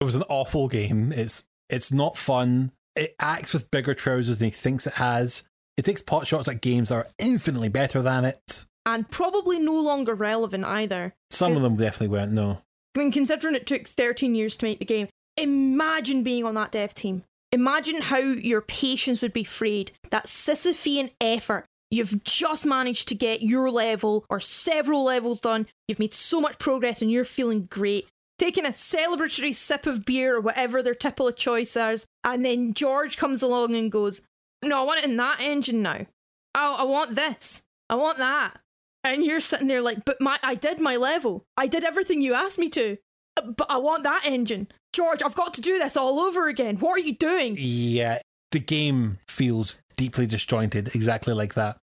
[0.00, 1.10] It was an awful game.
[1.10, 2.70] It's it's not fun.
[2.98, 5.44] It acts with bigger trousers than he thinks it has.
[5.76, 8.66] It takes pot shots at games that are infinitely better than it.
[8.84, 11.14] And probably no longer relevant either.
[11.30, 12.62] Some of them definitely weren't, no.
[12.96, 16.72] I mean, considering it took 13 years to make the game, imagine being on that
[16.72, 17.22] dev team.
[17.52, 19.92] Imagine how your patience would be frayed.
[20.10, 21.64] That Sisyphean effort.
[21.90, 25.66] You've just managed to get your level or several levels done.
[25.86, 28.08] You've made so much progress and you're feeling great.
[28.38, 32.06] Taking a celebratory sip of beer or whatever their tipple of choice is.
[32.24, 34.22] And then George comes along and goes,
[34.64, 36.06] No, I want it in that engine now.
[36.54, 37.62] Oh, I want this.
[37.90, 38.60] I want that.
[39.04, 41.44] And you're sitting there like, but my I did my level.
[41.56, 42.98] I did everything you asked me to.
[43.36, 44.68] But I want that engine.
[44.92, 46.76] George, I've got to do this all over again.
[46.76, 47.56] What are you doing?
[47.58, 48.18] Yeah,
[48.50, 51.78] the game feels deeply disjointed, exactly like that.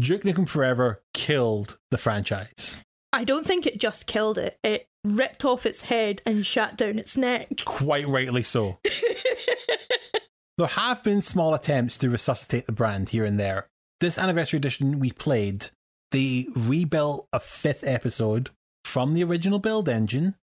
[0.00, 2.78] Duke Nukem Forever killed the franchise.
[3.12, 4.58] I don't think it just killed it.
[4.62, 7.48] It ripped off its head and shut down its neck.
[7.64, 8.78] Quite rightly so.
[10.58, 13.68] there have been small attempts to resuscitate the brand here and there.
[14.00, 15.66] This anniversary edition we played,
[16.12, 18.50] they rebuilt a fifth episode
[18.84, 20.36] from the original build engine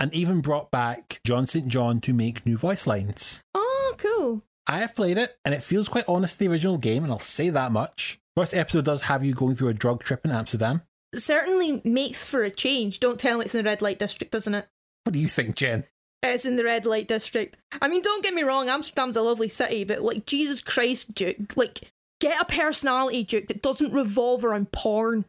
[0.00, 1.68] and even brought back John St.
[1.68, 3.40] John to make new voice lines.
[3.54, 4.42] Oh, cool.
[4.66, 7.18] I have played it and it feels quite honest to the original game, and I'll
[7.18, 8.18] say that much.
[8.36, 10.82] First episode does have you going through a drug trip in Amsterdam.
[11.16, 13.00] Certainly makes for a change.
[13.00, 14.66] Don't tell me it's in the red light district, doesn't it?
[15.04, 15.84] What do you think, Jen?
[16.22, 17.58] It's in the red light district.
[17.82, 21.56] I mean, don't get me wrong, Amsterdam's a lovely city, but like, Jesus Christ, Duke,
[21.56, 21.80] like,
[22.20, 25.26] get a personality, Duke, that doesn't revolve around porn.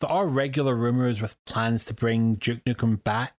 [0.00, 3.34] There are regular rumours with plans to bring Duke Nukem back.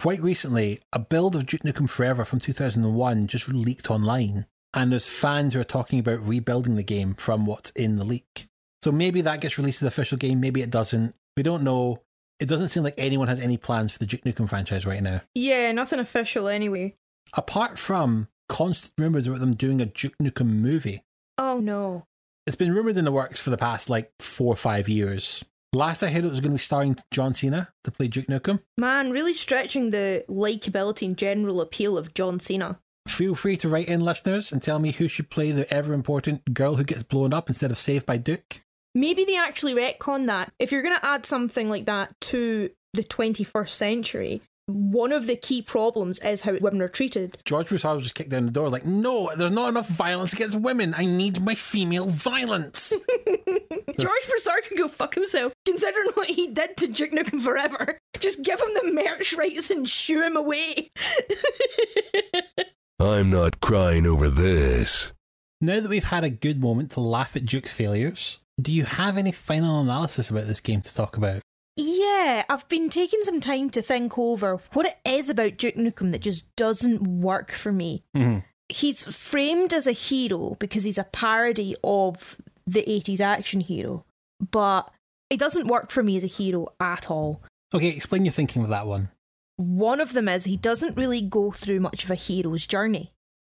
[0.00, 5.04] Quite recently, a build of Duke Nukem Forever from 2001 just leaked online, and there's
[5.04, 8.46] fans who are talking about rebuilding the game from what's in the leak.
[8.82, 11.14] So maybe that gets released as the official game, maybe it doesn't.
[11.36, 12.02] We don't know.
[12.38, 15.20] It doesn't seem like anyone has any plans for the Duke Nukem franchise right now.
[15.34, 16.96] Yeah, nothing official anyway.
[17.34, 21.04] Apart from constant rumours about them doing a Duke Nukem movie.
[21.38, 22.06] Oh no.
[22.46, 25.44] It's been rumoured in the works for the past like four or five years.
[25.72, 28.60] Last I heard, it was going to be starring John Cena to play Duke Nukem.
[28.76, 32.80] Man, really stretching the likability and general appeal of John Cena.
[33.06, 36.54] Feel free to write in, listeners, and tell me who should play the ever important
[36.54, 38.62] girl who gets blown up instead of saved by Duke.
[38.94, 40.52] Maybe they actually retcon that.
[40.58, 45.36] If you're going to add something like that to the 21st century, one of the
[45.36, 47.36] key problems is how women are treated.
[47.44, 50.58] George Broussard was just kicked down the door, like, no, there's not enough violence against
[50.58, 50.94] women.
[50.96, 52.90] I need my female violence.
[53.98, 57.98] George Broussard can go fuck himself, considering what he did to Duke Nukem Forever.
[58.20, 60.90] Just give him the merch rights and shoo him away.
[63.00, 65.12] I'm not crying over this.
[65.60, 69.16] now that we've had a good moment to laugh at Duke's failures, Do you have
[69.16, 71.40] any final analysis about this game to talk about?
[71.76, 76.10] Yeah, I've been taking some time to think over what it is about Duke Nukem
[76.12, 78.02] that just doesn't work for me.
[78.16, 78.42] Mhm.
[78.68, 84.04] He's framed as a hero because he's a parody of the 80s action hero,
[84.50, 84.92] but
[85.30, 87.42] it doesn't work for me as a hero at all.
[87.72, 89.10] Okay, explain your thinking with that one.
[89.56, 93.12] One of them is he doesn't really go through much of a hero's journey.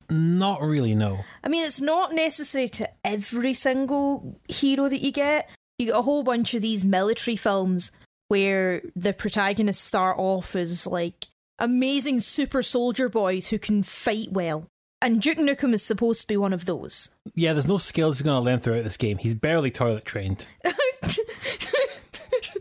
[0.10, 1.20] Not really, no.
[1.44, 5.50] I mean, it's not necessary to every single hero that you get.
[5.78, 7.92] You get a whole bunch of these military films
[8.30, 11.28] where the protagonists start off as like
[11.60, 14.68] amazing super soldier boys who can fight well.
[15.02, 17.10] And Duke Nukem is supposed to be one of those.
[17.36, 19.20] Yeah, there's no skills he's going to learn throughout this game.
[19.20, 20.48] He's barely toilet trained.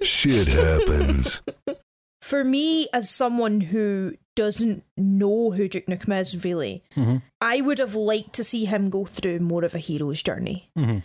[0.02, 1.42] Shit happens.
[2.20, 7.22] For me, as someone who doesn't know who Duke Nukem is really, Mhm.
[7.40, 10.70] I would have liked to see him go through more of a hero's journey.
[10.76, 11.02] Mhm.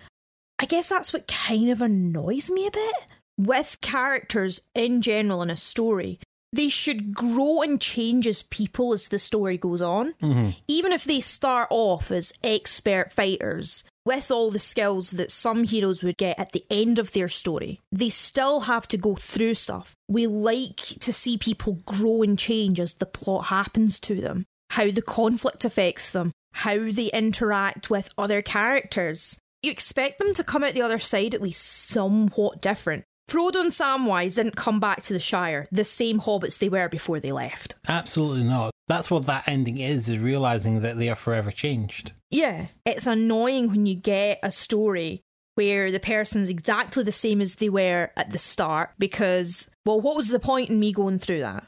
[0.59, 2.93] I guess that's what kind of annoys me a bit.
[3.39, 6.19] With characters in general in a story,
[6.53, 10.13] they should grow and change as people as the story goes on.
[10.21, 10.55] Mhm.
[10.67, 16.03] Even if they start off as expert fighters with all the skills that some heroes
[16.03, 19.95] would get at the end of their story, they still have to go through stuff.
[20.07, 24.89] We like to see people grow and change as the plot happens to them, how
[24.91, 29.39] the conflict affects them, how they interact with other characters.
[29.61, 33.03] You expect them to come out the other side at least somewhat different.
[33.29, 37.19] Frodo and Samwise didn't come back to the Shire the same hobbits they were before
[37.19, 37.75] they left.
[37.87, 38.71] Absolutely not.
[38.91, 42.11] That's what that ending is, is realizing that they are forever changed.
[42.29, 45.21] Yeah, it's annoying when you get a story
[45.55, 50.15] where the person's exactly the same as they were at the start because, well, what
[50.15, 51.67] was the point in me going through that?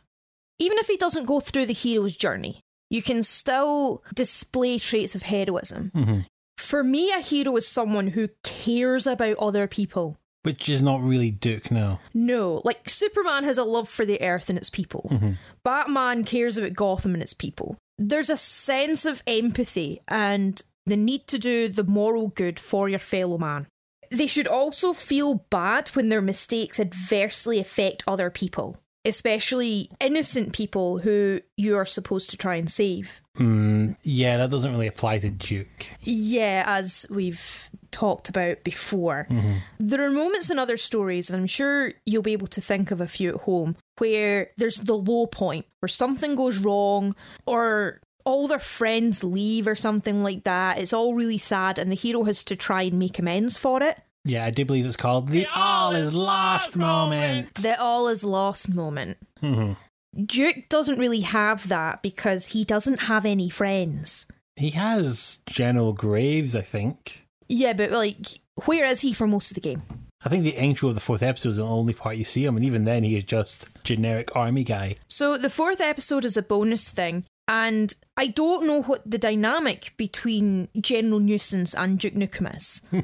[0.60, 2.60] Even if he doesn't go through the hero's journey,
[2.90, 5.92] you can still display traits of heroism.
[5.96, 6.26] Mhm.
[6.58, 10.18] For me, a hero is someone who cares about other people.
[10.44, 12.00] Which is not really Duke, now.
[12.14, 15.10] No, like Superman has a love for the earth and its people.
[15.64, 17.78] Batman cares about Gotham and its people.
[17.98, 23.00] There's a sense of empathy and the need to do the moral good for your
[23.00, 23.68] fellow man.
[24.12, 31.00] They should also feel bad when their mistakes adversely affect other people, especially innocent people
[31.00, 33.22] who you are supposed to try and save.
[33.38, 35.88] Mm, yeah, that doesn't really apply to Duke.
[36.02, 39.28] Yeah, as we've talked about before.
[39.80, 43.00] There are moments in other stories, and I'm sure you'll be able to think of
[43.00, 47.16] a few at home, where there's the low point, where something goes wrong,
[47.46, 50.80] or all their friends leave, or something like that.
[50.80, 53.98] It's all really sad, and the hero has to try and make amends for it.
[54.26, 57.56] Yeah, I do believe it's called the All Is Lost moment.
[57.56, 59.18] The all is lost moment.
[59.42, 59.76] Mhm.
[60.26, 64.26] Duke doesn't really have that because he doesn't have any friends.
[64.56, 67.23] He has General Graves, I think.
[67.54, 68.26] Yeah, but like,
[68.66, 69.84] where is he for most of the game?
[70.26, 72.56] I think the intro of the fourth episode is the only part you see him,
[72.56, 74.96] and even then he is just generic army guy.
[75.08, 79.94] So the fourth episode is a bonus thing, and I don't know what the dynamic
[79.98, 82.82] between General Nuisance and Duke Nukem is.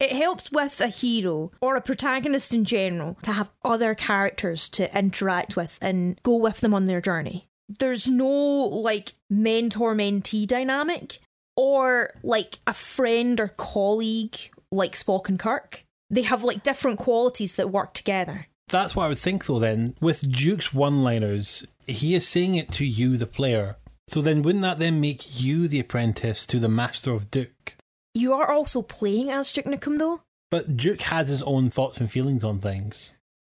[0.00, 4.98] it helps with a hero or a protagonist in general to have other characters to
[4.98, 7.46] interact with and go with them on their journey.
[7.68, 11.20] There's no like mentor mentee dynamic
[11.56, 14.36] or like a friend or colleague
[14.70, 15.84] like Spock and Kirk.
[16.10, 18.46] They have like different qualities that work together.
[18.68, 19.94] That's what I would think, though, then.
[20.00, 23.76] With Duke's one liners, he is saying it to you, the player.
[24.08, 27.76] So then, wouldn't that then make you the apprentice to the master of Duke?
[28.14, 30.22] You are also playing as Duke Nukem though.
[30.50, 33.12] But Duke has his own thoughts and feelings on things.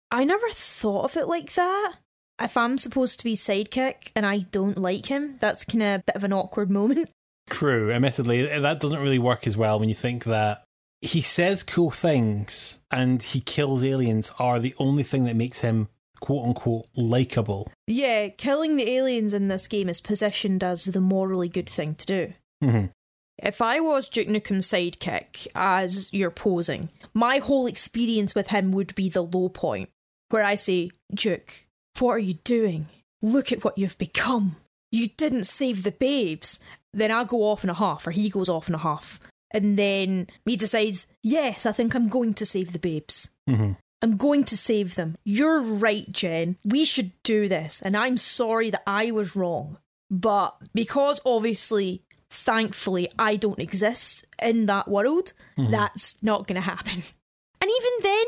[0.09, 1.95] I never thought of it like that.
[2.41, 6.03] If I'm supposed to be sidekick and I don't like him, that's kind of a
[6.07, 7.09] bit of an awkward moment.
[7.49, 10.63] True, admittedly, that doesn't really work as well when you think that
[11.01, 15.87] he says cool things and he kills aliens are the only thing that makes him
[16.19, 17.71] quote unquote likable.
[17.85, 22.05] Yeah, killing the aliens in this game is positioned as the morally good thing to
[22.05, 22.33] do.
[22.63, 22.91] Mhm.
[23.37, 28.95] If I was Duke Nukem's sidekick, as you're posing, my whole experience with him would
[28.95, 29.89] be the low point,
[30.29, 31.67] where I say, Duke,
[31.99, 32.87] what are you doing?
[33.21, 34.55] Look at what you've become.
[34.91, 36.59] You didn't save the babes.
[36.93, 39.19] Then I go off in a half, or he goes off in a half.
[39.51, 43.29] And then he decides, yes, I think I'm going to save the babes.
[43.49, 43.77] Mhm.
[44.01, 45.17] I'm going to save them.
[45.23, 46.57] You're right, Jen.
[46.63, 47.81] We should do this.
[47.81, 49.77] And I'm sorry that I was wrong.
[50.11, 57.03] But because obviously, thankfully, I don't exist in that world, that's not going to happen.
[57.59, 58.25] And even then,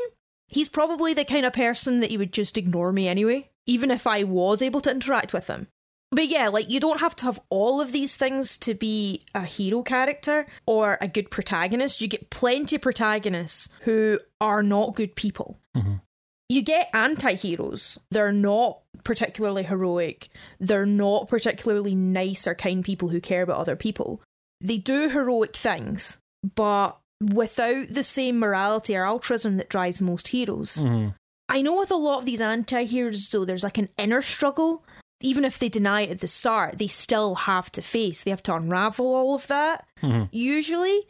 [0.48, 4.08] he's probably the kind of person that he would just ignore me anyway, even if
[4.08, 5.68] I was able to interact with him.
[6.12, 9.46] But yeah, like you don't have to have all of these things to be a
[9.46, 12.02] hero character or a good protagonist.
[12.02, 15.60] You get plenty of protagonists who are not good people.
[15.78, 15.96] Mm-hmm.
[16.50, 18.00] You get anti heroes.
[18.10, 20.30] They're not particularly heroic.
[20.60, 24.22] They're not particularly nice or kind people who care about other people.
[24.62, 26.18] They do heroic things,
[26.56, 30.78] but without the same morality or altruism that drives most heroes.
[30.78, 31.10] Mm-hmm.
[31.50, 34.84] I know with a lot of these anti heroes, though, there's like an inner struggle.
[35.22, 38.44] Even if they deny it at the start, they still have to face, they have
[38.44, 39.86] to unravel all of that.
[40.02, 40.26] Mm-hmm.
[40.32, 41.02] Usually.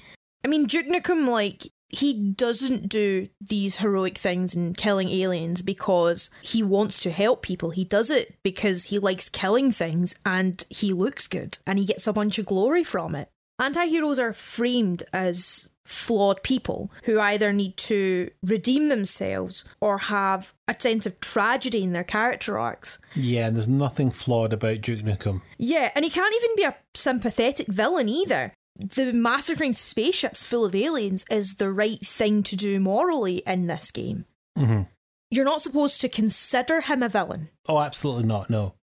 [0.44, 6.30] I mean, Duke Nukem, like, he doesn't do these heroic things and killing aliens because
[6.42, 7.72] he wants to help people.
[7.72, 12.06] He does it because he likes killing things and he looks good and he gets
[12.06, 13.30] a bunch of glory from it.
[13.58, 20.54] Anti heroes are framed as flawed people who either need to redeem themselves or have
[20.68, 23.00] a sense of tragedy in their character arcs.
[23.16, 25.42] Yeah, and there's nothing flawed about Duke Nukem.
[25.58, 28.54] Yeah, and he can't even be a sympathetic villain either.
[28.78, 33.92] The massacring spaceships full of aliens is the right thing to do morally in this
[33.92, 34.26] game.
[34.58, 34.88] Mhm.
[35.32, 37.50] You're not supposed to consider him a villain.
[37.68, 38.50] Oh, absolutely not.
[38.50, 38.74] No.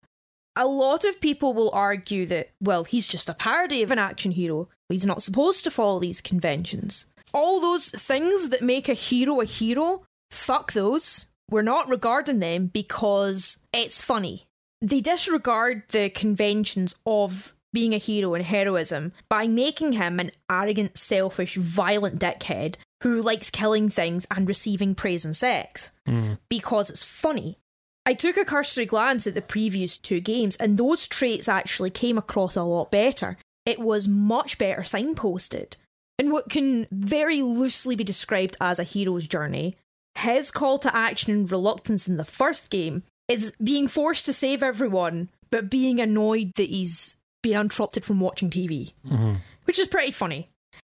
[0.55, 4.33] A lot of people will argue that, well, he's just a parody of an action
[4.33, 4.69] hero.
[4.88, 7.06] He's not supposed to follow these conventions.
[7.34, 11.26] All those things that make a hero a hero, fuck those.
[11.50, 14.46] We're not regarding them because it's funny.
[14.80, 20.96] They disregard the conventions of being a hero and heroism by making him an arrogant,
[20.96, 26.34] selfish, violent dickhead who likes killing things and receiving praise and sex hmm.
[26.48, 27.58] because it's funny.
[28.06, 32.16] I took a cursory glance at the previous two games, and those traits actually came
[32.16, 33.36] across a lot better.
[33.66, 35.76] It was much better signposted.
[36.18, 39.76] In what can very loosely be described as a hero's journey,
[40.16, 44.62] his call to action and reluctance in the first game is being forced to save
[44.62, 49.34] everyone, but being annoyed that he's been interrupted from watching TV, mm-hmm.
[49.64, 50.48] which is pretty funny.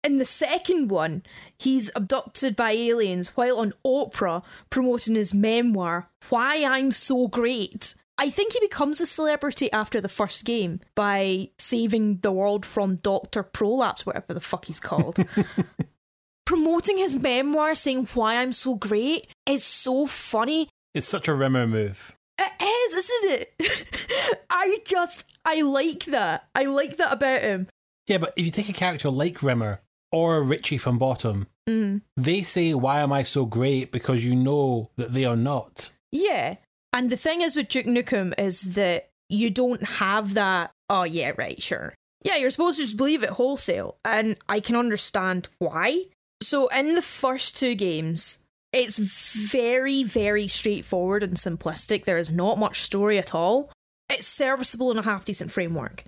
[0.02, 1.22] In the second one,
[1.59, 7.94] he's abducted by aliens while on Oprah promoting his memoir, Why I'm So Great.
[8.22, 12.97] I think he becomes a celebrity after the first game by saving the world from
[12.97, 13.42] Dr.
[13.42, 15.18] Prolapse, whatever the fuck he's called.
[16.44, 20.68] Promoting his memoir saying why I'm so great is so funny.
[20.94, 22.16] It's such a Rimmer move.
[22.38, 24.38] It is, isn't it?
[24.51, 26.48] I just, I like that.
[26.55, 27.68] I like that about him.
[28.06, 29.80] Yeah, but if you take a character like Rimmer
[30.12, 32.01] or Richie from Bottom, Mm.
[32.16, 33.92] they say, Why am I so great?
[33.92, 35.92] Because you know that they are not.
[36.10, 36.56] Yeah.
[36.92, 41.32] And the thing is with Duke Nukem is that you don't have that, oh yeah,
[41.36, 41.94] right, sure.
[42.22, 43.96] Yeah, you're supposed to just believe it wholesale.
[44.04, 46.06] And I can understand why.
[46.42, 48.40] So in the first two games,
[48.72, 52.04] it's very, very straightforward and simplistic.
[52.04, 53.72] There is not much story at all.
[54.08, 56.04] It's serviceable in a half decent framework.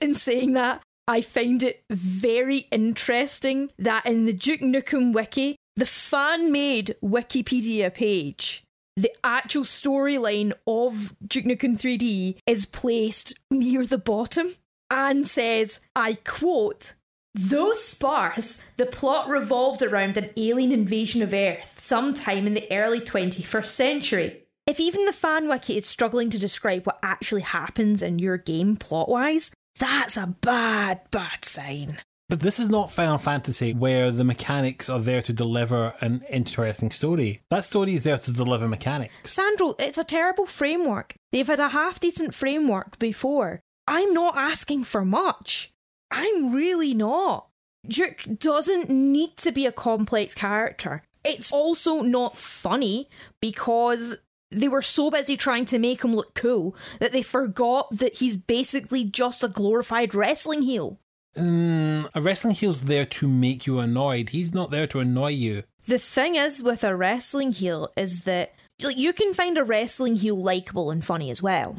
[0.00, 5.86] In saying that, I find it very interesting that in the Duke Nukem wiki, the
[5.86, 8.62] fan made Wikipedia page,
[8.96, 14.54] the actual storyline of Duke Nukem 3D is placed near the bottom
[14.90, 16.94] and says, I quote,
[17.34, 23.00] Though sparse, the plot revolved around an alien invasion of Earth sometime in the early
[23.00, 24.42] 21st century.
[24.66, 28.76] If even the fan wiki is struggling to describe what actually happens in your game
[28.76, 31.98] plot wise, that's a bad, bad sign.
[32.32, 36.90] But this is not Final Fantasy where the mechanics are there to deliver an interesting
[36.90, 37.42] story.
[37.50, 39.12] That story is there to deliver mechanics.
[39.24, 41.14] Sandro, it's a terrible framework.
[41.30, 43.60] They've had a half decent framework before.
[43.86, 45.72] I'm not asking for much.
[46.10, 47.48] I'm really not.
[47.86, 51.02] Duke doesn't need to be a complex character.
[51.26, 53.10] It's also not funny
[53.42, 54.16] because
[54.50, 58.38] they were so busy trying to make him look cool that they forgot that he's
[58.38, 60.98] basically just a glorified wrestling heel.
[61.36, 64.30] Mm, a wrestling heel's there to make you annoyed.
[64.30, 65.62] He's not there to annoy you.
[65.86, 70.16] The thing is with a wrestling heel is that like you can find a wrestling
[70.16, 71.74] heel likable and funny as well.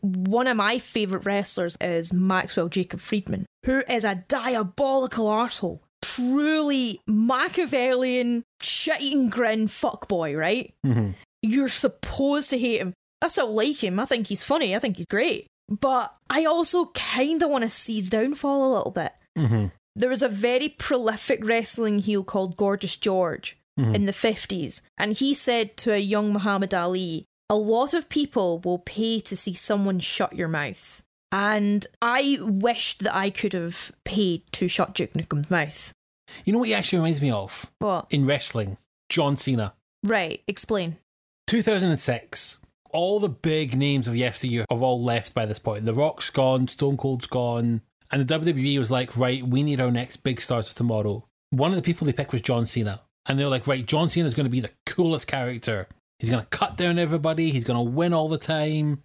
[0.00, 5.80] One of my favourite wrestlers is Maxwell Jacob Friedman, who is a diabolical arsehole.
[6.02, 10.72] Truly Machiavellian, shit eating grin fuckboy, right?
[11.42, 12.94] You're supposed to hate him.
[13.20, 13.98] I still like him.
[13.98, 14.76] I think he's funny.
[14.76, 15.46] I think he's great.
[15.68, 19.12] But I also kind of want to see his downfall a little bit.
[19.36, 19.66] Mm-hmm.
[19.94, 23.94] There was a very prolific wrestling heel called Gorgeous George mm-hmm.
[23.94, 28.60] in the 50s, and he said to a young Muhammad Ali, A lot of people
[28.60, 31.02] will pay to see someone shut your mouth.
[31.30, 35.92] And I wished that I could have paid to shut Duke Nukem's mouth.
[36.44, 37.70] You know what he actually reminds me of?
[37.78, 38.06] What?
[38.10, 38.78] In wrestling,
[39.08, 39.74] John Cena.
[40.02, 40.96] Right, explain.
[41.48, 42.57] 2006,
[42.90, 45.84] all the big names of yesteryear have all left by this point.
[45.84, 49.90] The Rock's gone, Stone Cold's gone, and the WWE was like, right, we need our
[49.90, 51.26] next big stars for tomorrow.
[51.50, 53.02] One of the people they picked was John Cena.
[53.26, 55.86] And they were like, right, John Cena is going to be the coolest character.
[56.18, 57.50] He's going to cut down everybody.
[57.50, 59.02] He's going to win all the time.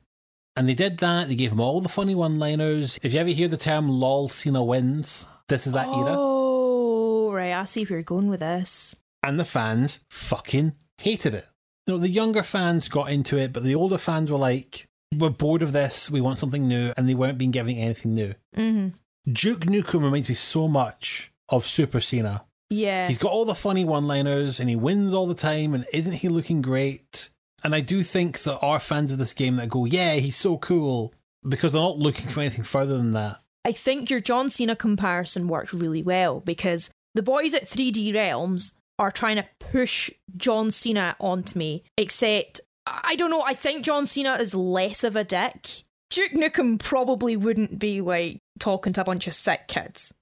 [0.55, 1.27] And they did that.
[1.27, 2.97] They gave him all the funny one liners.
[3.03, 6.15] If you ever hear the term lol Cena wins, this is that era.
[6.17, 7.53] Oh, right.
[7.53, 8.95] I see where you're going with this.
[9.21, 11.47] And the fans fucking hated it.
[11.85, 14.87] You know, the younger fans got into it, but the older fans were like,
[15.17, 16.09] we're bored of this.
[16.09, 16.93] We want something new.
[16.95, 18.33] And they weren't being given anything new.
[18.55, 18.89] hmm
[19.31, 22.43] Duke Nukem reminds me so much of Super Cena.
[22.69, 23.07] Yeah.
[23.07, 25.73] He's got all the funny one liners and he wins all the time.
[25.73, 27.29] And isn't he looking great?
[27.63, 30.57] And I do think there are fans of this game that go, yeah, he's so
[30.57, 31.13] cool,
[31.47, 33.39] because they're not looking for anything further than that.
[33.63, 38.73] I think your John Cena comparison worked really well because the boys at 3D Realms
[38.99, 44.05] are trying to push John Cena onto me, except I don't know, I think John
[44.05, 45.83] Cena is less of a dick.
[46.09, 50.13] Duke Nukem probably wouldn't be like talking to a bunch of sick kids.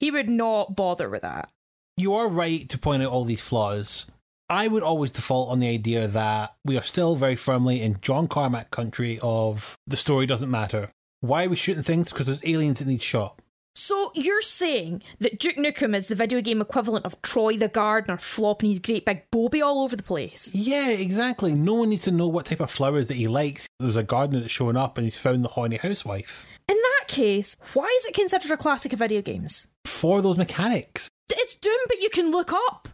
[0.00, 1.50] He would not bother with that.
[1.96, 4.06] You are right to point out all these flaws.
[4.48, 8.28] I would always default on the idea that we are still very firmly in John
[8.28, 10.90] Carmack country of the story doesn't matter.
[11.20, 12.10] Why are we shooting things?
[12.10, 13.38] Because there's aliens that need shot.
[13.76, 18.18] So you're saying that Duke Nukem is the video game equivalent of Troy the Gardener
[18.18, 20.54] flopping his great big bobby all over the place?
[20.54, 21.56] Yeah, exactly.
[21.56, 23.66] No one needs to know what type of flowers that he likes.
[23.80, 26.46] There's a gardener that's showing up and he's found the horny housewife.
[26.68, 29.66] In that case, why is it considered a classic of video games?
[29.84, 31.08] For those mechanics.
[31.30, 32.88] It's Doom, but you can look up.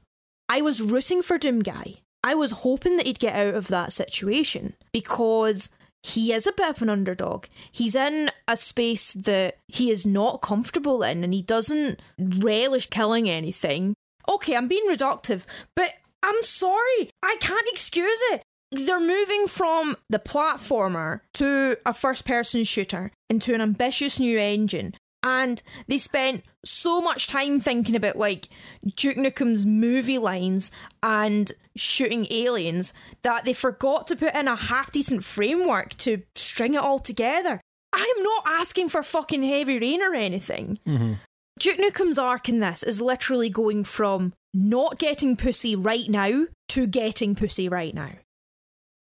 [0.48, 1.96] I was rooting for Doom Guy.
[2.24, 5.70] I was hoping that he'd get out of that situation because
[6.02, 7.46] he is a bit of an underdog.
[7.70, 13.28] He's in a space that he is not comfortable in and he doesn't relish killing
[13.28, 13.94] anything.
[14.28, 15.42] Okay, I'm being reductive,
[15.74, 17.10] but I'm sorry.
[17.22, 18.42] I can't excuse it.
[18.72, 24.94] They're moving from the platformer to a first person shooter into an ambitious new engine.
[25.22, 28.48] And they spent so much time thinking about like
[28.96, 30.70] Duke Nukem's movie lines
[31.02, 36.74] and shooting aliens that they forgot to put in a half decent framework to string
[36.74, 37.60] it all together.
[37.92, 40.78] I'm not asking for fucking heavy rain or anything.
[40.86, 41.14] Mm-hmm.
[41.58, 46.86] Duke Nukem's arc in this is literally going from not getting pussy right now to
[46.86, 48.12] getting pussy right now.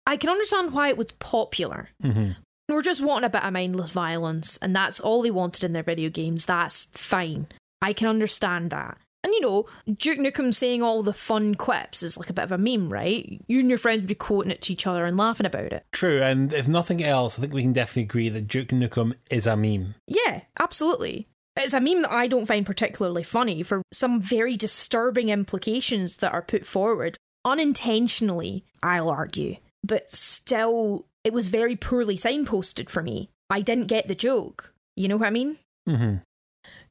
[0.06, 1.90] I can understand why it was popular.
[2.04, 2.32] Mm-hmm.
[2.74, 5.84] We're just wanting a bit of mindless violence, and that's all they wanted in their
[5.84, 6.46] video games.
[6.46, 7.48] That's fine.
[7.82, 8.98] I can understand that.
[9.24, 12.52] And you know, Duke Nukem saying all the fun quips is like a bit of
[12.52, 13.42] a meme, right?
[13.48, 15.86] You and your friends would be quoting it to each other and laughing about it.
[15.94, 19.48] True, and if nothing else, I think we can definitely agree that Duke Nukem is
[19.48, 19.96] a meme.
[20.08, 21.28] Yeah, absolutely.
[21.56, 26.34] It's a meme that I don't find particularly funny for some very disturbing implications that
[26.34, 29.58] are put forward unintentionally, I'll argue.
[29.84, 33.30] But still, it was very poorly signposted for me.
[33.50, 34.74] I didn't get the joke.
[34.96, 35.58] You know what I mean?
[35.88, 36.16] hmm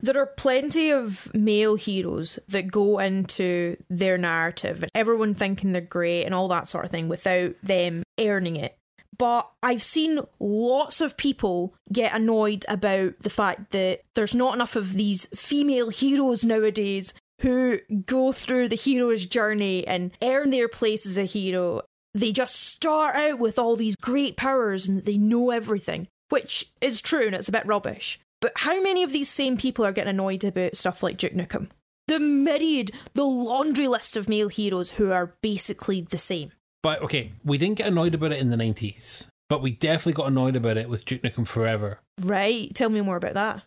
[0.00, 5.80] There are plenty of male heroes that go into their narrative and everyone thinking they're
[5.82, 8.76] great and all that sort of thing without them earning it.
[9.18, 14.74] But I've seen lots of people get annoyed about the fact that there's not enough
[14.74, 21.06] of these female heroes nowadays who go through the hero's journey and earn their place
[21.06, 21.82] as a hero.
[22.14, 27.00] They just start out with all these great powers and they know everything, which is
[27.00, 28.20] true and it's a bit rubbish.
[28.40, 31.68] But how many of these same people are getting annoyed about stuff like Duke Nukem?
[32.08, 36.52] The myriad, the laundry list of male heroes who are basically the same.
[36.82, 40.26] But okay, we didn't get annoyed about it in the 90s, but we definitely got
[40.26, 42.00] annoyed about it with Duke Nukem Forever.
[42.20, 42.74] Right?
[42.74, 43.62] Tell me more about that.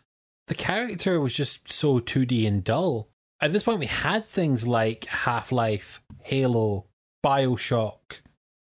[0.48, 3.08] The character was just so 2D and dull.
[3.42, 6.86] At this point, we had things like Half Life, Halo,
[7.26, 8.20] Bioshock,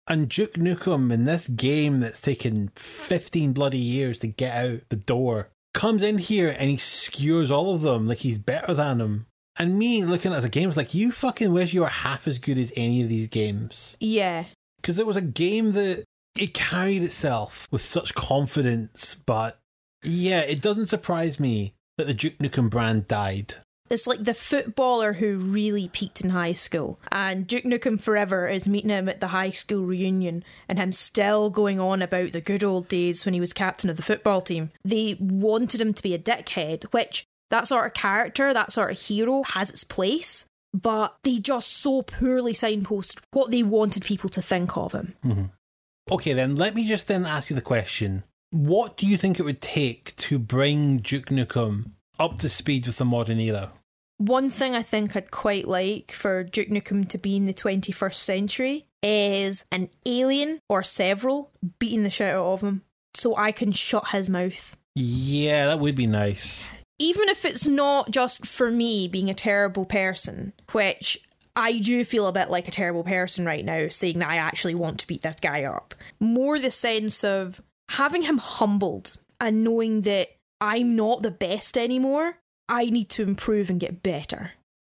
[0.10, 4.96] and Duke Nukem in this game that's taken 15 bloody years to get out the
[4.96, 9.26] door comes in here and he skewers all of them like he's better than them.
[9.58, 11.88] And me looking at it as a game, was like, you fucking wish you were
[11.88, 13.98] half as good as any of these games.
[14.00, 14.46] Yeah.
[14.78, 16.06] Because it was a game that
[16.38, 19.60] it carried itself with such confidence, but
[20.04, 23.56] yeah, it doesn't surprise me that the Duke Nukem brand died.
[23.90, 28.68] It's like the footballer who really peaked in high school, and Duke Nukem Forever is
[28.68, 32.64] meeting him at the high school reunion, and him still going on about the good
[32.64, 34.72] old days when he was captain of the football team.
[34.86, 39.00] They wanted him to be a dickhead, which that sort of character, that sort of
[39.00, 44.42] hero has its place, but they just so poorly signposted what they wanted people to
[44.42, 45.16] think of him.
[45.26, 45.46] Mm-hmm.
[46.12, 49.44] Okay, then let me just then ask you the question: What do you think it
[49.44, 53.72] would take to bring Duke Nukem up to speed with the modern era?
[54.20, 58.16] One thing I think I'd quite like for Duke Nukem to be in the 21st
[58.16, 62.82] century is an alien or several beating the shit out of him
[63.14, 64.76] so I can shut his mouth.
[64.94, 66.70] Yeah, that would be nice.
[67.00, 71.18] Even if it's not just for me being a terrible person, which
[71.56, 74.76] I do feel a bit like a terrible person right now, saying that I actually
[74.76, 75.96] want to beat this guy up.
[76.20, 82.39] More the sense of having him humbled and knowing that I'm not the best anymore.
[82.70, 84.52] I need to improve and get better.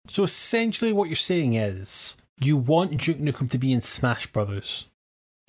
[0.07, 4.87] So essentially, what you're saying is you want Duke Nukem to be in Smash Brothers.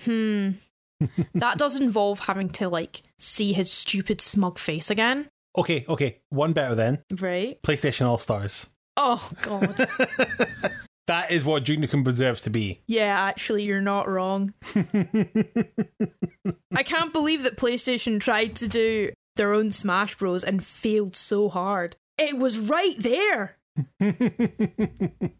[0.01, 0.51] Hmm.
[1.35, 5.27] that does involve having to like see his stupid smug face again.
[5.57, 7.03] Okay, okay, one better then.
[7.11, 7.61] Right.
[7.61, 8.69] PlayStation All Stars.
[8.97, 9.87] Oh god.
[11.07, 12.79] That is what Duke Nukem deserves to be.
[12.87, 14.53] yeah, actually you're not wrong.
[16.73, 21.49] I can't believe that PlayStation tried to do their own Smash Bros and failed so
[21.49, 21.97] hard.
[22.17, 23.57] It was right there.
[23.99, 25.37] It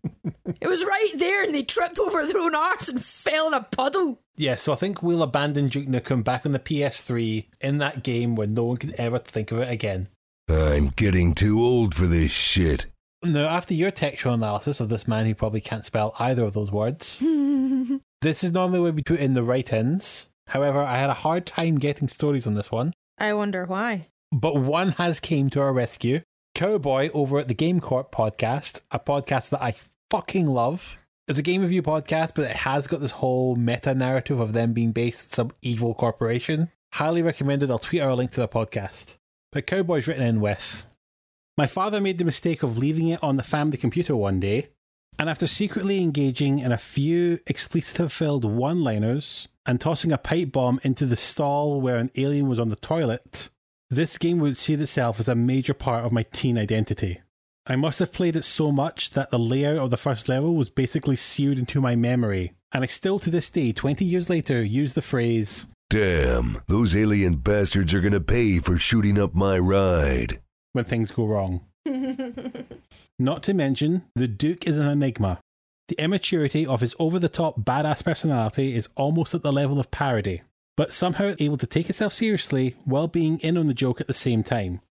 [0.67, 4.19] was right there and they tripped over their own arse and fell in a puddle.
[4.35, 8.35] Yeah, so I think we'll abandon Duke Nukem back on the PS3 in that game
[8.35, 10.09] when no one can ever think of it again.
[10.49, 12.87] I'm getting too old for this shit.
[13.23, 16.71] Now, after your textual analysis of this man who probably can't spell either of those
[16.71, 17.19] words,
[18.21, 20.27] this is normally where we put in the write ins.
[20.47, 24.07] However, I had a hard time getting stories on this one, I wonder why.
[24.31, 26.21] but one has came to our rescue.
[26.55, 29.73] Cowboy over at the Game Corp podcast, a podcast that I
[30.11, 30.99] fucking love.
[31.27, 34.71] It's a game review podcast, but it has got this whole meta narrative of them
[34.71, 36.69] being based at some evil corporation.
[36.93, 37.71] Highly recommended.
[37.71, 39.15] I'll tweet our link to the podcast.
[39.51, 40.85] But Cowboy's written in with
[41.57, 44.69] My father made the mistake of leaving it on the family computer one day,
[45.17, 50.51] and after secretly engaging in a few expletive filled one liners and tossing a pipe
[50.51, 53.49] bomb into the stall where an alien was on the toilet,
[53.95, 57.21] this game would see itself as a major part of my teen identity.
[57.65, 60.69] I must have played it so much that the layout of the first level was
[60.69, 64.93] basically seared into my memory, and I still to this day, 20 years later, use
[64.93, 70.39] the phrase, Damn, those alien bastards are gonna pay for shooting up my ride.
[70.73, 71.61] when things go wrong.
[73.19, 75.39] Not to mention, the Duke is an enigma.
[75.87, 79.91] The immaturity of his over the top badass personality is almost at the level of
[79.91, 80.41] parody,
[80.75, 84.13] but somehow able to take itself seriously while being in on the joke at the
[84.13, 84.81] same time.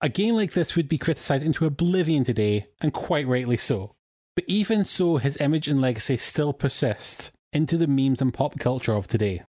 [0.00, 3.94] A game like this would be criticised into oblivion today, and quite rightly so.
[4.34, 8.92] But even so, his image and legacy still persist into the memes and pop culture
[8.92, 9.42] of today.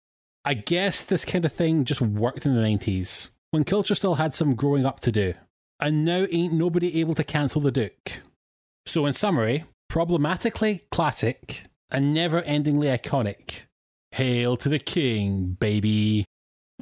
[0.44, 4.34] I guess this kind of thing just worked in the 90s, when culture still had
[4.34, 5.34] some growing up to do.
[5.80, 8.20] And now ain't nobody able to cancel the Duke.
[8.86, 13.62] So, in summary, problematically classic and never endingly iconic.
[14.12, 16.24] Hail to the king, baby.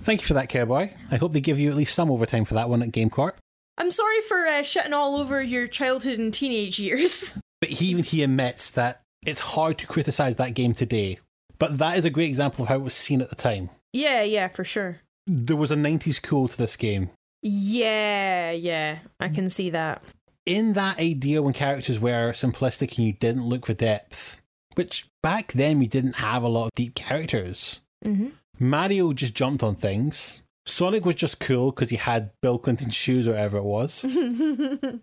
[0.00, 0.90] Thank you for that, Cowboy.
[1.10, 3.32] I hope they give you at least some overtime for that one at GameCorp.
[3.78, 7.34] I'm sorry for uh, shitting all over your childhood and teenage years.
[7.60, 11.18] But he, even he admits that it's hard to criticise that game today.
[11.58, 13.70] But that is a great example of how it was seen at the time.
[13.94, 14.98] yeah, yeah, for sure.
[15.26, 17.08] There was a 90s cool to this game.
[17.40, 20.02] Yeah, yeah, I can see that.
[20.44, 24.42] in that idea when characters were simplistic and you didn't look for depth,
[24.74, 27.80] which back then we didn't have a lot of deep characters.
[28.04, 28.28] hmm
[28.58, 30.40] Mario just jumped on things.
[30.64, 34.04] Sonic was just cool because he had Bill Clinton's shoes or whatever it was.
[34.04, 35.00] and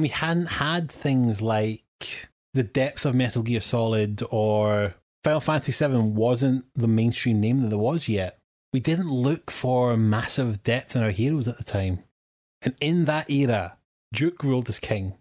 [0.00, 1.82] we hadn't had things like
[2.54, 7.68] the depth of Metal Gear Solid or Final Fantasy VII wasn't the mainstream name that
[7.68, 8.38] there was yet.
[8.72, 12.00] We didn't look for massive depth in our heroes at the time.
[12.62, 13.76] And in that era,
[14.12, 15.14] Duke ruled as king.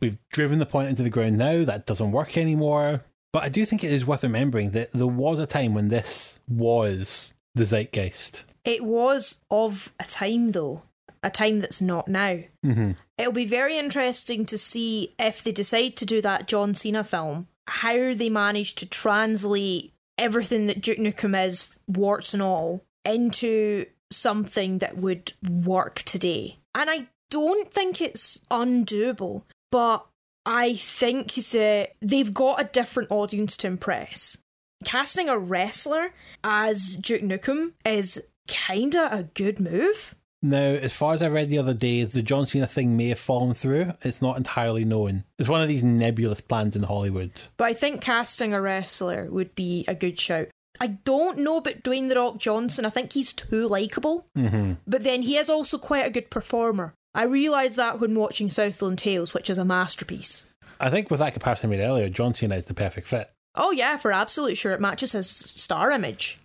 [0.00, 3.04] We've driven the point into the ground now, that doesn't work anymore.
[3.32, 6.40] But I do think it is worth remembering that there was a time when this
[6.48, 8.44] was the zeitgeist.
[8.64, 10.82] It was of a time, though,
[11.22, 12.40] a time that's not now.
[12.64, 12.92] Mm-hmm.
[13.18, 17.46] It'll be very interesting to see if they decide to do that John Cena film,
[17.68, 24.78] how they manage to translate everything that Duke Nukem is, warts and all, into something
[24.78, 26.58] that would work today.
[26.74, 30.06] And I don't think it's undoable, but
[30.52, 34.36] I think that they've got a different audience to impress.
[34.84, 36.12] Casting a wrestler
[36.42, 40.16] as Duke Nukem is kinda a good move.
[40.42, 43.20] Now, as far as I read the other day, the John Cena thing may have
[43.20, 43.92] fallen through.
[44.02, 45.22] It's not entirely known.
[45.38, 47.30] It's one of these nebulous plans in Hollywood.
[47.56, 50.48] But I think casting a wrestler would be a good shout.
[50.80, 52.84] I don't know about Dwayne The Rock Johnson.
[52.84, 54.26] I think he's too likable.
[54.36, 54.72] Mm-hmm.
[54.84, 56.94] But then he is also quite a good performer.
[57.14, 60.50] I realised that when watching Southland Tales, which is a masterpiece.
[60.78, 63.30] I think with that comparison I made earlier, John Cena is the perfect fit.
[63.54, 64.72] Oh, yeah, for absolute sure.
[64.72, 66.38] It matches his star image.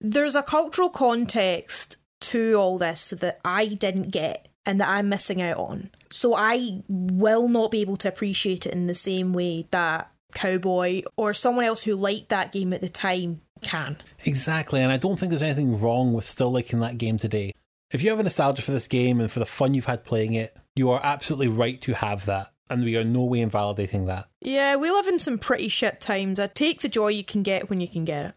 [0.00, 5.40] There's a cultural context to all this that I didn't get and that I'm missing
[5.42, 5.90] out on.
[6.10, 11.02] So I will not be able to appreciate it in the same way that Cowboy
[11.16, 13.96] or someone else who liked that game at the time can.
[14.24, 17.52] Exactly, and I don't think there's anything wrong with still liking that game today.
[17.92, 20.32] If you have a nostalgia for this game and for the fun you've had playing
[20.32, 24.28] it, you are absolutely right to have that, and we are no way invalidating that.
[24.40, 26.40] Yeah, we live in some pretty shit times.
[26.40, 28.34] I take the joy you can get when you can get it.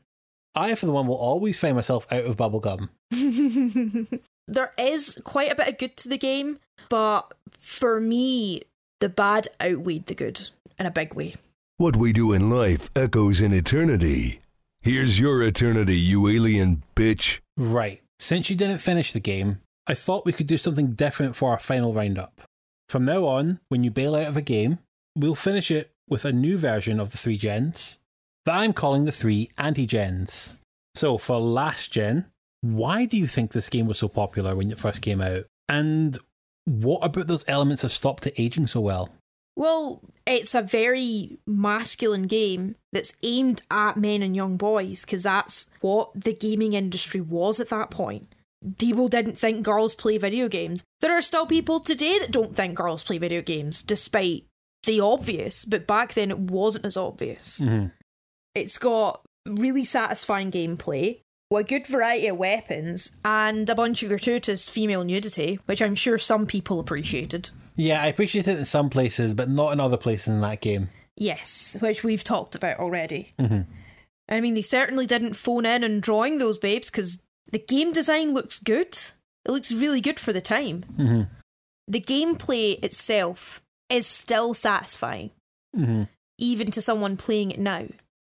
[0.56, 2.90] I, for the one, will always find myself out of bubblegum.
[3.12, 4.22] it.
[4.48, 6.60] there is quite a bit of good to the game,
[6.90, 8.62] but for me,
[9.00, 11.36] the bad outweighed the good in a big way.
[11.78, 14.42] What we do in life echoes in eternity.
[14.82, 17.40] Here's your eternity, you alien bitch.
[17.58, 18.02] Right.
[18.20, 21.60] Since you didn't finish the game, I thought we could do something different for our
[21.60, 22.42] final roundup.
[22.90, 24.80] From now on, when you bail out of a game,
[25.16, 27.98] we'll finish it with a new version of the three gens
[28.46, 30.58] that I'm calling the three anti Jens.
[30.94, 32.26] So, for last gen,
[32.62, 35.46] why do you think this game was so popular when it first came out?
[35.68, 36.18] And
[36.66, 39.10] what about those elements have stopped it aging so well?
[39.56, 45.70] Well, it's a very masculine game that's aimed at men and young boys because that's
[45.82, 48.28] what the gaming industry was at that point.
[48.78, 50.84] People didn't think girls play video games.
[51.02, 54.46] There are still people today that don't think girls play video games, despite
[54.86, 57.60] the obvious, but back then it wasn't as obvious.
[57.60, 57.92] Mhm.
[58.56, 61.20] It's got really satisfying gameplay,
[61.54, 66.18] a good variety of weapons, and a bunch of gratuitous female nudity, which I'm sure
[66.18, 67.52] some people appreciated.
[67.76, 70.90] Yeah, I appreciate it in some places, but not in other places in that game.
[71.18, 73.34] Yes, which we've talked about already.
[73.40, 73.66] Mhm.
[74.30, 77.22] I mean, they certainly didn't phone in on drawing those babes because
[77.52, 78.98] the game design looks good.
[79.46, 80.84] It looks really good for the time.
[80.98, 81.30] Mhm.
[81.88, 85.32] The gameplay itself is still satisfying,
[85.76, 86.08] Mhm.
[86.40, 87.86] even to someone playing it now.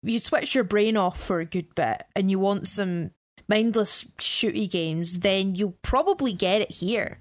[0.03, 3.11] You switch your brain off for a good bit and you want some
[3.47, 7.19] mindless shooty games, then you'll probably get it here.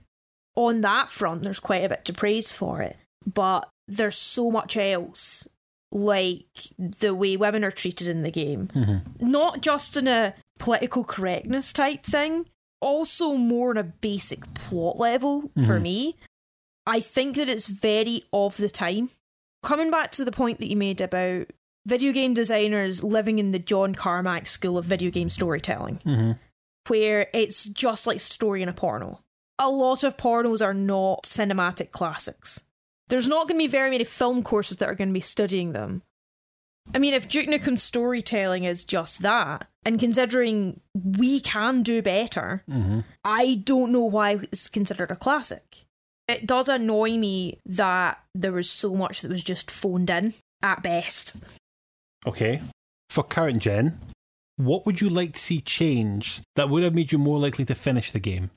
[0.57, 2.97] On that front, there's quite a bit to praise for it,
[3.33, 5.47] but there's so much else,
[5.93, 6.47] like
[6.79, 9.03] the way women are treated in the game.
[9.21, 12.47] Not just in a political correctness type thing,
[12.81, 16.17] also more on a basic plot level for me.
[16.87, 19.11] I think that it's very of the time.
[19.63, 21.49] Coming back to the point that you made about
[21.87, 26.39] video game designers living in the John Carmack school of video game storytelling, Mhm.
[26.89, 29.21] where it's just like story in a porno.
[29.59, 32.65] A lot of pornos are not cinematic classics.
[33.09, 35.73] There's not going to be very many film courses that are going to be studying
[35.73, 36.03] them.
[36.95, 42.63] I mean, if Duke Nukem storytelling is just that, and considering we can do better,
[42.71, 43.01] mm-hmm.
[43.25, 45.85] I don't know why it's considered a classic.
[46.29, 50.83] It does annoy me that there was so much that was just phoned in at
[50.83, 51.37] best.
[52.27, 52.61] Okay.
[53.11, 54.01] For current gen,
[54.57, 57.75] what would you like to see change that would have made you more likely to
[57.75, 58.51] finish the game?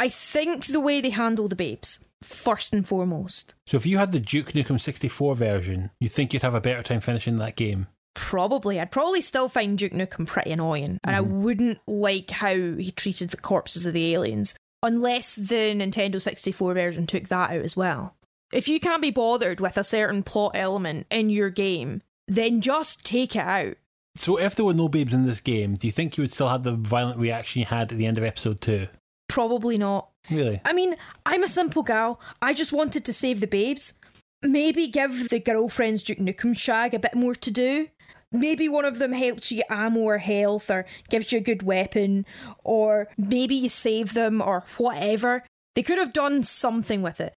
[0.00, 3.54] I think the way they handle the babes, first and foremost.
[3.66, 6.82] So if you had the Duke Nukem 64 version, you think you'd have a better
[6.82, 7.86] time finishing that game?
[8.14, 8.80] Probably.
[8.80, 11.42] I'd probably still find Duke Nukem pretty annoying, and I mm-hmm.
[11.42, 17.06] wouldn't like how he treated the corpses of the aliens, unless the Nintendo 64 version
[17.06, 18.16] took that out as well.
[18.54, 23.04] If you can't be bothered with a certain plot element in your game, then just
[23.04, 23.76] take it out.
[24.16, 26.48] So if there were no babes in this game, do you think you would still
[26.48, 28.88] have the violent reaction you had at the end of episode 2?
[29.30, 30.08] Probably not.
[30.28, 30.60] Really?
[30.64, 32.20] I mean, I'm a simple gal.
[32.42, 33.94] I just wanted to save the babes.
[34.42, 37.88] Maybe give the girlfriends Duke Nukem shag a bit more to do.
[38.32, 41.62] Maybe one of them helps you get ammo or health or gives you a good
[41.62, 42.26] weapon,
[42.62, 45.44] or maybe you save them or whatever.
[45.74, 47.34] They could have done something with it.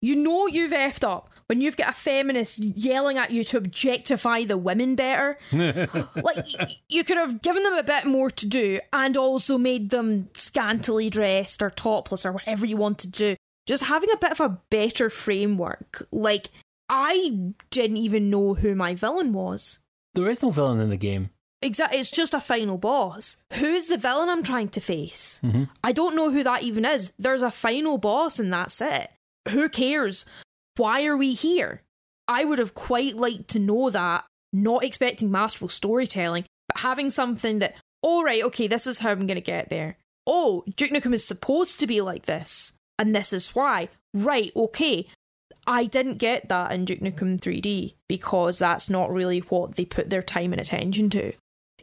[0.00, 4.44] You know you've effed up when you've got a feminist yelling at you to objectify
[4.44, 5.38] the women better.
[5.52, 6.46] like,
[6.88, 11.10] you could have given them a bit more to do and also made them scantily
[11.10, 13.36] dressed or topless or whatever you wanted to do.
[13.66, 16.06] Just having a bit of a better framework.
[16.12, 16.48] Like,
[16.88, 19.80] I didn't even know who my villain was.
[20.14, 21.30] There is no villain in the game.
[21.62, 23.38] Exactly, it's just a final boss.
[23.54, 25.40] Who is the villain I'm trying to face?
[25.42, 25.64] Mm-hmm.
[25.82, 27.12] I don't know who that even is.
[27.18, 29.10] There's a final boss and that's it.
[29.48, 30.26] Who cares?
[30.76, 31.82] Why are we here?
[32.28, 37.60] I would have quite liked to know that, not expecting masterful storytelling, but having something
[37.60, 39.96] that, all right, okay, this is how I'm going to get there.
[40.26, 43.88] Oh, Duke Nukem is supposed to be like this, and this is why.
[44.12, 45.08] Right, okay.
[45.68, 50.10] I didn't get that in Duke Nukem 3D because that's not really what they put
[50.10, 51.32] their time and attention to.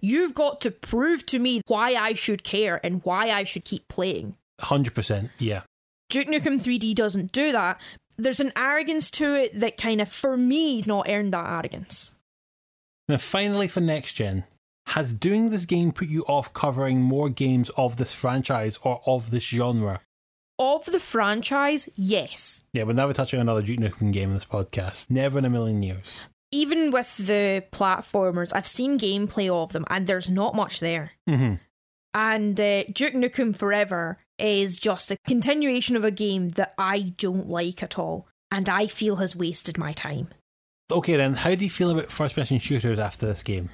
[0.02, 3.88] You've got to prove to me why I should care and why I should keep
[3.88, 4.36] playing.
[4.62, 5.30] 100%.
[5.38, 5.62] Yeah.
[6.10, 7.80] Duke Nukem 3D doesn't do that.
[8.18, 12.16] There's an arrogance to it that kind of, for me, has not earned that arrogance.
[13.10, 14.46] Now, finally, for next gen,
[14.88, 19.32] has doing this game put you off covering more games of this franchise or of
[19.32, 20.02] this genre?
[20.60, 22.64] Of the franchise, yes.
[22.74, 25.10] Yeah, we're never touching another Duke Nukem game in this podcast.
[25.10, 26.22] Never in a million years.
[26.52, 31.14] even with the platformers, I've seen gameplay of them, and there's not much there.
[31.28, 31.60] Mhm.
[32.14, 37.48] And uh, Duke Nukem Forever is just a continuation of a game that I don't
[37.48, 40.30] like at all, and I feel has wasted my time.
[40.92, 43.70] Okay, then, how do you feel about first person shooters after this game?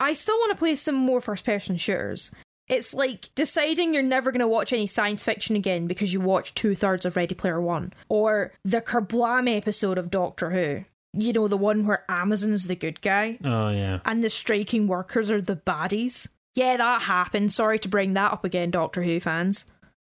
[0.00, 2.30] I still want to play some more first person shooters.
[2.68, 6.56] It's like deciding you're never going to watch any science fiction again because you watched
[6.56, 10.84] two thirds of Ready Player One, or the Kerblam episode of Doctor Who.
[11.16, 14.00] You know, the one where Amazon's the good guy Oh, yeah.
[14.04, 16.28] and the striking workers are the baddies.
[16.56, 17.52] Yeah, that happened.
[17.52, 19.66] Sorry to bring that up again, Doctor Who fans.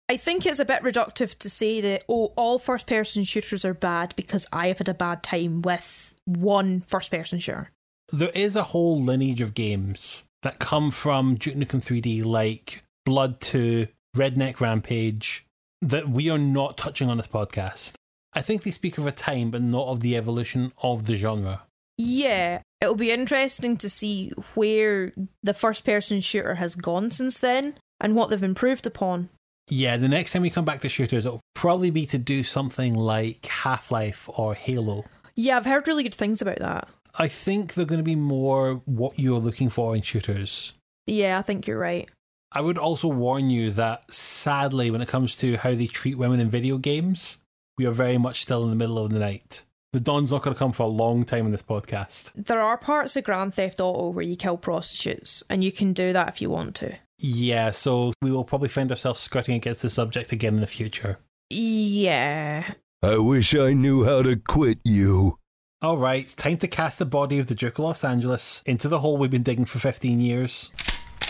[0.09, 3.73] I think it's a bit reductive to say that, oh, all first person shooters are
[3.75, 7.71] bad because I have had a bad time with one first person shooter.
[8.13, 13.41] There is a whole lineage of games that come from Duke Nukem 3D, like Blood
[13.41, 15.47] 2, Redneck Rampage,
[15.81, 17.95] that we are not touching on this podcast.
[18.35, 21.63] I think they speak of a time, but not of the evolution of the genre.
[21.97, 27.79] Yeah, it'll be interesting to see where the first person shooter has gone since then
[28.01, 29.31] and what they've improved upon.
[29.69, 32.95] Yeah, the next time we come back to shooters, it'll probably be to do something
[32.95, 35.05] like Half Life or Halo.
[35.36, 36.89] Yeah, I've heard really good things about that.
[37.19, 40.74] I think they're going to be more what you're looking for in shooters.
[41.07, 42.09] Yeah, I think you're right.
[42.53, 46.41] I would also warn you that sadly, when it comes to how they treat women
[46.41, 47.39] in video games,
[47.78, 49.65] we are very much still in the middle of the night.
[49.93, 52.32] The dawn's not going to come for a long time in this podcast.
[52.35, 56.12] There are parts of Grand Theft Auto where you kill prostitutes, and you can do
[56.12, 56.97] that if you want to.
[57.27, 61.21] Yeah, so we will probably find ourselves skirting against the subject again in the future.
[61.49, 62.75] Yeah.
[63.03, 65.39] I wish I knew how to quit you.
[65.81, 68.89] All right, it's time to cast the body of the Duke of Los Angeles into
[68.89, 70.71] the hole we've been digging for 15 years.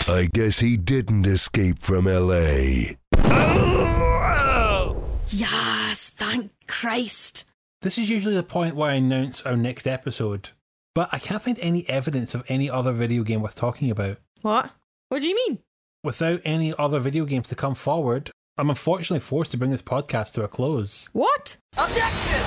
[0.09, 2.99] I guess he didn't escape from L.A.
[5.29, 7.45] Yes, thank Christ.
[7.83, 10.51] This is usually the point where I announce our next episode,
[10.93, 14.19] but I can't find any evidence of any other video game worth talking about.
[14.43, 14.73] What?
[15.09, 15.61] What do you mean?
[16.05, 20.35] Without any other video games to come forward, I'm unfortunately forced to bring this podcast
[20.35, 21.09] to a close.
[21.15, 21.57] What?
[21.79, 22.43] Objection!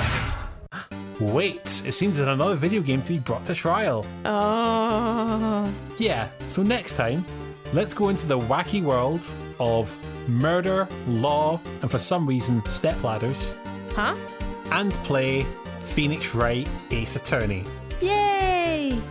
[1.19, 4.05] Wait, it seems there's another video game to be brought to trial.
[4.23, 7.25] Uh, Yeah, so next time,
[7.73, 9.27] let's go into the wacky world
[9.59, 9.91] of
[10.29, 13.55] murder, law, and for some reason, stepladders,
[13.95, 14.15] huh?
[14.71, 15.47] and play
[15.81, 17.63] Phoenix Wright Ace Attorney.
[18.03, 19.01] Yay!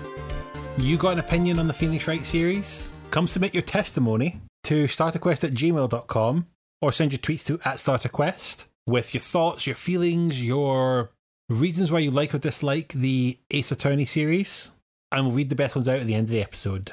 [0.79, 2.91] You got an opinion on the Phoenix Wright series?
[3.17, 6.47] Come submit your testimony to starterquest at gmail.com
[6.83, 11.13] or send your tweets to at starterquest with your thoughts, your feelings, your
[11.49, 14.71] reasons why you like or dislike the Ace Attorney series,
[15.11, 16.93] and we'll read the best ones out at the end of the episode.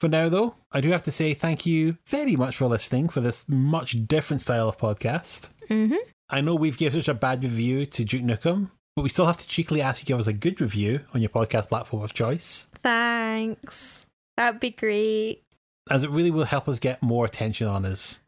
[0.00, 3.20] For now, though, I do have to say thank you very much for listening for
[3.20, 5.50] this much different style of podcast.
[5.70, 5.94] Mm-hmm.
[6.28, 9.36] I know we've given such a bad review to Duke Nukem, but we still have
[9.36, 12.14] to cheekily ask you to give us a good review on your podcast platform of
[12.14, 12.66] choice.
[12.82, 14.06] Thanks.
[14.36, 15.44] That'd be great.
[15.90, 18.20] As it really will help us get more attention on us.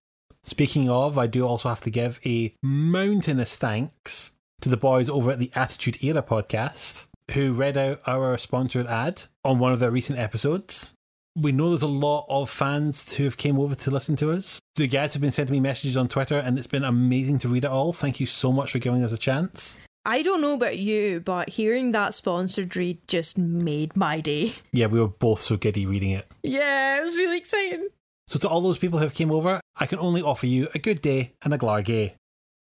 [0.44, 5.31] Speaking of, I do also have to give a mountainous thanks to the boys over
[5.31, 9.90] at the Attitude Era podcast who read out our sponsored ad on one of their
[9.90, 10.93] recent episodes.
[11.36, 14.60] We know there's a lot of fans who have came over to listen to us.
[14.76, 17.64] The guys have been sending me messages on Twitter and it's been amazing to read
[17.64, 17.93] it all.
[17.93, 19.81] Thank you so much for giving us a chance.
[20.06, 24.52] I don't know about you, but hearing that sponsored read just made my day.
[24.72, 26.26] Yeah, we were both so giddy reading it.
[26.43, 27.89] Yeah, it was really exciting.
[28.26, 30.78] So to all those people who have came over, I can only offer you a
[30.78, 32.14] good day and a glargay.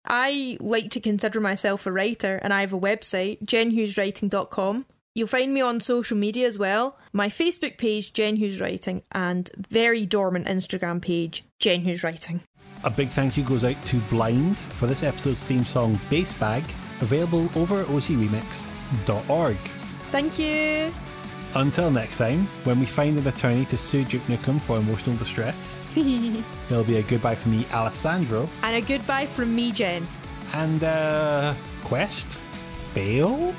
[0.07, 4.87] I like to consider myself a writer, and I have a website, jenhugheswriting.com.
[5.15, 6.99] You'll find me on social media as well.
[7.13, 12.41] My Facebook page, Jen Hughes Writing, and very dormant Instagram page, Jen Hughes Writing.
[12.83, 16.65] A big thank you goes out to Blind for this episode's theme song Bass Bag,
[17.03, 19.57] available over at ocremix.org.
[20.11, 20.93] Thank you.
[21.57, 25.81] Until next time, when we find an attorney to sue Duke Nukem for emotional distress,
[25.97, 30.03] it'll be a goodbye from me, Alessandro, And a goodbye from me, Jen.
[30.55, 31.55] and uh,
[31.85, 32.35] Quest
[32.95, 33.55] failed?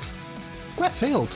[0.76, 1.34] Quest failed.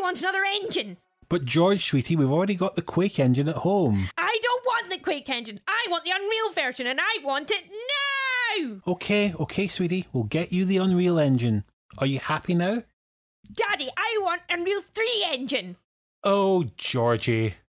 [0.00, 0.96] Want another engine.
[1.28, 4.08] But George, sweetie, we've already got the Quake engine at home.
[4.18, 5.60] I don't want the Quake engine.
[5.68, 8.80] I want the Unreal version, and I want it now.
[8.86, 11.64] Okay, okay, sweetie, we'll get you the Unreal engine.
[11.98, 12.82] Are you happy now?
[13.54, 15.76] Daddy, I want Unreal 3 engine.
[16.24, 17.54] Oh, Georgie.